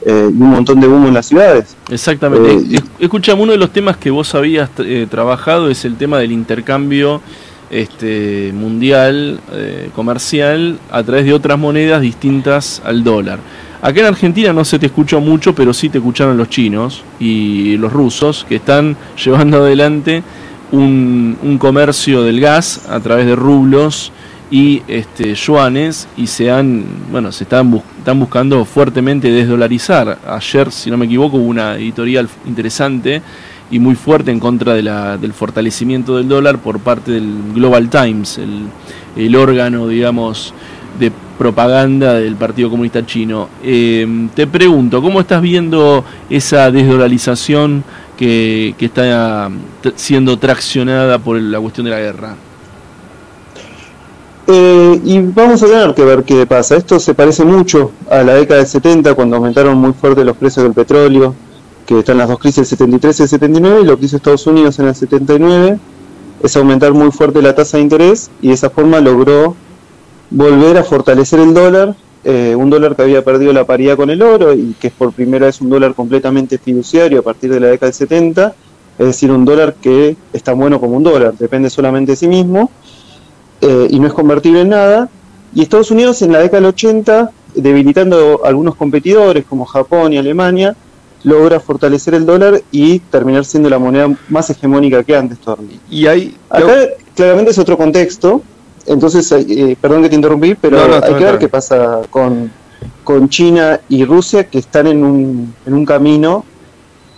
eh, 0.05 0.31
y 0.31 0.43
un 0.43 0.51
montón 0.51 0.81
de 0.81 0.89
humo 0.89 1.09
en 1.09 1.15
las 1.15 1.27
ciudades. 1.27 1.77
Exactamente. 1.91 2.77
Eh, 2.77 2.81
Escuchamos, 2.99 3.45
uno 3.45 3.53
de 3.53 3.59
los 3.59 3.73
temas 3.73 3.97
que 3.97 4.11
vos 4.11 4.35
habías 4.35 4.71
trabajado 5.11 5.71
es 5.71 5.85
el 5.85 5.97
tema 5.97 6.19
del 6.19 6.33
intercambio 6.33 7.23
este, 7.71 8.53
mundial, 8.55 9.41
comercial, 9.95 10.79
a 10.91 11.03
través 11.03 11.25
de 11.25 11.33
otras 11.33 11.59
monedas 11.59 12.03
distintas 12.03 12.83
al 12.85 13.05
dólar. 13.05 13.39
Acá 13.83 14.01
en 14.01 14.07
Argentina 14.07 14.53
no 14.53 14.63
se 14.65 14.79
te 14.79 14.87
escuchó 14.87 15.23
mucho, 15.23 15.55
pero 15.55 15.73
sí 15.73 15.89
te 15.89 15.99
escucharon 15.99 16.37
los 16.37 16.51
chinos 16.51 17.03
y 17.19 17.79
los 17.79 17.91
rusos 17.91 18.45
que 18.47 18.57
están 18.57 18.95
llevando 19.25 19.59
adelante 19.59 20.23
un, 20.71 21.57
comercio 21.59 22.23
del 22.23 22.41
gas 22.41 22.89
a 22.91 23.01
través 23.01 23.27
de 23.27 23.35
rublos 23.35 24.13
y 24.51 24.83
este, 24.87 25.35
yuanes 25.35 26.09
y 26.17 26.27
se 26.27 26.51
han, 26.51 26.85
bueno, 27.11 27.33
se 27.33 27.45
están, 27.45 27.71
buscando 27.71 28.67
fuertemente 28.67 29.31
desdolarizar. 29.31 30.19
Ayer, 30.27 30.71
si 30.73 30.91
no 30.91 30.99
me 30.99 31.07
equivoco, 31.07 31.39
hubo 31.39 31.49
una 31.49 31.77
editorial 31.77 32.29
interesante 32.47 33.23
y 33.71 33.79
muy 33.79 33.95
fuerte 33.95 34.31
en 34.31 34.41
contra 34.41 34.75
de 34.75 34.83
la, 34.83 35.17
del 35.17 35.33
fortalecimiento 35.33 36.19
del 36.19 36.29
dólar 36.29 36.59
por 36.59 36.81
parte 36.81 37.13
del 37.13 37.33
Global 37.55 37.89
Times, 37.89 38.39
el 39.17 39.37
órgano, 39.37 39.89
digamos, 39.89 40.53
de 40.99 41.13
propaganda 41.41 42.13
del 42.13 42.37
Partido 42.37 42.69
Comunista 42.69 43.07
Chino. 43.07 43.49
Eh, 43.65 44.29
te 44.35 44.47
pregunto, 44.47 45.01
¿cómo 45.01 45.21
estás 45.21 45.41
viendo 45.41 46.05
esa 46.29 46.71
desdolarización 46.71 47.83
que, 48.19 48.75
que 48.77 48.85
está 48.85 49.51
siendo 49.97 50.39
traccionada 50.39 51.19
por 51.19 51.41
la 51.41 51.59
cuestión 51.59 51.87
de 51.87 51.93
la 51.93 51.99
guerra? 51.99 52.37
Eh, 54.49 55.01
y 55.03 55.19
vamos 55.21 55.63
a 55.63 55.67
tener 55.67 55.95
que 55.95 56.05
ver 56.05 56.25
qué 56.25 56.45
pasa. 56.45 56.77
Esto 56.77 57.01
se 57.01 57.15
parece 57.15 57.43
mucho 57.43 57.91
a 58.11 58.23
la 58.23 58.35
década 58.35 58.59
del 58.59 58.69
70, 58.69 59.15
cuando 59.15 59.37
aumentaron 59.37 59.79
muy 59.79 59.95
fuerte 59.95 60.23
los 60.27 60.37
precios 60.37 60.63
del 60.65 60.75
petróleo, 60.75 61.35
que 61.87 62.01
están 62.01 62.19
las 62.19 62.29
dos 62.29 62.39
crisis 62.39 62.57
del 62.57 62.67
73 62.67 63.19
y 63.19 63.23
el 63.23 63.29
79, 63.31 63.81
y 63.81 63.87
lo 63.87 63.99
que 63.99 64.05
hizo 64.05 64.17
Estados 64.17 64.47
Unidos 64.47 64.79
en 64.79 64.89
el 64.89 64.95
79 64.95 65.79
es 66.43 66.55
aumentar 66.59 66.93
muy 66.93 67.11
fuerte 67.11 67.41
la 67.41 67.55
tasa 67.55 67.79
de 67.79 67.85
interés, 67.85 68.31
y 68.43 68.49
de 68.49 68.53
esa 68.53 68.69
forma 68.69 69.01
logró 69.01 69.57
volver 70.31 70.79
a 70.79 70.85
fortalecer 70.85 71.41
el 71.41 71.53
dólar, 71.55 71.95
eh, 72.25 72.55
un 72.57 72.71
dólar 72.71 72.95
que 72.95 73.03
había 73.03 73.25
perdido 73.25 73.53
la 73.53 73.65
paridad 73.65 73.97
con 73.97 74.11
el 74.11 74.23
oro, 74.23 74.53
y 74.53 74.75
que 74.81 74.89
es 74.89 74.93
por 74.93 75.13
primera 75.13 75.47
vez 75.47 75.61
un 75.61 75.71
dólar 75.71 75.95
completamente 75.95 76.59
fiduciario 76.59 77.21
a 77.21 77.23
partir 77.23 77.53
de 77.53 77.61
la 77.61 77.69
década 77.69 77.89
del 77.89 77.95
70, 77.95 78.55
es 78.99 79.07
decir, 79.07 79.31
un 79.31 79.45
dólar 79.45 79.75
que 79.75 80.17
es 80.33 80.43
tan 80.43 80.59
bueno 80.59 80.79
como 80.79 80.97
un 80.97 81.03
dólar, 81.03 81.35
depende 81.39 81.71
solamente 81.71 82.13
de 82.13 82.17
sí 82.17 82.29
mismo 82.29 82.71
eh, 83.61 83.89
y 83.91 83.99
no 83.99 84.07
es 84.07 84.13
convertible 84.13 84.61
en 84.61 84.69
nada. 84.71 85.09
Y 85.55 85.63
Estados 85.63 85.91
Unidos 85.91 86.23
en 86.23 86.33
la 86.33 86.41
década 86.41 86.59
del 86.59 86.67
80, 86.67 87.31
debilitando 87.55 88.43
algunos 88.45 88.77
competidores 88.77 89.45
como 89.47 89.65
Japón 89.65 90.13
y 90.13 90.19
Alemania, 90.19 90.77
logra 91.23 91.61
fortalecer 91.61 92.15
el 92.15 92.25
dólar 92.25 92.63
y 92.71 92.99
terminar 92.99 93.45
siendo 93.45 93.69
la 93.69 93.79
moneda 93.79 94.15
más 94.29 94.49
hegemónica 94.51 95.03
que 95.03 95.17
antes 95.17 95.39
todavía. 95.39 95.79
Y 95.91 96.07
ahí 96.07 96.37
Acá 96.49 96.89
claramente 97.15 97.51
es 97.51 97.59
otro 97.59 97.77
contexto, 97.77 98.43
entonces, 98.91 99.31
eh, 99.33 99.77
perdón 99.81 100.03
que 100.03 100.09
te 100.09 100.17
interrumpí, 100.17 100.55
pero 100.55 100.79
No, 100.79 100.89
no, 100.89 100.95
hay 101.05 101.15
que 101.15 101.25
ver 101.25 101.39
qué 101.39 101.49
pasa 101.49 102.01
con, 102.11 102.51
con 103.05 103.29
China 103.29 103.81
y 103.89 104.05
Rusia, 104.05 104.45
que 104.45 104.59
están 104.59 104.89
en 104.89 105.05
un, 105.05 105.55
en 105.65 105.75
un 105.75 105.87
camino 105.87 106.45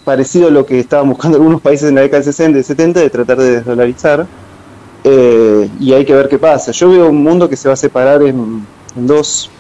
parecido 0.05 0.49
a 0.49 0.51
lo 0.51 0.67
que 0.67 0.81
estaban 0.81 1.09
buscando 1.09 1.39
algunos 1.39 1.61
países 1.61 1.89
en 1.89 1.95
la 1.95 2.03
década 2.03 2.23
del 2.23 2.33
60 2.33 2.59
y 2.59 2.63
70, 2.63 3.01
de 3.01 3.11
tratar 3.11 3.39
de 3.39 3.51
desdolarizar. 3.53 4.27
Eh, 5.05 5.69
y 5.81 5.93
hay 5.93 6.05
que 6.05 6.15
ver 6.15 6.29
qué 6.29 6.39
pasa. 6.39 6.73
Yo 6.73 6.91
veo 6.91 7.09
un 7.09 7.23
mundo 7.23 7.49
que 7.49 7.57
se 7.57 7.69
va 7.69 7.75
a 7.75 7.77
separar 7.77 8.23
en, 8.23 8.67
en 8.97 9.07
dos 9.07 9.51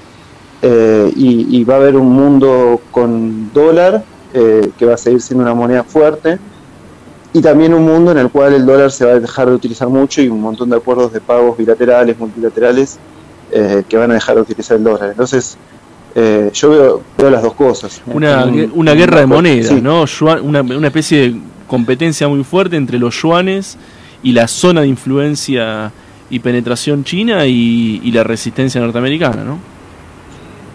eh, 0.61 1.11
y, 1.17 1.59
y 1.59 1.65
va 1.65 1.75
a 1.75 1.77
haber 1.79 1.97
un 1.97 2.13
mundo 2.13 2.81
con 2.91 3.51
dólar 3.53 4.05
eh, 4.35 4.71
que 4.79 4.85
va 4.85 4.95
a 4.95 4.99
seguir 4.99 5.21
siendo 5.21 5.43
una 5.45 5.55
moneda 5.55 5.83
fuerte 5.83 6.39
y 7.33 7.41
también 7.41 7.73
un 7.75 7.85
mundo 7.85 8.13
en 8.13 8.19
el 8.19 8.29
cual 8.31 8.53
el 8.55 8.67
dólar 8.67 8.91
se 8.91 9.05
va 9.07 9.13
a 9.13 9.21
dejar 9.21 9.49
de 9.49 9.55
utilizar 9.55 9.89
mucho 9.89 10.21
y 10.23 10.29
un 10.29 10.41
montón 10.41 10.69
de 10.71 10.77
acuerdos 10.77 11.13
de 11.13 11.21
pagos 11.21 11.57
bilaterales, 11.57 12.19
multilaterales 12.19 12.99
eh, 13.51 13.83
que 13.89 13.97
van 13.97 14.11
a 14.11 14.15
dejar 14.15 14.35
de 14.37 14.43
utilizar 14.43 14.77
el 14.77 14.85
dólar. 14.85 15.11
Entonces 15.11 15.57
eh, 16.15 16.51
yo 16.53 16.71
veo, 16.71 17.03
veo 17.17 17.31
las 17.31 17.43
dos 17.43 17.55
cosas. 17.55 18.03
Una, 18.07 18.45
Un- 18.45 18.71
una 18.75 18.93
un- 18.93 18.99
guerra 18.99 19.21
de 19.21 19.27
monedas, 19.27 19.69
sí. 19.69 19.81
¿no? 19.81 20.05
Una, 20.43 20.61
una 20.61 20.87
especie 20.89 21.21
de 21.31 21.37
competencia 21.67 22.29
muy 22.29 22.45
fuerte 22.45 22.77
entre 22.77 22.99
los 22.99 23.15
yuanes 23.23 23.79
y 24.23 24.33
la 24.33 24.47
zona 24.47 24.83
de 24.83 24.89
influencia 24.89 25.91
y 26.29 26.39
penetración 26.39 27.03
china 27.05 27.47
y, 27.47 28.01
y 28.05 28.13
la 28.13 28.25
resistencia 28.25 28.79
norteamericana, 28.81 29.43
¿no? 29.43 29.59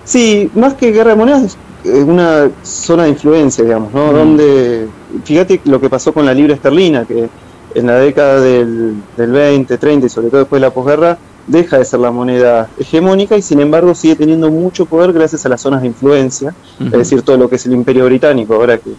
Sí, 0.06 0.50
más 0.56 0.74
que 0.76 0.92
guerra 0.92 1.12
de 1.12 1.18
monedas, 1.18 1.58
una 1.86 2.50
zona 2.64 3.04
de 3.04 3.10
influencia, 3.10 3.64
digamos, 3.64 3.94
¿no? 3.94 4.12
Mm. 4.12 4.16
Donde, 4.16 4.88
fíjate 5.24 5.62
lo 5.66 5.80
que 5.80 5.90
pasó 5.90 6.14
con 6.14 6.26
la 6.26 6.34
libra 6.34 6.54
esterlina, 6.54 7.06
que 7.06 7.30
en 7.76 7.86
la 7.86 7.96
década 8.00 8.40
del, 8.42 8.96
del 9.16 9.32
20, 9.32 9.78
30 9.78 10.06
y 10.06 10.10
sobre 10.10 10.30
todo 10.30 10.40
después 10.42 10.60
de 10.62 10.68
la 10.68 10.74
posguerra, 10.74 11.18
deja 11.46 11.78
de 11.78 11.86
ser 11.86 12.00
la 12.02 12.12
moneda 12.12 12.70
hegemónica 12.78 13.38
y 13.38 13.42
sin 13.42 13.60
embargo 13.62 13.96
sigue 13.96 14.16
teniendo 14.16 14.50
mucho 14.52 14.86
poder 14.86 15.14
gracias 15.14 15.46
a 15.46 15.50
las 15.50 15.62
zonas 15.62 15.82
de 15.82 15.88
influencia, 15.88 16.54
es 16.80 16.92
decir, 16.92 17.22
todo 17.22 17.38
lo 17.38 17.50
que 17.50 17.56
es 17.56 17.66
el 17.66 17.74
imperio 17.74 18.06
británico, 18.06 18.56
ahora 18.56 18.78
que 18.78 18.92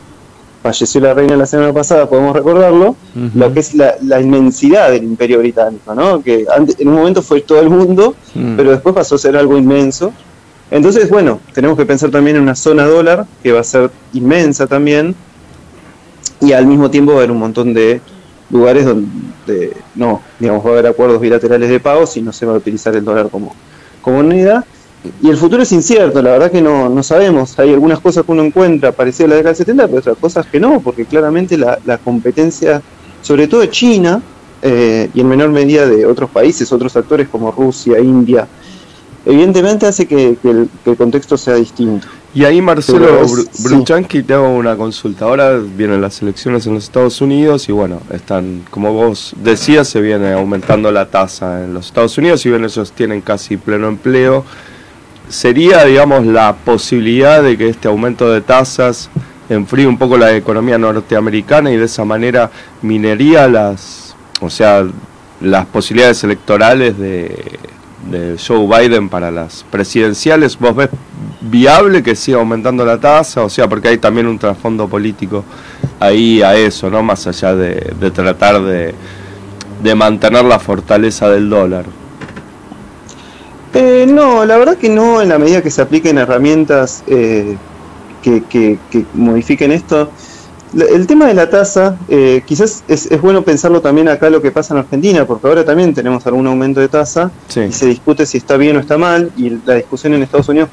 falleció 0.62 1.00
la 1.00 1.12
reina 1.14 1.36
la 1.36 1.46
semana 1.46 1.72
pasada, 1.72 2.08
podemos 2.08 2.34
recordarlo, 2.34 2.96
lo 3.34 3.52
que 3.52 3.60
es 3.60 3.74
la, 3.74 3.94
la 4.02 4.20
inmensidad 4.20 4.90
del 4.90 5.04
imperio 5.04 5.38
británico, 5.40 5.94
¿no? 5.94 6.22
Que 6.22 6.46
antes- 6.54 6.76
en 6.80 6.88
un 6.88 6.94
momento 6.94 7.20
fue 7.22 7.40
todo 7.42 7.60
el 7.60 7.68
mundo, 7.70 8.14
Mm. 8.34 8.56
pero 8.56 8.70
después 8.70 8.94
pasó 8.94 9.14
a 9.16 9.18
ser 9.18 9.36
algo 9.36 9.56
inmenso. 9.58 10.12
Entonces, 10.70 11.08
bueno, 11.10 11.40
tenemos 11.54 11.78
que 11.78 11.86
pensar 11.86 12.10
también 12.10 12.36
en 12.36 12.42
una 12.42 12.54
zona 12.54 12.86
dólar 12.86 13.26
que 13.42 13.52
va 13.52 13.60
a 13.60 13.64
ser 13.64 13.90
inmensa 14.12 14.66
también 14.66 15.14
y 16.40 16.52
al 16.52 16.66
mismo 16.66 16.90
tiempo 16.90 17.12
va 17.12 17.18
a 17.18 17.20
haber 17.20 17.30
un 17.30 17.38
montón 17.38 17.72
de 17.72 18.00
lugares 18.50 18.84
donde 18.84 19.76
no, 19.94 20.20
digamos, 20.38 20.64
va 20.64 20.70
a 20.70 20.72
haber 20.74 20.86
acuerdos 20.86 21.20
bilaterales 21.20 21.68
de 21.70 21.80
pagos 21.80 22.16
y 22.16 22.22
no 22.22 22.32
se 22.32 22.46
va 22.46 22.54
a 22.54 22.56
utilizar 22.56 22.94
el 22.94 23.04
dólar 23.04 23.28
como, 23.30 23.54
como 24.02 24.18
moneda. 24.18 24.64
Y 25.22 25.30
el 25.30 25.36
futuro 25.36 25.62
es 25.62 25.72
incierto, 25.72 26.20
la 26.20 26.32
verdad 26.32 26.50
que 26.50 26.60
no, 26.60 26.88
no 26.88 27.02
sabemos. 27.02 27.58
Hay 27.58 27.72
algunas 27.72 28.00
cosas 28.00 28.24
que 28.24 28.32
uno 28.32 28.42
encuentra 28.42 28.92
parecidas 28.92 29.26
a 29.26 29.30
la 29.30 29.36
década 29.36 29.50
del 29.50 29.56
70, 29.56 29.86
pero 29.86 29.98
otras 30.00 30.18
cosas 30.18 30.46
que 30.46 30.60
no, 30.60 30.80
porque 30.80 31.06
claramente 31.06 31.56
la, 31.56 31.78
la 31.86 31.98
competencia, 31.98 32.82
sobre 33.22 33.46
todo 33.46 33.60
de 33.60 33.70
China, 33.70 34.20
eh, 34.60 35.08
y 35.14 35.20
en 35.20 35.28
menor 35.28 35.50
medida 35.50 35.86
de 35.86 36.04
otros 36.04 36.30
países, 36.30 36.72
otros 36.72 36.96
actores 36.96 37.28
como 37.28 37.52
Rusia, 37.52 38.00
India, 38.00 38.48
evidentemente 39.28 39.86
hace 39.86 40.06
que, 40.06 40.36
que 40.42 40.50
el, 40.50 40.68
que 40.84 40.90
el 40.90 40.96
contexto 40.96 41.36
sea 41.36 41.54
distinto. 41.54 42.06
Y 42.34 42.44
ahí, 42.44 42.60
Marcelo 42.60 43.22
es- 43.22 43.32
Bru- 43.32 43.48
sí. 43.52 44.22
Te 44.22 44.34
hago 44.34 44.54
una 44.54 44.76
consulta. 44.76 45.24
Ahora 45.24 45.58
vienen 45.58 46.00
las 46.00 46.20
elecciones 46.20 46.66
en 46.66 46.74
los 46.74 46.84
Estados 46.84 47.20
Unidos 47.20 47.68
y 47.68 47.72
bueno, 47.72 48.00
están, 48.12 48.62
como 48.70 48.92
vos 48.92 49.34
decías, 49.42 49.88
se 49.88 50.00
viene 50.00 50.32
aumentando 50.32 50.90
la 50.92 51.06
tasa 51.06 51.64
en 51.64 51.72
los 51.74 51.86
Estados 51.86 52.18
Unidos, 52.18 52.40
si 52.40 52.50
bien 52.50 52.64
ellos 52.64 52.92
tienen 52.92 53.20
casi 53.20 53.56
pleno 53.56 53.88
empleo. 53.88 54.44
¿Sería, 55.28 55.84
digamos, 55.84 56.24
la 56.26 56.54
posibilidad 56.64 57.42
de 57.42 57.56
que 57.58 57.68
este 57.68 57.88
aumento 57.88 58.30
de 58.32 58.40
tasas 58.40 59.10
enfríe 59.50 59.86
un 59.86 59.98
poco 59.98 60.16
la 60.16 60.34
economía 60.34 60.78
norteamericana 60.78 61.70
y 61.70 61.76
de 61.76 61.84
esa 61.84 62.04
manera 62.04 62.50
minería 62.82 63.48
las, 63.48 64.14
o 64.40 64.48
sea, 64.50 64.86
las 65.40 65.66
posibilidades 65.66 66.24
electorales 66.24 66.98
de, 66.98 67.58
de 68.10 68.36
Joe 68.38 68.66
Biden 68.66 69.08
para 69.08 69.30
las 69.30 69.64
presidenciales? 69.70 70.58
¿Vos 70.58 70.74
ves 70.76 70.88
viable 71.40 72.02
que 72.02 72.14
siga 72.16 72.38
aumentando 72.38 72.84
la 72.84 72.98
tasa? 72.98 73.42
O 73.44 73.48
sea, 73.50 73.68
porque 73.68 73.88
hay 73.88 73.98
también 73.98 74.26
un 74.26 74.38
trasfondo 74.38 74.88
político 74.88 75.44
ahí 76.00 76.42
a 76.42 76.54
eso, 76.56 76.88
¿no? 76.90 77.02
Más 77.02 77.26
allá 77.26 77.54
de, 77.54 77.92
de 78.00 78.10
tratar 78.10 78.62
de, 78.62 78.94
de 79.82 79.94
mantener 79.94 80.44
la 80.44 80.58
fortaleza 80.58 81.28
del 81.28 81.48
dólar. 81.50 81.84
Eh, 83.74 84.06
no, 84.08 84.44
la 84.44 84.56
verdad 84.56 84.76
que 84.78 84.88
no, 84.88 85.20
en 85.20 85.28
la 85.28 85.38
medida 85.38 85.62
que 85.62 85.70
se 85.70 85.82
apliquen 85.82 86.18
herramientas 86.18 87.04
eh, 87.06 87.56
que, 88.22 88.44
que- 88.44 88.78
que 88.90 89.04
modifiquen 89.14 89.72
esto. 89.72 90.10
El 90.76 91.06
tema 91.06 91.26
de 91.26 91.34
la 91.34 91.48
tasa, 91.48 91.96
eh, 92.08 92.42
quizás 92.44 92.84
es, 92.88 93.06
es 93.10 93.20
bueno 93.22 93.42
pensarlo 93.42 93.80
también 93.80 94.08
acá 94.08 94.28
lo 94.28 94.42
que 94.42 94.50
pasa 94.50 94.74
en 94.74 94.80
Argentina, 94.80 95.24
porque 95.24 95.46
ahora 95.46 95.64
también 95.64 95.94
tenemos 95.94 96.26
algún 96.26 96.46
aumento 96.46 96.80
de 96.80 96.88
tasa 96.88 97.30
Sí. 97.48 97.60
y 97.60 97.72
se 97.72 97.86
discute 97.86 98.26
si 98.26 98.38
está 98.38 98.56
bien 98.56 98.76
o 98.76 98.80
está 98.80 98.98
mal, 98.98 99.30
y 99.36 99.58
la 99.64 99.74
discusión 99.74 100.12
en 100.14 100.22
Estados 100.22 100.48
Unidos, 100.48 100.68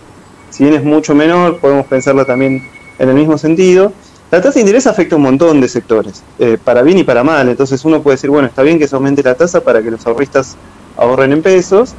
si 0.50 0.64
bien 0.64 0.76
es 0.76 0.84
mucho 0.84 1.16
menor, 1.16 1.60
podemos 1.60 1.86
pensarla 1.88 2.26
también 2.26 2.62
en 3.00 3.10
el 3.10 3.16
mismo 3.16 3.38
sentido. 3.38 3.94
La 4.32 4.42
tasa 4.42 4.56
de 4.56 4.62
interés 4.62 4.86
afecta 4.88 5.16
a 5.16 5.18
un 5.18 5.24
montón 5.24 5.62
de 5.62 5.70
sectores, 5.70 6.24
eh, 6.40 6.58
para 6.62 6.82
bien 6.82 6.98
y 6.98 7.04
para 7.04 7.24
mal, 7.24 7.48
entonces 7.48 7.86
uno 7.86 8.02
puede 8.02 8.16
decir, 8.16 8.30
bueno, 8.30 8.48
está 8.48 8.64
bien 8.64 8.78
que 8.80 8.88
se 8.88 8.96
aumente 8.96 9.24
la 9.24 9.36
tasa 9.36 9.62
para 9.62 9.82
que 9.82 9.92
los 9.92 10.06
ahorristas 10.06 10.58
ahorren 10.98 11.32
en 11.32 11.42
pesos, 11.42 11.94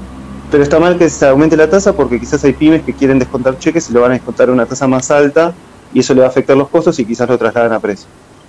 pero 0.50 0.62
está 0.62 0.78
mal 0.78 0.98
que 0.98 1.08
se 1.08 1.26
aumente 1.26 1.56
la 1.56 1.68
tasa 1.70 1.92
porque 1.94 2.20
quizás 2.20 2.44
hay 2.44 2.52
pymes 2.52 2.82
que 2.82 2.92
quieren 2.92 3.18
descontar 3.18 3.58
cheques 3.58 3.88
y 3.90 3.92
lo 3.92 4.00
van 4.02 4.10
a 4.12 4.14
descontar 4.14 4.48
a 4.48 4.52
una 4.52 4.66
tasa 4.66 4.86
más 4.86 5.10
alta 5.10 5.54
y 5.96 6.00
eso 6.00 6.12
le 6.12 6.20
va 6.20 6.26
a 6.26 6.28
afectar 6.28 6.54
los 6.58 6.68
costos 6.68 6.98
y 6.98 7.06
quizás 7.06 7.26
lo 7.26 7.38
trasladan 7.38 7.72
a 7.72 7.80
precio. 7.80 8.06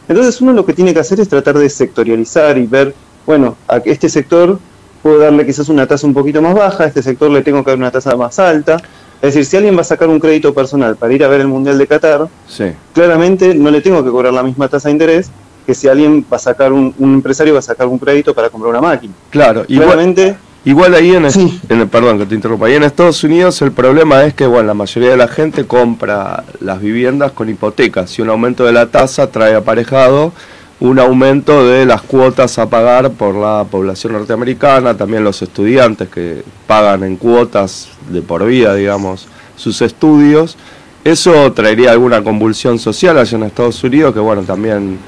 Entonces 0.10 0.42
uno 0.42 0.52
lo 0.52 0.66
que 0.66 0.74
tiene 0.74 0.94
que 0.94 1.00
hacer 1.00 1.18
es 1.22 1.30
tratar 1.30 1.58
de 1.58 1.70
sectorializar 1.70 2.58
y 2.58 2.66
ver, 2.68 2.94
bueno, 3.26 3.56
a 3.70 3.78
este 3.78 4.10
sector 4.10 4.60
puedo 5.02 5.18
darle 5.20 5.46
quizás 5.46 5.70
una 5.70 5.88
tasa 5.88 6.06
un 6.06 6.14
poquito 6.14 6.42
más 6.42 6.54
baja, 6.54 6.84
a 6.84 6.88
este 6.88 7.02
sector 7.02 7.32
le 7.32 7.42
tengo 7.42 7.64
que 7.64 7.72
dar 7.72 7.78
una 7.78 7.90
tasa 7.90 8.18
más 8.18 8.38
alta. 8.38 8.76
Es 9.22 9.34
decir, 9.34 9.46
si 9.46 9.56
alguien 9.56 9.78
va 9.78 9.82
a 9.82 9.86
sacar 9.86 10.10
un 10.10 10.20
crédito 10.20 10.54
personal 10.54 10.98
para 10.98 11.14
ir 11.14 11.24
a 11.24 11.30
ver 11.30 11.40
el 11.40 11.48
Mundial 11.48 11.78
de 11.78 11.88
Qatar, 11.88 12.28
Sí. 12.50 12.66
claramente 12.94 13.56
no 13.56 13.72
le 13.72 13.80
tengo 13.80 14.04
que 14.04 14.10
cobrar 14.10 14.34
la 14.34 14.44
misma 14.44 14.68
tasa 14.68 14.90
de 14.90 14.94
interés 14.94 15.32
que 15.66 15.74
si 15.74 15.88
alguien 15.88 16.26
va 16.32 16.36
a 16.36 16.40
sacar 16.40 16.74
un, 16.74 16.94
un 16.98 17.14
empresario 17.14 17.54
va 17.54 17.60
a 17.60 17.62
sacar 17.62 17.88
un 17.88 17.98
crédito 17.98 18.34
para 18.34 18.50
comprar 18.50 18.72
una 18.72 18.82
máquina. 18.82 19.14
Claro, 19.30 19.64
igual, 19.70 19.88
Claramente, 19.88 20.36
igual 20.70 20.94
ahí 20.96 21.16
en, 21.16 21.30
Sí. 21.32 21.60
en 21.70 21.82
el, 21.82 21.88
perdón 21.88 22.20
que 22.20 22.26
te 22.26 22.36
interrumpa, 22.36 22.68
ahí 22.68 22.76
en 22.76 22.84
Estados 22.84 23.24
Unidos 23.24 23.62
el 23.62 23.72
problema 23.72 24.24
es 24.26 24.34
que 24.34 24.46
bueno, 24.46 24.68
la 24.68 24.74
mayoría 24.74 25.12
de 25.12 25.18
la 25.18 25.28
gente 25.28 25.66
compra 25.66 26.44
las 26.60 26.82
viviendas 26.82 27.32
con 27.32 27.50
hipotecas 27.50 28.18
y 28.18 28.22
un 28.22 28.30
aumento 28.30 28.66
de 28.66 28.74
la 28.74 28.88
tasa 28.88 29.32
trae 29.32 29.56
aparejado 29.56 30.32
un 30.80 31.00
aumento 31.00 31.66
de 31.68 31.86
las 31.88 32.04
cuotas 32.04 32.60
a 32.60 32.70
pagar 32.70 33.10
por 33.12 33.34
la 33.34 33.66
población 33.70 34.14
norteamericana, 34.14 34.96
también 34.96 35.24
los 35.24 35.42
estudiantes 35.42 36.08
que 36.08 36.44
pagan 36.68 37.04
en 37.04 37.16
cuotas 37.18 37.90
de 38.12 38.22
por 38.22 38.46
vida, 38.46 38.76
digamos, 38.76 39.28
sus 39.56 39.82
estudios. 39.82 40.56
Eso 41.04 41.52
traería 41.54 41.92
alguna 41.92 42.24
convulsión 42.24 42.78
social 42.78 43.18
allá 43.18 43.38
en 43.38 43.44
Estados 43.46 43.84
Unidos, 43.84 44.14
que 44.14 44.20
bueno, 44.20 44.44
también 44.44 45.00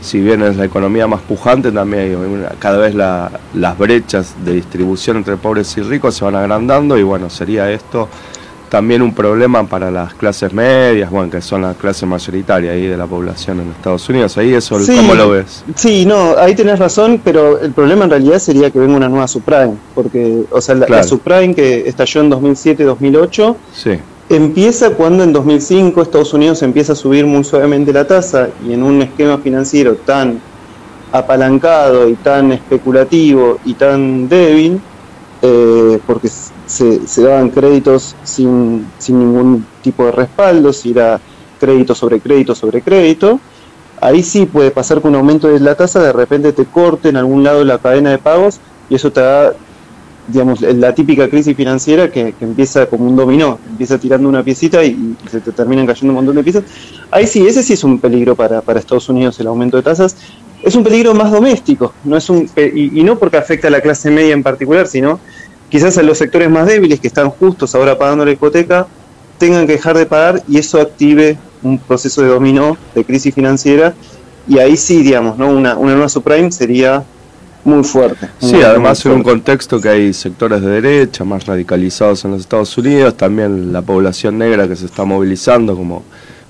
si 0.00 0.20
bien 0.20 0.42
es 0.42 0.56
la 0.56 0.64
economía 0.64 1.06
más 1.06 1.20
pujante, 1.22 1.70
también 1.72 2.02
hay 2.04 2.14
una- 2.14 2.48
cada 2.58 2.78
vez 2.78 2.94
la- 2.94 3.30
las 3.54 3.76
brechas 3.78 4.34
de 4.44 4.52
distribución 4.54 5.16
entre 5.18 5.36
pobres 5.36 5.76
y 5.76 5.82
ricos 5.82 6.14
se 6.14 6.24
van 6.24 6.36
agrandando 6.36 6.96
y 6.98 7.02
bueno, 7.02 7.28
sería 7.30 7.70
esto 7.70 8.08
también 8.68 9.00
un 9.00 9.14
problema 9.14 9.64
para 9.66 9.90
las 9.90 10.12
clases 10.12 10.52
medias, 10.52 11.10
bueno, 11.10 11.30
que 11.30 11.40
son 11.40 11.62
la 11.62 11.72
clase 11.72 12.04
mayoritaria 12.04 12.72
ahí 12.72 12.86
de 12.86 12.98
la 12.98 13.06
población 13.06 13.60
en 13.60 13.70
Estados 13.70 14.06
Unidos. 14.10 14.36
Ahí 14.36 14.52
eso, 14.52 14.78
Sí. 14.80 14.94
¿cómo 14.94 15.14
lo 15.14 15.30
ves? 15.30 15.64
Sí, 15.74 16.04
no, 16.04 16.36
ahí 16.36 16.54
tenés 16.54 16.78
razón, 16.78 17.18
pero 17.24 17.58
el 17.58 17.72
problema 17.72 18.04
en 18.04 18.10
realidad 18.10 18.38
sería 18.38 18.70
que 18.70 18.78
venga 18.78 18.94
una 18.94 19.08
nueva 19.08 19.26
subprime, 19.26 19.72
porque, 19.94 20.42
o 20.50 20.60
sea, 20.60 20.74
la, 20.74 20.84
Claro. 20.84 21.02
la 21.02 21.08
subprime 21.08 21.54
que 21.54 21.88
estalló 21.88 22.20
en 22.20 22.28
2007-2008 22.28 23.56
Sí, 23.72 23.92
empieza 24.28 24.90
cuando 24.90 25.24
en 25.24 25.32
2005 25.32 26.02
Estados 26.02 26.34
Unidos 26.34 26.62
empieza 26.62 26.92
a 26.92 26.96
subir 26.96 27.26
muy 27.26 27.44
suavemente 27.44 27.92
la 27.92 28.06
tasa 28.06 28.48
y 28.66 28.72
en 28.72 28.82
un 28.82 29.02
esquema 29.02 29.38
financiero 29.38 29.94
tan 29.96 30.40
apalancado 31.12 32.08
y 32.08 32.14
tan 32.14 32.52
especulativo 32.52 33.58
y 33.64 33.74
tan 33.74 34.28
débil, 34.28 34.80
eh, 35.40 35.98
porque 36.06 36.28
se, 36.28 37.22
daban 37.22 37.50
créditos 37.50 38.14
sin, 38.24 38.86
sin 38.98 39.18
ningún 39.18 39.64
tipo 39.82 40.04
de 40.04 40.12
respaldo, 40.12 40.72
si 40.72 40.90
era 40.90 41.20
crédito 41.58 41.94
sobre 41.94 42.20
crédito 42.20 42.54
sobre 42.54 42.82
crédito, 42.82 43.40
ahí 44.00 44.22
sí 44.22 44.46
puede 44.46 44.70
pasar 44.70 45.00
con 45.00 45.10
un 45.12 45.16
aumento 45.16 45.48
de 45.48 45.60
la 45.60 45.74
tasa, 45.74 46.00
de 46.00 46.12
repente 46.12 46.52
te 46.52 46.66
corte 46.66 47.08
en 47.08 47.16
algún 47.16 47.42
lado 47.42 47.64
la 47.64 47.78
cadena 47.78 48.10
de 48.10 48.18
pagos 48.18 48.60
y 48.90 48.94
eso 48.94 49.10
te 49.10 49.20
da, 49.20 49.54
digamos, 50.28 50.60
la 50.60 50.94
típica 50.94 51.28
crisis 51.28 51.56
financiera 51.56 52.10
que, 52.10 52.32
que 52.32 52.44
empieza 52.44 52.86
como 52.86 53.06
un 53.06 53.16
dominó, 53.16 53.58
empieza 53.68 53.98
tirando 53.98 54.28
una 54.28 54.42
piecita 54.42 54.84
y, 54.84 55.16
se 55.30 55.40
te 55.40 55.52
terminan 55.52 55.86
cayendo 55.86 56.12
un 56.12 56.16
montón 56.16 56.36
de 56.36 56.44
piezas. 56.44 56.64
Ahí 57.10 57.26
sí, 57.26 57.46
ese 57.46 57.62
sí 57.62 57.72
es 57.72 57.84
un 57.84 57.98
peligro 57.98 58.36
para, 58.36 58.60
para 58.60 58.78
Estados 58.78 59.08
Unidos 59.08 59.40
el 59.40 59.46
aumento 59.46 59.76
de 59.76 59.82
tasas. 59.82 60.16
Es 60.62 60.74
un 60.74 60.84
peligro 60.84 61.14
más 61.14 61.30
doméstico, 61.30 61.94
no 62.04 62.16
es 62.16 62.28
un 62.28 62.48
y, 62.56 63.00
y 63.00 63.04
no 63.04 63.18
porque 63.18 63.36
afecta 63.36 63.68
a 63.68 63.70
la 63.70 63.80
clase 63.80 64.10
media 64.10 64.34
en 64.34 64.42
particular, 64.42 64.86
sino 64.86 65.20
quizás 65.68 65.96
a 65.98 66.02
los 66.02 66.18
sectores 66.18 66.50
más 66.50 66.66
débiles 66.66 67.00
que 67.00 67.06
están 67.06 67.30
justos 67.30 67.74
ahora 67.74 67.96
pagando 67.96 68.24
la 68.24 68.32
hipoteca 68.32 68.86
tengan 69.38 69.66
que 69.66 69.74
dejar 69.74 69.96
de 69.96 70.06
pagar 70.06 70.42
y 70.48 70.58
eso 70.58 70.80
active 70.80 71.38
un 71.62 71.78
proceso 71.78 72.22
de 72.22 72.28
dominó 72.28 72.76
de 72.94 73.04
crisis 73.04 73.34
financiera 73.34 73.94
y 74.48 74.58
ahí 74.58 74.76
sí, 74.76 75.02
digamos, 75.02 75.38
¿no? 75.38 75.48
una, 75.48 75.76
una 75.76 75.92
nueva 75.92 76.08
subprime 76.08 76.50
sería 76.50 77.04
muy 77.64 77.84
fuerte. 77.84 78.28
Sí, 78.38 78.62
además 78.62 79.04
en 79.06 79.12
un 79.12 79.22
contexto 79.22 79.80
que 79.80 79.88
hay 79.88 80.12
sectores 80.12 80.62
de 80.62 80.80
derecha 80.80 81.24
más 81.24 81.46
radicalizados 81.46 82.24
en 82.24 82.30
los 82.32 82.40
Estados 82.40 82.76
Unidos, 82.78 83.16
también 83.16 83.72
la 83.72 83.82
población 83.82 84.38
negra 84.38 84.66
que 84.68 84.76
se 84.76 84.86
está 84.86 85.04
movilizando, 85.04 85.76
como 85.76 86.02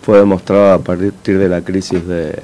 fue 0.02 0.18
demostrado 0.18 0.72
a 0.74 0.78
partir 0.78 1.38
de 1.38 1.48
la 1.48 1.60
crisis 1.62 2.06
de, 2.06 2.38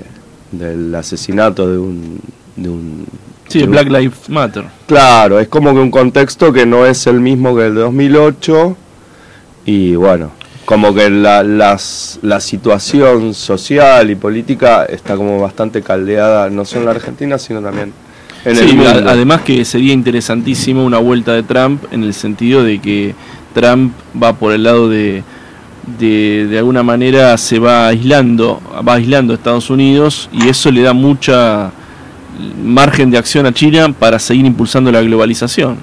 del 0.53 0.95
asesinato 0.95 1.71
de 1.71 1.79
un... 1.79 2.21
De 2.57 2.69
un 2.69 3.07
Sí, 3.49 3.59
de 3.59 3.65
un- 3.67 3.71
Black 3.73 3.89
Lives 3.91 4.29
Matter. 4.31 4.65
Claro, 4.87 5.39
es 5.39 5.49
como 5.49 5.73
que 5.75 5.79
un 5.81 5.91
contexto 5.91 6.53
que 6.53 6.65
no 6.67 6.87
es 6.87 7.07
el 7.07 7.21
mismo 7.21 7.55
que 7.55 7.67
el 7.67 7.75
de 7.75 7.81
2008 7.83 8.77
y 9.67 9.95
bueno, 9.97 10.31
como 10.65 10.95
que 10.95 11.11
la, 11.11 11.43
las, 11.43 12.19
la 12.23 12.41
situación 12.41 13.35
social 13.35 14.11
y 14.11 14.15
política 14.15 14.85
está 14.87 15.17
como 15.17 15.39
bastante 15.41 15.83
caldeada, 15.83 16.49
no 16.51 16.65
solo 16.65 16.81
en 16.83 16.87
la 16.87 16.91
Argentina, 16.93 17.39
sino 17.39 17.61
también 17.61 17.93
en 18.45 18.57
el 18.59 18.69
Sí, 18.71 18.79
a- 18.87 19.11
además 19.11 19.43
que 19.43 19.65
sería 19.65 19.93
interesantísimo 19.93 20.85
una 20.85 20.99
vuelta 20.99 21.33
de 21.33 21.43
Trump 21.43 21.85
en 21.91 22.03
el 22.05 22.15
sentido 22.15 22.63
de 22.63 22.79
que 22.81 23.15
Trump 23.55 23.93
va 24.21 24.35
por 24.35 24.53
el 24.53 24.63
lado 24.65 24.89
de, 24.89 25.23
de, 25.99 26.47
de 26.49 26.59
alguna 26.59 26.83
manera 26.83 27.37
se 27.39 27.59
va 27.59 27.89
aislando, 27.89 28.61
va 28.87 28.95
aislando 28.95 29.33
a 29.33 29.37
Estados 29.37 29.71
Unidos 29.71 30.29
y 30.33 30.49
eso 30.49 30.71
le 30.71 30.83
da 30.83 30.93
mucha 30.93 31.73
margen 32.63 33.11
de 33.11 33.19
acción 33.19 33.47
a 33.47 33.53
China 33.53 33.93
para 33.97 34.19
seguir 34.19 34.45
impulsando 34.45 34.91
la 34.91 35.01
globalización. 35.03 35.77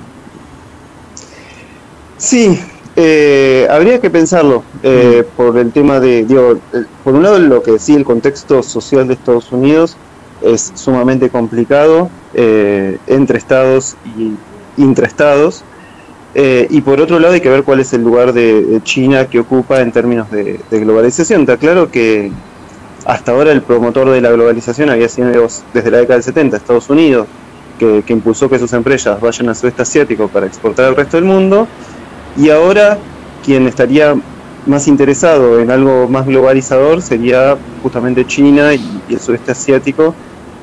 Sí, 2.18 2.60
eh, 2.96 3.68
habría 3.70 4.00
que 4.00 4.10
pensarlo 4.10 4.64
eh, 4.84 5.26
por 5.36 5.58
el 5.58 5.72
tema 5.72 6.00
de, 6.00 6.24
digo, 6.26 6.60
eh, 6.74 6.84
por 7.04 7.16
un 7.16 7.24
lado 7.24 7.40
lo 7.40 7.64
que 7.64 7.80
sí 7.80 7.96
el 7.96 8.04
contexto 8.04 8.62
social 8.62 9.08
de 9.08 9.14
Estados 9.16 9.52
Unidos 9.52 9.96
es 10.42 10.72
sumamente 10.76 11.30
complicado 11.30 12.10
eh, 12.34 12.98
entre 13.08 13.38
estados 13.38 13.96
y 14.18 14.34
intraestados 14.82 15.64
eh, 16.34 16.68
y 16.70 16.82
por 16.82 17.02
otro 17.02 17.20
lado 17.20 17.34
hay 17.34 17.42
que 17.42 17.50
ver 17.50 17.64
cuál 17.64 17.82
es 17.82 17.92
el 17.94 18.04
lugar 18.04 18.34
de, 18.34 18.80
China 18.84 19.26
que 19.26 19.40
ocupa 19.40 19.82
en 19.82 19.92
términos 19.92 20.32
de, 20.32 20.60
de 20.70 20.80
globalización. 20.80 21.42
Está 21.42 21.58
claro 21.58 21.92
que 21.92 22.32
hasta 23.06 23.32
ahora 23.32 23.52
el 23.52 23.62
promotor 23.62 24.10
de 24.10 24.22
la 24.22 24.32
globalización 24.32 24.90
había 24.90 25.10
sido 25.10 25.30
desde 25.74 25.92
la 25.92 25.98
década 25.98 26.16
del 26.16 26.24
70 26.24 26.58
Estados 26.58 26.90
Unidos, 26.90 27.28
que, 27.78 28.04
que 28.06 28.14
impulsó 28.14 28.50
que 28.50 28.60
sus 28.60 28.72
empresas 28.74 29.20
vayan 29.20 29.50
al 29.50 29.56
sudeste 29.56 29.82
asiático 29.82 30.28
para 30.28 30.46
exportar 30.46 30.86
al 30.86 30.96
resto 30.96 31.18
del 31.18 31.26
mundo 31.26 31.68
y 32.38 32.50
ahora 32.50 32.98
quien 33.44 33.68
estaría 33.68 34.16
más 34.66 34.88
interesado 34.88 35.60
en 35.60 35.72
algo 35.72 36.08
más 36.08 36.28
globalizador 36.28 37.02
sería 37.02 37.58
justamente 37.82 38.26
China 38.26 38.74
y 38.74 39.02
el 39.10 39.20
sudeste 39.20 39.52
asiático, 39.52 40.14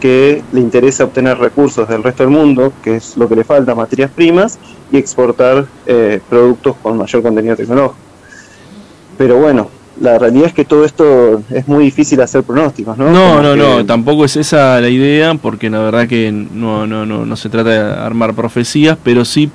que 0.01 0.43
le 0.53 0.61
interesa 0.61 1.05
obtener 1.05 1.39
recursos 1.39 1.89
del 1.89 2.03
resto 2.03 2.23
del 2.23 2.31
mundo, 2.33 2.73
que 2.83 2.97
es 2.97 3.17
lo 3.17 3.29
que 3.29 3.37
le 3.37 3.45
falta, 3.45 3.75
materias 3.75 4.11
primas, 4.15 4.59
y 4.93 4.97
exportar 4.97 5.67
eh, 5.87 6.21
productos 6.29 6.77
con 6.83 6.97
mayor 6.99 7.23
contenido 7.23 7.57
tecnológico. 7.57 7.97
Pero 9.17 9.39
bueno, 9.39 9.69
la 10.01 10.19
realidad 10.19 10.47
es 10.47 10.53
que 10.55 10.65
todo 10.65 10.85
esto 10.85 11.43
es 11.51 11.67
muy 11.67 11.85
difícil 11.85 12.21
hacer 12.21 12.43
pronósticos, 12.45 12.97
¿no? 12.97 13.11
No, 13.11 13.29
Como 13.31 13.43
no, 13.43 13.53
que- 13.55 13.59
no, 13.59 13.87
tampoco 13.87 14.25
es 14.25 14.37
esa 14.37 14.81
la 14.81 14.89
idea, 14.89 15.35
porque 15.35 15.69
la 15.71 15.81
verdad 15.81 16.07
que 16.07 16.31
no, 16.31 16.87
no, 16.87 17.05
no, 17.05 17.27
no 17.27 17.37
se 17.37 17.49
trata 17.49 17.71
de 17.71 17.79
armar 17.79 18.35
profecías, 18.35 18.97
pero 19.03 19.25
sí, 19.25 19.51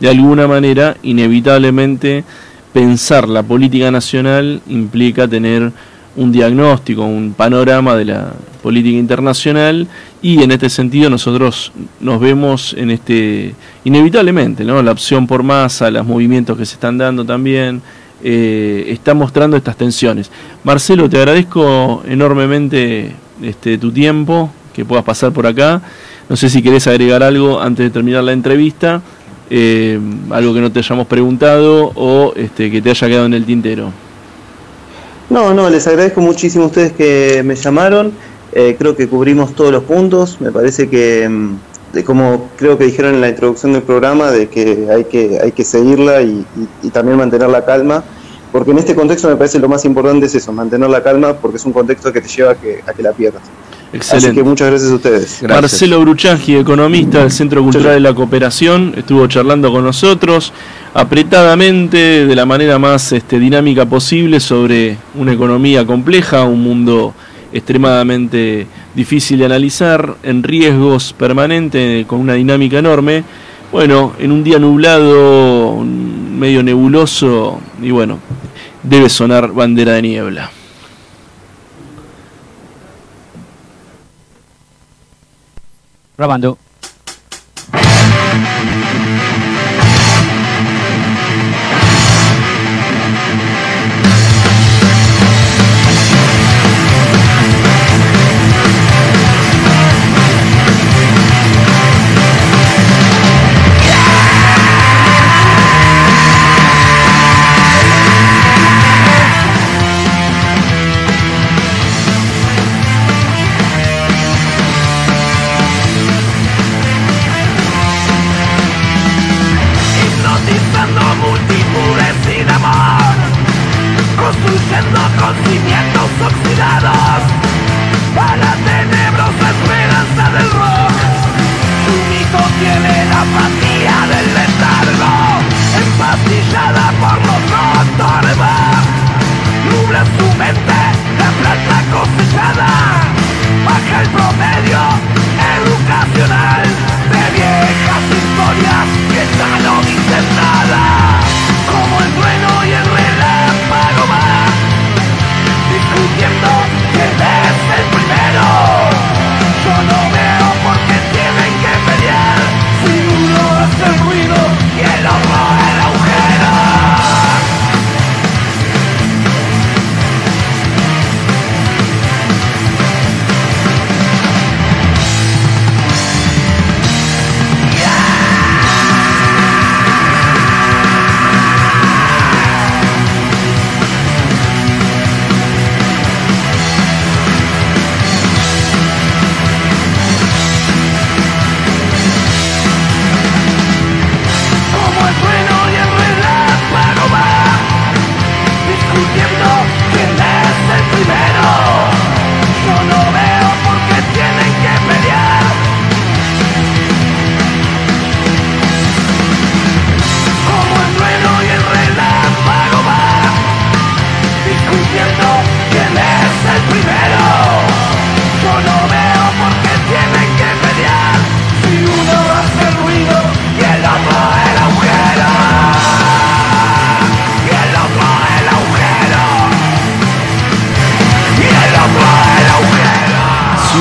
de 0.00 0.08
alguna 0.08 0.48
manera, 0.48 0.96
inevitablemente, 1.02 2.24
pensar 2.72 3.28
la 3.28 3.44
política 3.44 3.90
nacional 3.92 4.60
implica 4.66 5.28
tener 5.28 5.70
un 6.16 6.32
diagnóstico, 6.32 7.04
un 7.04 7.34
panorama 7.36 7.96
de 7.96 8.04
la 8.04 8.32
política 8.62 8.98
internacional 8.98 9.86
y 10.22 10.42
en 10.42 10.52
este 10.52 10.70
sentido 10.70 11.10
nosotros 11.10 11.72
nos 12.00 12.20
vemos 12.20 12.74
en 12.78 12.90
este 12.90 13.54
inevitablemente, 13.84 14.64
¿no? 14.64 14.82
La 14.82 14.92
opción 14.92 15.26
por 15.26 15.42
masa, 15.42 15.90
los 15.90 16.06
movimientos 16.06 16.56
que 16.56 16.64
se 16.64 16.74
están 16.74 16.96
dando 16.96 17.24
también 17.24 17.82
eh, 18.22 18.86
está 18.88 19.12
mostrando 19.12 19.56
estas 19.56 19.76
tensiones. 19.76 20.30
Marcelo, 20.62 21.10
te 21.10 21.18
agradezco 21.18 22.02
enormemente 22.08 23.12
este, 23.42 23.76
tu 23.76 23.92
tiempo, 23.92 24.50
que 24.72 24.84
puedas 24.84 25.04
pasar 25.04 25.32
por 25.32 25.46
acá. 25.46 25.82
No 26.28 26.36
sé 26.36 26.48
si 26.48 26.62
querés 26.62 26.86
agregar 26.86 27.22
algo 27.22 27.60
antes 27.60 27.84
de 27.84 27.90
terminar 27.90 28.24
la 28.24 28.32
entrevista, 28.32 29.02
eh, 29.50 30.00
algo 30.30 30.54
que 30.54 30.60
no 30.60 30.72
te 30.72 30.78
hayamos 30.78 31.06
preguntado 31.06 31.92
o 31.94 32.32
este, 32.34 32.70
que 32.70 32.80
te 32.80 32.90
haya 32.90 33.08
quedado 33.08 33.26
en 33.26 33.34
el 33.34 33.44
tintero. 33.44 33.92
No, 35.34 35.52
no, 35.52 35.68
les 35.68 35.86
agradezco 35.88 36.20
muchísimo 36.20 36.64
a 36.64 36.66
ustedes 36.68 36.92
que 36.92 37.42
me 37.44 37.56
llamaron. 37.56 38.12
Eh, 38.52 38.76
creo 38.78 38.94
que 38.96 39.08
cubrimos 39.08 39.54
todos 39.54 39.72
los 39.72 39.82
puntos. 39.84 40.40
Me 40.40 40.52
parece 40.52 40.88
que, 40.88 41.28
mm, 41.28 41.58
como 42.04 42.52
creo 42.56 42.78
que 42.78 42.84
dijeron 42.84 43.14
en 43.16 43.20
la 43.20 43.28
introducción 43.30 43.72
del 43.72 43.82
programa, 43.82 44.30
de 44.30 44.48
que 44.48 44.86
hay 44.94 45.04
que, 45.06 45.38
hay 45.42 45.52
que 45.52 45.64
seguirla 45.64 46.22
y, 46.22 46.46
y- 46.54 46.68
y 46.86 46.90
también 46.90 47.18
mantener 47.18 47.48
la 47.48 47.64
calma. 47.64 48.04
Porque 48.52 48.70
en 48.70 48.78
este 48.78 48.94
contexto 48.94 49.28
me 49.28 49.36
parece 49.36 49.58
lo 49.58 49.68
más 49.68 49.84
importante 49.84 50.26
es 50.26 50.34
eso, 50.36 50.52
mantener 50.52 50.88
la 50.88 51.02
calma, 51.02 51.40
porque 51.40 51.56
es 51.56 51.64
un 51.64 51.72
contexto 51.72 52.12
que 52.12 52.20
te 52.20 52.28
lleva 52.28 52.52
a 52.52 52.54
que, 52.60 52.84
a 52.86 52.94
que 52.94 53.02
la 53.02 53.12
pierdas. 53.12 53.42
Así 54.00 54.12
Excelente. 54.16 54.34
que 54.42 54.42
muchas 54.48 54.68
gracias 54.70 54.90
a 54.90 54.94
ustedes. 54.96 55.38
Gracias. 55.40 55.50
Marcelo 55.62 56.00
Bruchangi, 56.00 56.56
economista 56.56 57.20
del 57.20 57.30
Centro 57.30 57.62
Cultural 57.62 57.94
de 57.94 58.00
la 58.00 58.12
Cooperación, 58.14 58.92
estuvo 58.96 59.26
charlando 59.28 59.70
con 59.72 59.84
nosotros 59.84 60.52
apretadamente, 60.94 62.26
de 62.26 62.34
la 62.36 62.44
manera 62.44 62.78
más 62.78 63.12
este, 63.12 63.38
dinámica 63.38 63.86
posible, 63.86 64.40
sobre 64.40 64.96
una 65.14 65.32
economía 65.32 65.86
compleja, 65.86 66.42
un 66.44 66.62
mundo 66.62 67.14
extremadamente 67.52 68.66
difícil 68.94 69.38
de 69.38 69.44
analizar, 69.46 70.16
en 70.22 70.42
riesgos 70.42 71.12
permanentes, 71.12 72.04
con 72.06 72.18
una 72.20 72.34
dinámica 72.34 72.78
enorme. 72.80 73.22
Bueno, 73.70 74.12
en 74.18 74.32
un 74.32 74.42
día 74.44 74.58
nublado, 74.58 75.70
un- 75.70 76.36
medio 76.38 76.62
nebuloso, 76.62 77.60
y 77.80 77.90
bueno, 77.90 78.18
debe 78.82 79.08
sonar 79.08 79.52
bandera 79.52 79.92
de 79.92 80.02
niebla. 80.02 80.50
Grabando. 86.16 86.63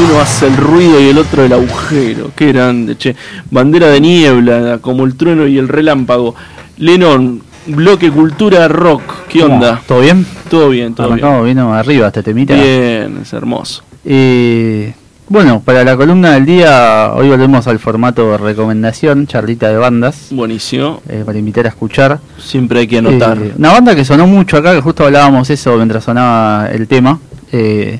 Uno 0.04 0.20
hace 0.20 0.48
el 0.48 0.58
ruido 0.58 1.00
y 1.00 1.10
el 1.10 1.18
otro 1.18 1.44
el 1.44 1.54
agujero. 1.54 2.32
Qué 2.36 2.52
grande, 2.52 2.98
che. 2.98 3.16
Bandera 3.50 3.88
de 3.88 4.02
niebla, 4.02 4.80
como 4.82 5.06
el 5.06 5.16
trueno 5.16 5.48
y 5.48 5.58
el 5.58 5.68
relámpago. 5.68 6.36
Lennon, 6.78 7.42
bloque 7.68 8.12
cultura 8.12 8.68
rock. 8.68 9.28
¿Qué 9.30 9.44
onda? 9.44 9.82
¿Todo 9.88 10.02
bien? 10.02 10.26
Todo 10.50 10.70
bien, 10.70 10.94
todo 10.94 11.08
bien. 11.08 11.20
Arrancamos, 11.20 11.46
vino 11.48 11.74
arriba 11.74 12.08
este 12.08 12.24
temita. 12.24 12.54
Bien, 12.54 13.20
es 13.22 13.32
hermoso. 13.34 13.84
Eh, 14.06 14.94
bueno, 15.30 15.62
para 15.64 15.84
la 15.84 15.96
columna 15.96 16.32
del 16.34 16.46
día, 16.46 17.12
hoy 17.16 17.30
volvemos 17.30 17.66
al 17.68 17.80
formato 17.80 18.32
de 18.32 18.38
recomendación, 18.38 19.26
charlita 19.26 19.70
de 19.70 19.78
bandas, 19.78 20.28
Buenísimo. 20.32 21.02
eh, 21.08 21.24
para 21.26 21.38
invitar 21.38 21.66
a 21.66 21.70
escuchar. 21.70 22.20
Siempre 22.38 22.82
hay 22.82 22.88
que 22.88 22.98
anotar. 22.98 23.38
Eh, 23.38 23.54
una 23.58 23.72
banda 23.72 23.96
que 23.96 24.04
sonó 24.04 24.28
mucho 24.28 24.58
acá, 24.58 24.74
que 24.74 24.82
justo 24.82 25.06
hablábamos 25.06 25.50
eso 25.50 25.76
mientras 25.78 26.04
sonaba 26.04 26.68
el 26.72 26.88
tema. 26.88 27.20
Eh, 27.52 28.00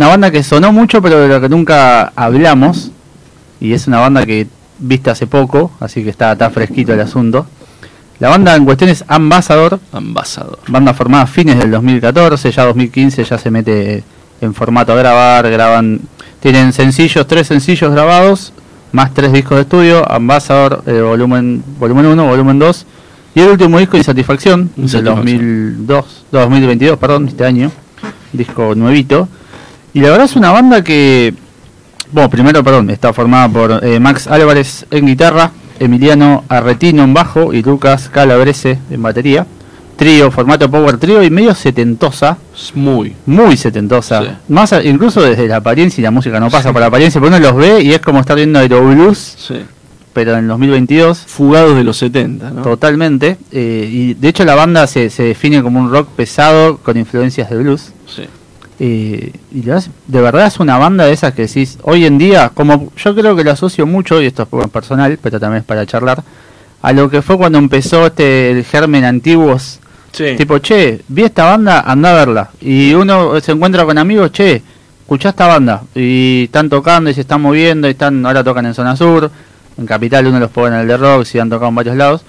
una 0.00 0.08
banda 0.08 0.30
que 0.30 0.42
sonó 0.42 0.72
mucho, 0.72 1.02
pero 1.02 1.20
de 1.20 1.28
la 1.28 1.42
que 1.42 1.50
nunca 1.50 2.10
hablamos. 2.16 2.90
Y 3.60 3.74
es 3.74 3.86
una 3.86 3.98
banda 3.98 4.24
que 4.24 4.46
viste 4.78 5.10
hace 5.10 5.26
poco, 5.26 5.72
así 5.78 6.02
que 6.02 6.08
está, 6.08 6.32
está 6.32 6.48
fresquito 6.48 6.94
el 6.94 7.00
asunto. 7.00 7.44
La 8.18 8.30
banda 8.30 8.56
en 8.56 8.64
cuestión 8.64 8.88
es 8.88 9.04
Ambassador, 9.08 9.78
Ambasador. 9.92 10.58
banda 10.68 10.94
formada 10.94 11.24
a 11.24 11.26
fines 11.26 11.58
del 11.58 11.70
2014, 11.70 12.50
ya 12.50 12.64
2015 12.64 13.24
ya 13.24 13.36
se 13.36 13.50
mete 13.50 14.02
en 14.40 14.54
formato 14.54 14.92
a 14.94 14.96
grabar, 14.96 15.50
graban, 15.50 16.00
tienen 16.40 16.72
sencillos, 16.72 17.26
tres 17.26 17.48
sencillos 17.48 17.92
grabados, 17.92 18.54
más 18.92 19.12
tres 19.12 19.34
discos 19.34 19.56
de 19.56 19.62
estudio, 19.62 20.10
Ambassador, 20.10 20.82
eh, 20.86 21.02
volumen 21.02 21.62
volumen 21.78 22.06
1, 22.06 22.26
volumen 22.26 22.58
2, 22.58 22.86
y 23.34 23.40
el 23.40 23.50
último 23.50 23.78
disco 23.78 23.98
Insatisfacción, 23.98 24.70
del 24.76 24.84
Insatisfacción. 24.84 25.86
2002, 25.86 26.24
2022, 26.32 26.98
perdón, 26.98 27.28
este 27.28 27.44
año, 27.44 27.70
disco 28.32 28.74
nuevito. 28.74 29.28
Y 29.92 30.00
la 30.00 30.10
verdad 30.10 30.26
es 30.26 30.36
una 30.36 30.52
banda 30.52 30.82
que, 30.84 31.34
bueno, 32.12 32.30
primero, 32.30 32.62
perdón, 32.62 32.90
está 32.90 33.12
formada 33.12 33.48
por 33.48 33.84
eh, 33.84 33.98
Max 34.00 34.26
Álvarez 34.28 34.86
en 34.90 35.06
guitarra, 35.06 35.50
Emiliano 35.78 36.44
Arretino 36.48 37.02
en 37.02 37.14
bajo 37.14 37.52
y 37.52 37.62
Lucas 37.62 38.08
Calabrese 38.12 38.78
en 38.90 39.02
batería. 39.02 39.46
Trío, 39.96 40.30
formato 40.30 40.70
power 40.70 40.96
trío 40.96 41.22
y 41.22 41.28
medio 41.28 41.54
setentosa, 41.54 42.38
muy. 42.74 43.14
muy 43.26 43.56
setentosa. 43.58 44.22
Sí. 44.22 44.28
Más 44.48 44.72
a- 44.72 44.82
incluso 44.82 45.20
desde 45.20 45.46
la 45.46 45.56
apariencia 45.56 46.00
y 46.00 46.04
la 46.04 46.10
música 46.10 46.40
no 46.40 46.48
pasa 46.50 46.72
por 46.72 46.80
la 46.80 46.86
apariencia, 46.86 47.20
pero 47.20 47.36
uno 47.36 47.38
los 47.38 47.54
ve 47.56 47.82
y 47.82 47.92
es 47.92 48.00
como 48.00 48.20
estar 48.20 48.36
viendo 48.36 48.58
Aeroblues, 48.60 49.18
Sí. 49.36 49.60
pero 50.14 50.38
en 50.38 50.48
2022. 50.48 51.18
Fugados 51.26 51.74
de 51.76 51.84
los 51.84 51.98
70, 51.98 52.50
¿no? 52.50 52.62
Totalmente. 52.62 53.36
eh, 53.52 53.88
y 53.92 54.14
de 54.14 54.28
hecho 54.28 54.44
la 54.46 54.54
banda 54.54 54.86
se, 54.86 55.10
se 55.10 55.22
define 55.24 55.62
como 55.62 55.78
un 55.80 55.90
rock 55.90 56.08
pesado 56.16 56.78
con 56.78 56.96
influencias 56.96 57.50
de 57.50 57.58
blues. 57.58 57.92
Sí. 58.06 58.22
Eh, 58.82 59.30
y 59.52 59.60
de 59.60 60.20
verdad 60.22 60.46
es 60.46 60.58
una 60.58 60.78
banda 60.78 61.04
de 61.04 61.12
esas 61.12 61.34
que 61.34 61.42
decís, 61.42 61.78
hoy 61.82 62.06
en 62.06 62.16
día, 62.16 62.50
como 62.54 62.90
yo 62.96 63.14
creo 63.14 63.36
que 63.36 63.44
lo 63.44 63.50
asocio 63.50 63.86
mucho, 63.86 64.22
y 64.22 64.26
esto 64.26 64.48
es 64.50 64.68
personal, 64.70 65.18
pero 65.22 65.38
también 65.38 65.60
es 65.60 65.66
para 65.66 65.84
charlar, 65.84 66.24
a 66.80 66.92
lo 66.94 67.10
que 67.10 67.20
fue 67.20 67.36
cuando 67.36 67.58
empezó 67.58 68.06
este 68.06 68.50
el 68.50 68.64
germen 68.64 69.04
antiguos. 69.04 69.80
Sí. 70.12 70.34
Tipo, 70.36 70.58
che, 70.60 71.02
vi 71.08 71.24
esta 71.24 71.44
banda, 71.44 71.80
anda 71.82 72.10
a 72.10 72.14
verla. 72.14 72.50
Y 72.62 72.94
uno 72.94 73.38
se 73.40 73.52
encuentra 73.52 73.84
con 73.84 73.98
amigos, 73.98 74.32
che, 74.32 74.62
escuchá 75.02 75.28
esta 75.28 75.46
banda. 75.46 75.82
Y 75.94 76.44
están 76.44 76.70
tocando 76.70 77.10
y 77.10 77.14
se 77.14 77.20
están 77.20 77.42
moviendo, 77.42 77.86
y 77.86 77.90
están 77.90 78.24
ahora 78.24 78.42
tocan 78.42 78.64
en 78.64 78.72
Zona 78.72 78.96
Sur, 78.96 79.30
en 79.76 79.86
Capital 79.86 80.26
uno 80.26 80.40
los 80.40 80.50
pone 80.50 80.74
en 80.74 80.80
el 80.82 80.88
de 80.88 80.96
Rock, 80.96 81.26
y 81.34 81.38
han 81.38 81.50
tocado 81.50 81.68
en 81.68 81.74
varios 81.74 81.96
lados. 81.96 82.22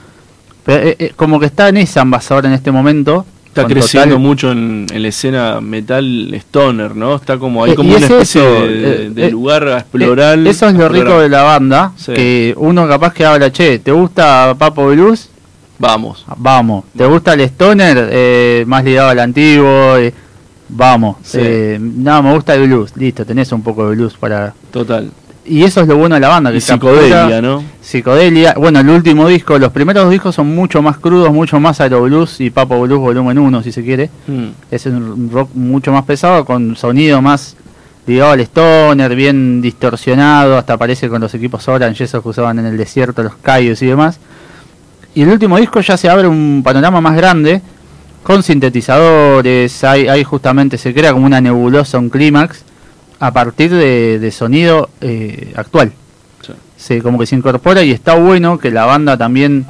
Pero 0.66 0.84
eh, 0.86 0.95
eh, 0.99 1.14
como 1.16 1.39
que 1.39 1.45
está 1.45 1.70
en 1.70 1.78
esa 1.78 2.02
ambasador 2.02 2.45
en 2.45 2.52
este 2.52 2.72
momento. 2.72 3.26
Está 3.52 3.66
creciendo 3.68 4.16
total- 4.16 4.22
mucho 4.22 4.52
en, 4.52 4.88
en 4.93 5.02
la 5.02 5.08
escena 5.10 5.60
metal 5.60 6.34
stoner, 6.36 6.95
¿no? 6.95 7.16
Está 7.16 7.38
como 7.38 7.64
hay 7.66 7.72
Eh, 7.72 7.76
como 7.76 7.89
una 7.89 7.97
es 7.97 8.04
especie 8.10 8.41
eso, 8.41 8.66
de, 8.66 9.06
eh, 9.06 9.10
de 9.10 9.26
eh, 9.28 9.32
lugar 9.32 9.68
a 9.68 9.80
explorar. 9.80 10.39
Eh, 10.39 10.49
Eso 10.49 10.70
es 10.70 10.74
lo 10.76 10.88
rico 10.88 11.20
de 11.20 11.28
la 11.28 11.43
banda, 11.43 11.91
Sí. 11.97 12.14
que 12.14 12.54
uno 12.58 12.88
capaz 12.88 13.14
que 13.14 13.26
habla, 13.26 13.52
che, 13.52 13.80
¿te 13.80 13.91
gusta 13.91 14.56
Papo 14.58 14.88
Blues? 14.88 15.30
Vamos. 15.80 16.26
Vamos. 16.38 16.86
¿Te 16.95 17.06
gusta 17.06 17.34
el 17.34 17.41
Stoner? 17.41 18.08
Eh, 18.12 18.64
más 18.68 18.84
ligado 18.86 19.10
al 19.10 19.20
antiguo. 19.20 19.95
vamos. 20.70 21.18
Sí. 21.24 21.39
Eh, 21.41 21.78
no, 21.82 22.24
me 22.24 22.34
gusta 22.34 22.56
el 22.56 22.68
blues. 22.68 22.95
Listo, 22.95 23.26
tenés 23.26 23.52
un 23.52 23.62
poco 23.62 23.89
de 23.89 23.95
blues 23.97 24.14
para... 24.14 24.54
Total. 24.72 25.12
Y 25.46 25.64
eso 25.64 25.82
es 25.82 25.88
lo 25.88 25.98
bueno 25.98 26.16
de 26.16 26.22
la 26.22 26.28
banda. 26.30 26.52
Que 26.52 26.58
Y 26.58 26.62
psicodelia, 26.62 27.42
¿no? 27.42 27.64
Psicodelia. 27.82 28.54
Bueno, 28.54 28.80
el 28.80 28.89
último 28.89 29.28
disco, 29.28 29.58
los 29.58 29.72
primeros 29.72 30.04
dos 30.04 30.12
discos 30.12 30.36
son 30.36 30.54
mucho 30.54 30.82
más 30.82 30.98
crudos, 30.98 31.34
mucho 31.34 31.60
más 31.60 31.82
aeroblues 31.82 32.39
y 32.39 32.52
Papo 32.52 32.80
Blues 32.82 33.00
volumen 33.00 33.39
1, 33.39 33.64
si 33.64 33.72
se 33.72 33.84
quiere. 33.84 34.10
Mm. 34.28 34.50
Es 34.70 34.86
un 34.86 35.30
rock 35.32 35.50
mucho 35.56 35.92
más 35.92 36.06
pesado, 36.06 36.46
con 36.46 36.76
sonido 36.76 37.22
más 37.22 37.56
ligado 38.06 38.32
al 38.32 38.39
stoner, 38.42 39.16
bien 39.16 39.62
distorsionado, 39.62 40.58
hasta 40.58 40.78
parece 40.78 41.10
con 41.10 41.22
los 41.22 41.34
equipos 41.34 41.68
Orange, 41.68 42.04
esos 42.04 42.22
que 42.22 42.30
usaban 42.30 42.60
en 42.60 42.66
el 42.66 42.78
desierto, 42.78 43.24
los 43.24 43.36
Cayos 43.36 43.82
y 43.82 43.88
demás. 43.88 44.20
Y 45.14 45.24
el 45.24 45.30
último 45.30 45.58
disco 45.58 45.82
ya 45.82 45.98
se 45.98 46.10
abre 46.10 46.28
un 46.28 46.62
panorama 46.64 47.02
más 47.02 47.16
grande, 47.16 47.62
con 48.24 48.44
sintetizadores, 48.44 49.84
hay, 49.84 50.08
hay 50.08 50.24
justamente, 50.24 50.78
se 50.78 50.94
crea 50.94 51.12
como 51.14 51.26
una 51.26 51.42
nebulosa, 51.42 52.00
un 52.00 52.10
clímax, 52.10 52.64
a 53.22 53.32
partir 53.32 53.72
de, 53.72 54.17
de 54.17 54.32
sonido 54.32 54.89
eh, 54.99 55.53
actual. 55.55 55.93
Sí. 56.41 56.53
Se, 56.76 57.01
como 57.03 57.19
que 57.19 57.28
se 57.28 57.36
incorpora 57.36 57.84
y 57.84 57.91
está 57.91 58.15
bueno 58.15 58.57
que 58.57 58.72
la 58.72 58.86
banda 58.86 59.15
también 59.15 59.67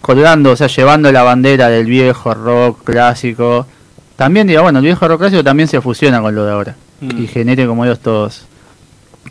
colgando, 0.00 0.52
o 0.52 0.56
sea, 0.56 0.66
llevando 0.66 1.12
la 1.12 1.22
bandera 1.22 1.68
del 1.68 1.84
viejo 1.84 2.32
rock 2.32 2.84
clásico. 2.84 3.66
También, 4.16 4.46
digo, 4.46 4.62
bueno, 4.62 4.78
el 4.78 4.84
viejo 4.86 5.06
rock 5.06 5.20
clásico 5.20 5.44
también 5.44 5.68
se 5.68 5.82
fusiona 5.82 6.22
con 6.22 6.34
lo 6.34 6.46
de 6.46 6.52
ahora. 6.52 6.76
Mm. 7.02 7.22
Y 7.22 7.26
genere 7.26 7.66
como 7.66 7.84
estos 7.84 8.46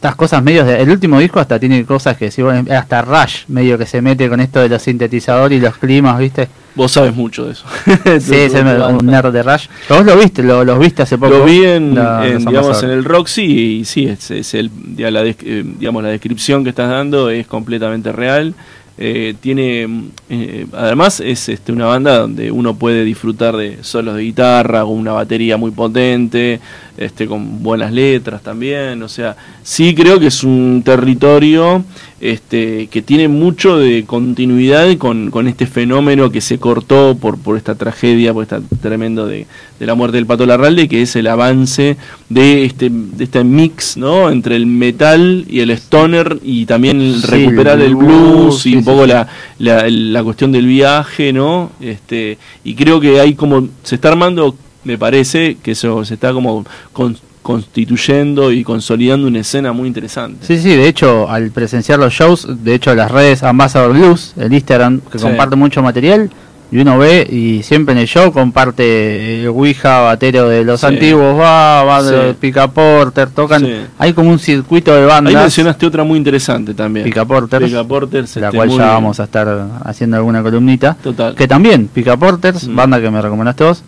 estas 0.01 0.15
cosas 0.15 0.41
medios 0.41 0.65
de, 0.65 0.81
el 0.81 0.89
último 0.89 1.19
disco 1.19 1.39
hasta 1.39 1.59
tiene 1.59 1.85
cosas 1.85 2.17
que 2.17 2.31
si 2.31 2.41
bueno, 2.41 2.65
hasta 2.73 3.03
Rush 3.03 3.43
medio 3.49 3.77
que 3.77 3.85
se 3.85 4.01
mete 4.01 4.27
con 4.27 4.39
esto 4.39 4.59
de 4.59 4.67
los 4.67 4.81
sintetizadores 4.81 5.59
y 5.59 5.61
los 5.61 5.77
climas, 5.77 6.17
¿viste? 6.17 6.47
Vos 6.73 6.91
sabes 6.91 7.13
mucho 7.13 7.45
de 7.45 7.51
eso. 7.51 7.65
Sí, 8.19 8.33
es 8.35 8.53
un 8.55 9.05
nerd 9.05 9.31
de 9.31 9.43
Rush. 9.43 9.67
Vos 9.89 10.03
lo 10.03 10.17
viste, 10.17 10.41
lo, 10.41 10.63
los 10.63 10.79
viste 10.79 11.03
hace 11.03 11.19
poco. 11.19 11.37
Lo 11.37 11.45
vi 11.45 11.65
en, 11.65 11.93
La- 11.93 12.25
en, 12.25 12.33
los 12.33 12.45
digamos, 12.47 12.81
en 12.81 12.89
el 12.89 13.03
Roxy 13.05 13.43
y 13.43 13.85
sí, 13.85 14.07
es, 14.07 14.31
es 14.31 14.55
el, 14.55 14.71
ya 14.95 15.11
la, 15.11 15.21
eh, 15.23 15.35
digamos, 15.77 16.01
la 16.01 16.09
descripción 16.09 16.63
que 16.63 16.71
estás 16.71 16.89
dando 16.89 17.29
es 17.29 17.45
completamente 17.45 18.11
real. 18.11 18.55
Eh, 18.97 19.33
tiene, 19.39 19.87
mm, 19.87 20.03
eh, 20.29 20.65
además 20.73 21.19
es 21.21 21.49
este, 21.49 21.71
una 21.71 21.85
banda 21.85 22.19
donde 22.19 22.51
uno 22.51 22.75
puede 22.75 23.03
disfrutar 23.03 23.55
de 23.55 23.77
solos 23.81 24.15
de 24.15 24.21
guitarra, 24.23 24.81
con 24.81 24.91
una 24.91 25.11
batería 25.13 25.57
muy 25.57 25.71
potente, 25.71 26.59
este, 26.97 27.27
con 27.27 27.63
buenas 27.63 27.91
letras 27.91 28.41
también. 28.41 29.01
O 29.03 29.09
sea, 29.09 29.35
sí 29.63 29.95
creo 29.95 30.19
que 30.19 30.27
es 30.27 30.43
un 30.43 30.81
territorio 30.83 31.83
este, 32.19 32.87
que 32.87 33.01
tiene 33.01 33.27
mucho 33.27 33.77
de 33.77 34.03
continuidad 34.05 34.95
con, 34.97 35.31
con 35.31 35.47
este 35.47 35.65
fenómeno 35.65 36.31
que 36.31 36.41
se 36.41 36.59
cortó 36.59 37.17
por, 37.19 37.37
por 37.39 37.57
esta 37.57 37.75
tragedia, 37.75 38.33
por 38.33 38.43
esta 38.43 38.61
tremendo 38.81 39.25
de, 39.25 39.47
de 39.79 39.85
la 39.85 39.95
muerte 39.95 40.17
del 40.17 40.27
Pato 40.27 40.45
Larralde, 40.45 40.87
que 40.87 41.01
es 41.01 41.15
el 41.15 41.27
avance 41.27 41.97
de 42.29 42.65
este, 42.65 42.89
de 42.91 43.23
este 43.23 43.43
mix 43.43 43.97
¿no? 43.97 44.29
entre 44.29 44.55
el 44.55 44.67
metal 44.67 45.45
y 45.49 45.61
el 45.61 45.71
stoner 45.71 46.39
y 46.43 46.65
también 46.65 47.01
el 47.01 47.21
Sí, 47.21 47.27
recuperar 47.27 47.79
el 47.79 47.87
el 47.87 47.95
blues, 47.95 48.65
y 48.65 48.71
sí, 48.71 48.75
un 48.75 48.83
poco 48.83 49.03
sí. 49.03 49.09
la, 49.09 49.27
la, 49.59 49.89
la 49.89 50.23
cuestión 50.23 50.51
del 50.51 50.65
viaje, 50.65 51.33
¿no? 51.33 51.71
Este, 51.81 52.37
y 52.63 52.75
creo 52.75 52.99
que 52.99 53.19
hay 53.19 53.33
como, 53.33 53.67
se 53.83 53.95
está 53.95 54.09
armando, 54.09 54.55
me 54.83 54.97
parece, 54.97 55.57
que 55.61 55.71
eso 55.71 56.03
se 56.05 56.15
está 56.15 56.33
como 56.33 56.65
con- 56.93 57.17
constituyendo 57.41 58.51
y 58.51 58.63
consolidando 58.63 59.27
una 59.27 59.39
escena 59.39 59.71
muy 59.73 59.87
interesante. 59.87 60.45
Sí, 60.45 60.57
sí, 60.59 60.69
de 60.75 60.87
hecho, 60.87 61.29
al 61.29 61.51
presenciar 61.51 61.99
los 61.99 62.13
shows, 62.13 62.47
de 62.63 62.73
hecho, 62.75 62.93
las 62.95 63.11
redes 63.11 63.43
Ambassador 63.43 63.93
Blues, 63.93 64.33
el 64.37 64.53
Instagram, 64.53 64.99
que 65.11 65.17
Sí. 65.19 65.23
comparte 65.23 65.55
mucho 65.55 65.81
material, 65.81 66.29
y 66.71 66.79
uno 66.79 66.97
ve 66.97 67.27
y 67.29 67.63
siempre 67.63 67.91
en 67.93 67.99
el 67.99 68.07
show 68.07 68.31
comparte 68.31 69.41
el 69.41 69.47
Ouija, 69.49 69.99
batero 69.99 70.47
de 70.47 70.63
los 70.63 70.79
Sí. 70.79 70.85
antiguos, 70.85 71.37
va, 71.39 71.83
va 71.83 72.01
de 72.01 72.29
Sí. 72.31 72.37
Pica 72.39 72.69
Porter, 72.69 73.29
tocan. 73.29 73.61
Sí. 73.61 73.73
Hay 73.99 74.13
como 74.13 74.29
un 74.29 74.39
circuito 74.39 74.93
de 74.93 75.01
Ahí 75.01 75.07
bandas. 75.07 75.33
mencionaste 75.33 75.85
otra 75.85 76.03
muy 76.03 76.17
interesante 76.17 76.73
también. 76.73 77.03
Pica 77.05 77.25
Porters, 77.25 77.65
Pica 77.65 77.83
Porters, 77.83 78.33
de 78.35 78.41
la 78.41 78.47
este, 78.47 78.57
cual 78.57 78.69
ya 78.69 78.75
bien. 78.77 78.87
vamos 78.87 79.19
a 79.19 79.23
estar 79.25 79.67
haciendo 79.83 80.17
alguna 80.17 80.41
columnita. 80.41 80.95
Total. 81.03 81.35
Que 81.35 81.47
también, 81.47 81.87
Pica 81.87 82.15
Porters, 82.17 82.67
Mm. 82.67 82.75
banda 82.75 83.01
que 83.01 83.11
me 83.11 83.21
recomendaste 83.21 83.63
vos. 83.65 83.83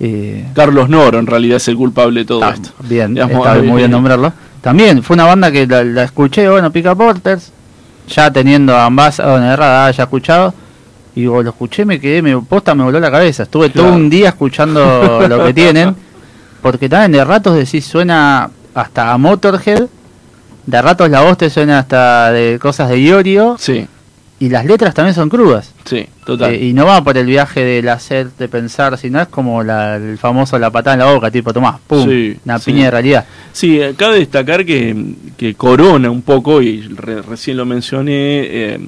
Y 0.00 0.42
Carlos 0.54 0.88
Noro 0.88 1.18
en 1.18 1.26
realidad 1.26 1.58
es 1.58 1.68
el 1.68 1.76
culpable 1.76 2.20
de 2.20 2.26
todo 2.26 2.42
Ah, 2.44 2.52
esto. 2.54 2.70
Bien, 2.88 3.14
Digamos, 3.14 3.36
está 3.36 3.58
eh, 3.58 3.62
muy 3.62 3.78
bien 3.78 3.90
nombrarlo. 3.90 4.32
También 4.60 5.02
fue 5.02 5.14
una 5.14 5.24
banda 5.26 5.50
que 5.52 5.66
la, 5.66 5.84
la 5.84 6.04
escuché, 6.04 6.48
bueno, 6.48 6.70
Pica 6.72 6.94
Porters, 6.94 7.52
ya 8.08 8.30
teniendo 8.32 8.74
a 8.76 8.86
Ambassador 8.86 9.38
en 9.40 9.48
el 9.48 9.56
radar, 9.56 9.94
ya 9.94 10.04
escuchado. 10.04 10.54
Y 11.14 11.22
digo, 11.22 11.42
lo 11.42 11.50
escuché, 11.50 11.84
me 11.84 12.00
quedé, 12.00 12.22
me 12.22 12.36
posta, 12.38 12.74
me 12.74 12.84
voló 12.84 12.98
la 12.98 13.10
cabeza. 13.10 13.42
Estuve 13.42 13.68
todo 13.68 13.92
un 13.92 14.08
día 14.08 14.30
escuchando 14.30 15.26
lo 15.28 15.44
que 15.44 15.52
tienen. 15.52 15.94
Porque 16.62 16.88
también 16.88 17.12
de 17.12 17.24
ratos 17.24 17.56
decís, 17.56 17.84
suena 17.84 18.50
hasta 18.74 19.12
a 19.12 19.18
Motorhead. 19.18 19.86
De 20.64 20.80
ratos 20.80 21.10
la 21.10 21.22
voz 21.22 21.36
te 21.36 21.50
suena 21.50 21.80
hasta 21.80 22.30
de 22.30 22.58
cosas 22.60 22.88
de 22.88 23.00
Iorio. 23.00 23.56
Sí, 23.58 23.86
Y 24.42 24.48
las 24.48 24.64
letras 24.66 24.92
también 24.92 25.14
son 25.14 25.28
crudas. 25.28 25.72
sí, 25.84 26.04
total. 26.26 26.54
Eh, 26.54 26.64
y 26.66 26.72
no 26.72 26.84
va 26.86 27.04
por 27.04 27.16
el 27.16 27.26
viaje 27.26 27.60
del 27.64 27.88
hacer, 27.88 28.28
de 28.36 28.48
pensar, 28.48 28.98
sino 28.98 29.20
es 29.20 29.28
como 29.28 29.62
la- 29.62 29.94
el 29.96 30.18
famoso 30.18 30.58
la 30.58 30.68
patada 30.70 30.94
en 30.94 30.98
la 31.00 31.12
boca, 31.12 31.30
tipo, 31.30 31.52
tomás, 31.52 31.78
pum, 31.86 32.08
Sí, 32.08 32.36
una 32.44 32.58
sí. 32.58 32.72
piña 32.72 32.86
de 32.86 32.90
realidad. 32.90 33.24
Sí, 33.52 33.80
eh, 33.80 33.94
cabe 33.96 34.18
destacar 34.18 34.64
que, 34.66 35.14
que 35.36 35.54
corona 35.54 36.10
un 36.10 36.22
poco, 36.22 36.60
y 36.60 36.80
re- 36.82 37.22
recién 37.22 37.56
lo 37.56 37.64
mencioné, 37.66 38.12
eh, 38.14 38.80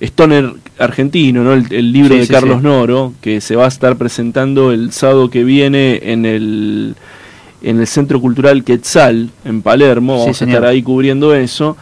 Stoner 0.00 0.52
argentino, 0.78 1.44
¿no? 1.44 1.52
el, 1.52 1.72
el 1.72 1.92
libro 1.92 2.14
Sí, 2.14 2.20
de 2.22 2.26
Carlos. 2.26 2.60
Noro, 2.60 3.12
que 3.20 3.40
se 3.40 3.54
va 3.54 3.66
a 3.66 3.68
estar 3.68 3.94
presentando 3.96 4.72
el 4.72 4.90
sábado 4.92 5.30
que 5.30 5.44
viene 5.44 6.00
en 6.02 6.26
el, 6.26 6.96
en 7.62 7.78
el 7.78 7.86
Centro 7.86 8.20
Cultural 8.20 8.64
Quetzal, 8.64 9.30
en 9.44 9.62
Palermo, 9.62 10.18
vamos 10.18 10.42
a 10.42 10.44
estar 10.44 10.64
ahí 10.64 10.82
cubriendo 10.82 11.32
eso. 11.32 11.76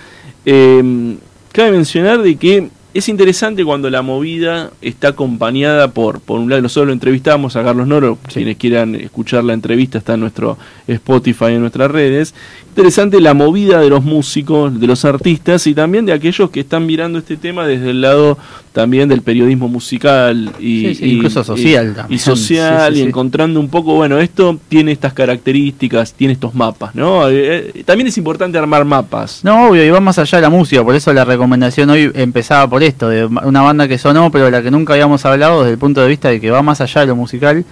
Eh, 0.44 1.16
cabe 1.52 1.70
mencionar 1.72 2.20
de 2.20 2.36
que 2.36 2.68
es 2.94 3.08
interesante 3.08 3.64
cuando 3.64 3.90
la 3.90 4.02
movida 4.02 4.70
está 4.80 5.08
acompañada 5.08 5.88
por, 5.88 6.20
por 6.20 6.38
un 6.38 6.48
lado, 6.48 6.62
nosotros 6.62 6.86
lo 6.86 6.92
entrevistamos 6.92 7.56
a 7.56 7.64
Carlos 7.64 7.88
Noro, 7.88 8.18
Sí. 8.28 8.34
quienes 8.34 8.56
quieran 8.56 8.94
escuchar 8.94 9.42
la 9.42 9.52
entrevista 9.52 9.98
está 9.98 10.14
en 10.14 10.20
nuestro 10.20 10.56
Spotify, 10.86 11.46
en 11.46 11.60
nuestras 11.60 11.90
redes. 11.90 12.34
Interesante 12.68 13.20
la 13.20 13.34
movida 13.34 13.80
de 13.80 13.90
los 13.90 14.04
músicos, 14.04 14.78
de 14.80 14.86
los 14.86 15.04
artistas 15.04 15.66
y 15.66 15.74
también 15.74 16.06
de 16.06 16.12
aquellos 16.12 16.50
que 16.50 16.60
están 16.60 16.86
mirando 16.86 17.18
este 17.18 17.36
tema 17.36 17.66
desde 17.66 17.90
el 17.90 18.00
lado 18.00 18.38
también 18.74 19.08
del 19.08 19.22
periodismo 19.22 19.68
musical 19.68 20.50
y, 20.58 20.80
Sí, 20.88 20.94
sí, 20.96 21.04
y- 21.06 21.12
incluso 21.14 21.40
y- 21.40 21.44
social 21.44 21.90
y, 21.92 21.94
también. 21.94 22.18
social 22.20 22.92
Sí, 22.92 23.00
y 23.00 23.02
encontrando 23.04 23.60
un 23.60 23.68
poco, 23.68 23.94
bueno, 23.94 24.18
esto 24.18 24.58
tiene 24.68 24.90
estas 24.92 25.12
características, 25.14 26.12
tiene 26.12 26.32
estos 26.34 26.54
mapas, 26.54 26.94
¿no? 26.94 27.28
Eh, 27.28 27.72
eh, 27.74 27.82
también 27.84 28.08
es 28.08 28.18
importante 28.18 28.58
armar 28.58 28.84
mapas. 28.84 29.40
No, 29.44 29.68
obvio, 29.68 29.84
y 29.84 29.90
va 29.90 30.00
más 30.00 30.18
allá 30.18 30.38
de 30.38 30.42
la 30.42 30.50
música, 30.50 30.82
por 30.82 30.94
eso 30.96 31.12
la 31.12 31.24
recomendación 31.24 31.88
hoy 31.90 32.10
empezaba 32.14 32.68
por 32.68 32.82
esto, 32.82 33.08
de 33.08 33.24
una 33.26 33.62
banda 33.62 33.86
que 33.86 33.96
sonó, 33.96 34.30
pero 34.32 34.46
de 34.46 34.50
la 34.50 34.60
que 34.62 34.70
nunca 34.72 34.94
habíamos 34.94 35.24
hablado 35.24 35.60
desde 35.60 35.72
el 35.74 35.78
punto 35.78 36.00
de 36.00 36.08
vista 36.08 36.28
de 36.30 36.40
que 36.40 36.50
va 36.50 36.60
más 36.62 36.80
allá 36.80 37.02
de 37.02 37.06
lo 37.06 37.16
musical 37.16 37.64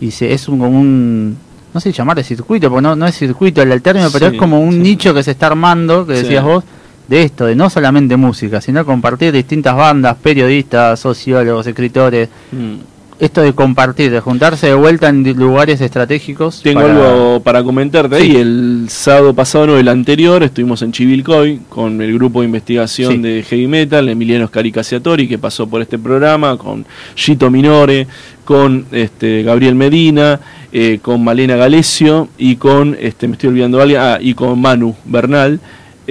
y 0.00 0.10
se, 0.10 0.32
es 0.32 0.46
un, 0.46 0.58
como 0.58 0.78
un, 0.78 1.36
no 1.72 1.80
sé 1.80 1.90
llamarle 1.92 2.22
circuito, 2.22 2.68
porque 2.68 2.82
no, 2.82 2.96
no 2.96 3.06
es 3.06 3.16
circuito 3.16 3.62
el 3.62 3.80
término, 3.80 4.10
pero 4.12 4.26
es 4.26 4.34
como 4.38 4.60
un 4.60 4.82
nicho 4.82 5.14
que 5.14 5.22
se 5.22 5.30
está 5.30 5.46
armando, 5.46 6.06
que 6.06 6.12
decías 6.14 6.44
vos, 6.44 6.64
de 7.10 7.24
esto, 7.24 7.44
de 7.44 7.56
no 7.56 7.68
solamente 7.68 8.16
música, 8.16 8.60
sino 8.60 8.86
compartir 8.86 9.32
distintas 9.32 9.74
bandas, 9.76 10.16
periodistas, 10.22 10.98
sociólogos, 11.00 11.66
escritores, 11.66 12.28
Mm. 12.52 12.74
esto 13.18 13.42
de 13.42 13.52
compartir, 13.52 14.10
de 14.12 14.20
juntarse 14.20 14.68
de 14.68 14.74
vuelta 14.74 15.08
en 15.08 15.24
lugares 15.36 15.80
estratégicos. 15.80 16.62
Tengo 16.62 16.80
para- 16.80 16.92
algo 16.94 17.40
para 17.42 17.62
comentarte 17.64 18.16
Sí. 18.18 18.22
ahí. 18.30 18.36
El 18.36 18.86
sábado 18.88 19.34
pasado, 19.34 19.66
no, 19.66 19.76
el 19.76 19.88
anterior, 19.88 20.42
estuvimos 20.42 20.80
en 20.82 20.92
Chivilcoy 20.92 21.60
con 21.68 22.00
el 22.00 22.14
grupo 22.14 22.40
de 22.40 22.46
investigación 22.46 23.12
Sí. 23.14 23.18
de 23.18 23.42
heavy 23.42 23.66
metal, 23.66 24.08
Emiliano 24.08 24.46
Scaricaciatori, 24.46 25.26
que 25.28 25.36
pasó 25.36 25.66
por 25.68 25.82
este 25.82 25.98
programa, 25.98 26.56
con 26.56 26.86
Gito 27.16 27.50
Minore, 27.50 28.06
con 28.44 28.86
este 28.92 29.42
Gabriel 29.42 29.74
Medina, 29.74 30.40
eh, 30.72 31.00
con 31.02 31.22
Malena 31.24 31.56
Galesio 31.56 32.28
y 32.38 32.54
con, 32.56 32.96
este 33.00 33.26
me 33.28 33.32
estoy 33.34 33.48
olvidando 33.50 33.82
alguien, 33.82 34.00
ah, 34.00 34.18
y 34.20 34.32
con 34.34 34.58
Manu 34.60 34.94
Bernal. 35.04 35.58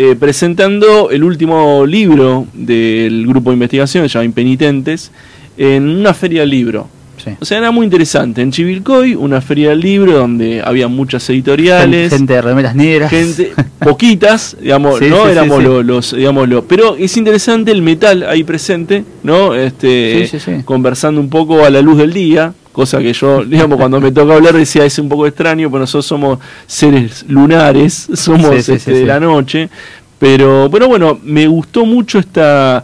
Eh, 0.02 0.16
presentando 0.18 1.10
el 1.12 1.26
último 1.26 1.86
libro 1.86 2.48
del 2.54 3.28
grupo 3.28 3.50
de 3.50 3.56
investigación, 3.56 4.08
se 4.08 4.14
llama 4.14 4.24
Impenitentes, 4.24 5.12
en 5.58 5.90
una 5.90 6.14
feria 6.14 6.40
del 6.42 6.52
libro. 6.52 6.88
Sí. 7.22 7.32
O 7.42 7.44
sea, 7.44 7.58
era 7.58 7.70
muy 7.72 7.84
interesante. 7.84 8.42
En 8.42 8.50
Chivilcoy, 8.50 9.14
una 9.14 9.42
feria 9.42 9.72
del 9.72 9.82
libro 9.82 10.14
donde 10.14 10.62
había 10.64 10.88
muchas 10.88 11.30
editoriales, 11.30 12.12
Gente 12.14 12.32
de 12.34 12.42
remeras 12.42 12.74
negras. 12.78 13.10
gente, 13.12 13.52
poquitas, 13.80 14.56
digamos, 14.62 15.00
Sí, 15.00 15.08
no 15.10 15.26
sí, 15.26 15.32
éramos 15.32 15.58
sí. 15.58 15.64
lo- 15.64 15.84
los, 15.84 16.16
digamos, 16.16 16.48
lo- 16.48 16.64
pero 16.64 16.96
es 16.96 17.18
interesante 17.18 17.72
el 17.74 17.82
metal 17.82 18.24
ahí 18.24 18.46
presente, 18.46 19.04
¿no? 19.24 19.54
Este, 19.54 20.30
conversando 20.64 21.20
un 21.20 21.30
poco 21.30 21.66
a 21.66 21.70
la 21.70 21.82
luz 21.82 21.98
del 21.98 22.14
día, 22.14 22.54
cosa 22.72 23.00
que 23.00 23.14
yo, 23.14 23.44
digamos, 23.44 23.78
cuando 23.78 24.00
me 24.00 24.12
toca 24.12 24.36
hablar 24.36 24.54
decía 24.54 24.86
es 24.86 24.98
un 25.00 25.10
poco 25.10 25.28
extraño, 25.28 25.70
pero 25.70 25.82
nosotros 25.82 26.06
somos 26.06 26.40
seres 26.68 27.26
lunares, 27.28 28.08
somos 28.14 28.56
Sí, 28.56 28.62
sí, 28.64 28.72
este, 28.74 28.94
sí, 28.94 29.00
de 29.00 29.06
la 29.06 29.20
noche, 29.20 29.70
pero, 30.18 30.70
pero 30.72 30.88
bueno, 30.88 31.20
me 31.24 31.48
gustó 31.48 31.86
mucho 31.86 32.20
esta, 32.20 32.84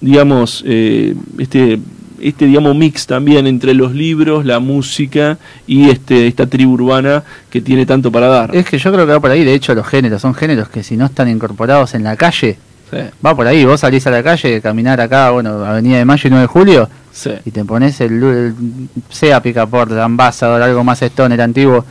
digamos, 0.00 0.62
eh, 0.66 1.14
este 1.38 1.78
este 2.22 2.44
digamos 2.44 2.76
mix 2.76 3.06
también 3.06 3.46
entre 3.46 3.72
los 3.72 3.94
libros, 3.94 4.44
la 4.44 4.60
música 4.60 5.38
y 5.66 5.88
este 5.88 6.26
esta 6.26 6.46
tribu 6.46 6.74
urbana 6.74 7.24
que 7.48 7.60
tiene 7.60 7.86
tanto 7.86 8.12
para 8.12 8.26
dar. 8.26 8.54
Es 8.54 8.66
que 8.66 8.78
yo 8.78 8.92
creo 8.92 9.06
que 9.06 9.12
va 9.12 9.20
por 9.20 9.30
ahí, 9.30 9.42
de 9.42 9.54
hecho 9.54 9.74
los 9.74 9.86
géneros 9.86 10.20
son 10.20 10.34
géneros 10.34 10.68
que 10.68 10.82
si 10.82 10.98
no 10.98 11.06
están 11.06 11.28
incorporados 11.28 11.94
en 11.94 12.04
la 12.04 12.16
calle, 12.16 12.58
Sí, 12.90 12.96
va 13.24 13.36
por 13.36 13.46
ahí, 13.46 13.64
vos 13.64 13.80
salís 13.80 14.04
a 14.08 14.10
la 14.10 14.22
calle, 14.22 14.60
caminar 14.60 15.00
acá, 15.00 15.30
bueno, 15.30 15.64
Avenida 15.64 15.98
de 15.98 16.04
Mayo 16.04 16.26
y 16.26 16.30
9 16.30 16.42
de 16.42 16.46
Julio, 16.48 16.88
y 17.44 17.50
te 17.50 17.64
pones 17.64 18.00
el, 18.00 18.22
el 18.22 18.54
sea 19.08 19.42
Picaporte, 19.42 20.00
Ambassador, 20.00 20.62
algo 20.62 20.84
más 20.84 21.02
stoner 21.02 21.40
antiguo, 21.40 21.84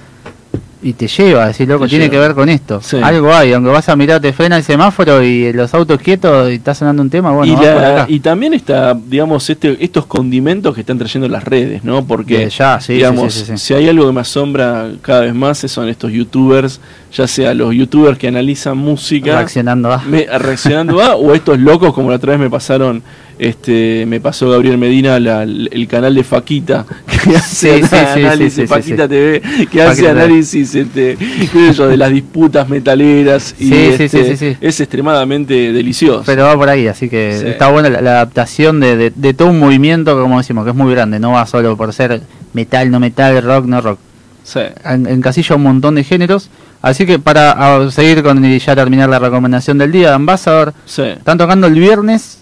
y 0.82 0.94
te 0.94 1.08
lleva 1.08 1.44
a 1.44 1.48
decir, 1.48 1.68
loco, 1.68 1.84
Te 1.84 1.90
tiene 1.90 2.06
lleva. 2.06 2.12
que 2.14 2.20
ver 2.28 2.36
con 2.36 2.48
esto. 2.48 2.80
Sí. 2.82 2.98
Algo 3.04 3.34
hay, 3.34 3.52
aunque 3.52 3.70
vas 3.70 3.90
a 3.90 3.96
mirar, 3.98 4.22
te 4.22 4.32
frena 4.32 4.56
el 4.58 4.64
semáforo 4.64 5.22
y 5.22 5.52
los 5.52 5.74
autos 5.74 6.00
quietos 6.00 6.50
y 6.50 6.54
está 6.56 6.74
sonando 6.74 7.02
un 7.02 7.10
tema, 7.10 7.32
bueno, 7.32 7.52
y, 7.52 7.56
la- 7.66 8.08
también 8.22 8.54
está, 8.54 8.94
digamos, 8.94 9.50
este, 9.50 9.78
estos 9.84 10.06
condimentos 10.06 10.74
que 10.74 10.82
están 10.82 10.98
trayendo 10.98 11.28
las 11.28 11.44
redes, 11.44 11.84
¿no? 11.84 12.06
Porque, 12.06 12.50
ya, 12.50 12.80
sí, 12.80 12.94
digamos, 12.94 13.34
sí. 13.34 13.58
si 13.58 13.74
hay 13.74 13.90
algo 13.90 14.08
que 14.08 14.14
me 14.14 14.22
asombra 14.22 14.90
cada 15.02 15.22
vez 15.22 15.36
más 15.36 15.58
son 15.60 15.90
estos 15.90 16.12
youtubers, 16.12 16.80
ya 17.14 17.28
sea 17.28 17.54
los 17.54 17.74
youtubers 17.76 18.18
que 18.18 18.28
analizan 18.30 18.78
música, 18.78 19.36
Reaccionando 19.36 19.92
a... 19.92 20.02
me- 20.04 20.28
reaccionando 20.38 21.02
a, 21.02 21.16
o 21.16 21.34
estos 21.34 21.60
locos 21.60 21.94
como 21.94 22.10
la 22.10 22.16
otra 22.16 22.32
vez 22.32 22.40
me 22.40 22.50
pasaron 22.50 23.02
Este, 23.40 24.04
me 24.06 24.20
pasó 24.20 24.50
Gabriel 24.50 24.78
Medina 24.78 25.18
la- 25.20 25.44
el 25.44 25.88
canal 25.90 26.14
de 26.14 26.24
Faquita 26.26 26.86
que 27.32 27.38
hace 27.38 27.84
Sí, 27.84 27.96
análisis, 28.24 28.70
sí. 28.84 28.94
TV, 28.96 29.42
que 29.72 29.82
hace 29.82 30.10
análisis 30.10 30.76
este, 30.76 31.18
yo, 31.74 31.88
de 31.88 31.98
las 31.98 32.10
disputas 32.12 32.68
metaleras 32.70 33.56
y 33.60 33.74
este, 33.74 34.58
es 34.62 34.80
extremadamente 34.80 35.72
delicioso. 35.72 36.24
Pero 36.26 36.44
va 36.46 36.56
por 36.56 36.70
ahí, 36.70 36.88
así 36.88 37.10
que 37.10 37.52
está 37.52 37.70
buena 37.70 37.90
la, 37.90 38.02
la 38.02 38.12
adaptación 38.12 38.80
de, 38.80 38.96
de- 38.98 39.14
de 39.16 39.34
todo 39.34 39.50
un 39.50 39.60
movimiento, 39.60 40.20
como 40.20 40.38
decimos, 40.38 40.64
que 40.64 40.72
es 40.72 40.76
muy 40.76 40.92
grande, 40.92 41.20
no 41.20 41.32
va 41.34 41.46
solo 41.46 41.76
por 41.78 41.94
ser 41.94 42.22
metal, 42.54 42.90
no 42.90 43.00
metal, 43.00 43.42
rock, 43.44 43.66
no 43.66 43.82
rock. 43.82 44.00
Sí. 44.44 44.62
En, 44.84 45.06
encasilla 45.06 45.56
un 45.56 45.64
montón 45.64 45.96
de 45.96 46.04
géneros. 46.04 46.50
Así 46.82 47.06
que 47.06 47.20
para 47.20 47.92
seguir 47.92 48.24
con 48.24 48.44
y 48.44 48.58
ya 48.58 48.76
terminar 48.76 49.10
la 49.10 49.20
recomendación 49.20 49.78
del 49.78 49.92
día, 49.92 50.16
Ambassador, 50.16 50.74
Sí. 50.86 51.04
están 51.04 51.38
tocando 51.38 51.68
el 51.68 51.74
viernes 51.74 52.40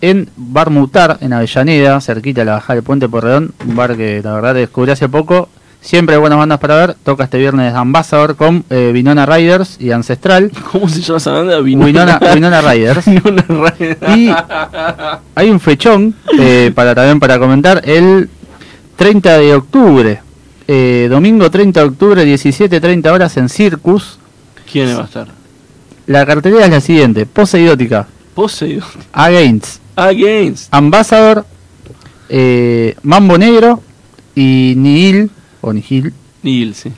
en 0.00 0.28
Bar 0.36 0.70
Mutar, 0.70 1.18
en 1.20 1.32
Avellaneda, 1.32 2.00
cerquita 2.00 2.42
de 2.42 2.44
la 2.46 2.52
bajada 2.54 2.74
del 2.74 2.82
Puente 2.84 3.08
Porredón, 3.08 3.52
un 3.66 3.76
bar 3.76 3.96
que 3.96 4.20
la 4.22 4.34
verdad 4.34 4.54
descubrí 4.54 4.90
hace 4.92 5.08
poco. 5.08 5.48
Siempre 5.80 6.14
hay 6.14 6.20
buenas 6.20 6.38
bandas 6.38 6.58
para 6.60 6.76
ver. 6.76 6.94
Toca 7.04 7.24
este 7.24 7.36
viernes 7.38 7.74
Ambassador 7.74 8.36
con 8.36 8.64
eh, 8.70 8.90
Vinona 8.94 9.26
Riders 9.26 9.76
y 9.78 9.90
Ancestral. 9.90 10.50
¿Cómo 10.72 10.88
se 10.88 11.02
llama 11.02 11.18
esa 11.18 11.32
banda? 11.32 11.60
Winona, 11.60 12.18
Winona 12.34 12.62
Riders. 12.62 13.06
Winona 13.06 13.44
Riders. 13.48 14.16
Y 14.16 14.34
hay 15.34 15.50
un 15.50 15.60
fechón 15.60 16.14
eh, 16.38 16.72
para 16.74 16.94
también 16.94 17.20
para 17.20 17.38
comentar 17.38 17.82
el 17.84 18.30
30 18.96 19.38
de 19.38 19.54
octubre. 19.54 20.20
eh, 20.68 21.06
domingo 21.10 21.50
30 21.50 21.80
de 21.80 21.86
octubre, 21.86 22.24
17.30 22.24 23.10
horas 23.10 23.36
en 23.36 23.50
Circus. 23.50 24.18
¿Quién 24.70 24.96
va 24.96 25.02
a 25.02 25.04
estar? 25.04 25.28
La 26.06 26.24
cartelera 26.24 26.64
es 26.64 26.70
la 26.70 26.80
siguiente: 26.80 27.26
Poseidótica, 27.26 28.06
Poseidon. 28.34 28.84
Against, 29.12 29.80
Against. 29.96 30.72
Ambassador, 30.74 31.44
eh, 32.28 32.94
Mambo 33.02 33.38
Negro 33.38 33.80
y 34.34 34.74
Nihil, 34.76 35.30
o 35.60 35.72
Nihil, 35.72 36.12
Neil, 36.42 36.74
sí. 36.74 36.90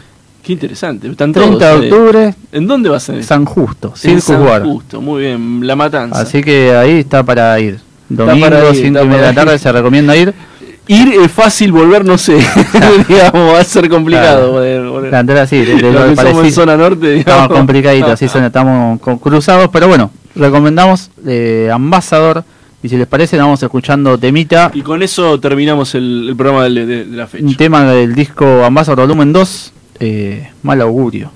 Qué 0.42 0.52
interesante. 0.52 1.08
Están 1.08 1.32
30 1.32 1.58
todos, 1.58 1.80
de 1.80 1.88
eh. 1.88 1.92
octubre, 1.92 2.34
¿En 2.52 2.66
dónde 2.68 2.88
va 2.88 2.98
a 2.98 3.00
ser? 3.00 3.22
San 3.24 3.44
Justo, 3.44 3.92
En 4.04 4.20
San. 4.20 4.64
Justo, 4.64 5.00
muy 5.00 5.22
bien. 5.22 5.66
La 5.66 5.74
Matanza. 5.74 6.20
Así 6.20 6.40
que 6.42 6.72
ahí 6.74 7.00
está 7.00 7.24
para 7.24 7.58
ir. 7.58 7.80
Domingo, 8.08 8.46
para 8.46 8.68
ir, 8.70 8.74
5 8.76 8.86
está 8.86 9.02
y 9.02 9.06
media 9.08 9.20
de 9.22 9.26
la 9.26 9.34
tarde, 9.34 9.54
ir. 9.54 9.58
se 9.60 9.72
recomienda 9.72 10.16
ir. 10.16 10.32
Ir 10.88 11.14
es 11.20 11.32
fácil, 11.32 11.72
volver 11.72 12.04
no 12.04 12.16
sé. 12.16 12.34
digamos, 13.08 13.54
va 13.54 13.58
a 13.58 13.64
ser 13.64 13.88
complicado. 13.88 14.38
Claro. 14.38 14.52
poder- 14.52 14.88
poder- 14.88 15.10
La 15.10 15.18
entrada 15.18 15.44
sí, 15.48 15.56
de, 15.64 15.74
de 15.74 15.92
Lo 15.92 16.06
que 16.10 16.14
somos 16.14 16.44
en 16.44 16.52
zona 16.52 16.76
norte, 16.76 17.08
digamos. 17.10 17.18
Estamos 17.42 17.48
complicaditos, 17.48 18.10
así 18.12 18.28
son, 18.32 18.44
estamos 18.44 19.00
cruzados, 19.20 19.68
pero 19.72 19.88
bueno, 19.88 20.12
recomendamos 20.36 21.10
eh, 21.26 21.68
Ambassador. 21.72 22.44
Y 22.86 22.88
si 22.88 22.96
les 22.96 23.08
parece, 23.08 23.36
vamos 23.36 23.60
escuchando 23.60 24.16
temita, 24.16 24.70
Y 24.72 24.82
con 24.82 25.02
eso 25.02 25.40
terminamos 25.40 25.96
el, 25.96 26.28
el 26.28 26.36
programa 26.36 26.68
de, 26.68 26.86
de- 26.86 27.04
de 27.04 27.16
la 27.16 27.26
fecha. 27.26 27.44
un 27.44 27.56
tema 27.56 27.82
del 27.84 28.14
disco 28.14 28.64
Ambassador 28.64 29.00
Volumen 29.08 29.32
2, 29.32 29.72
eh, 29.98 30.50
Mal 30.62 30.80
Augurio. 30.82 31.32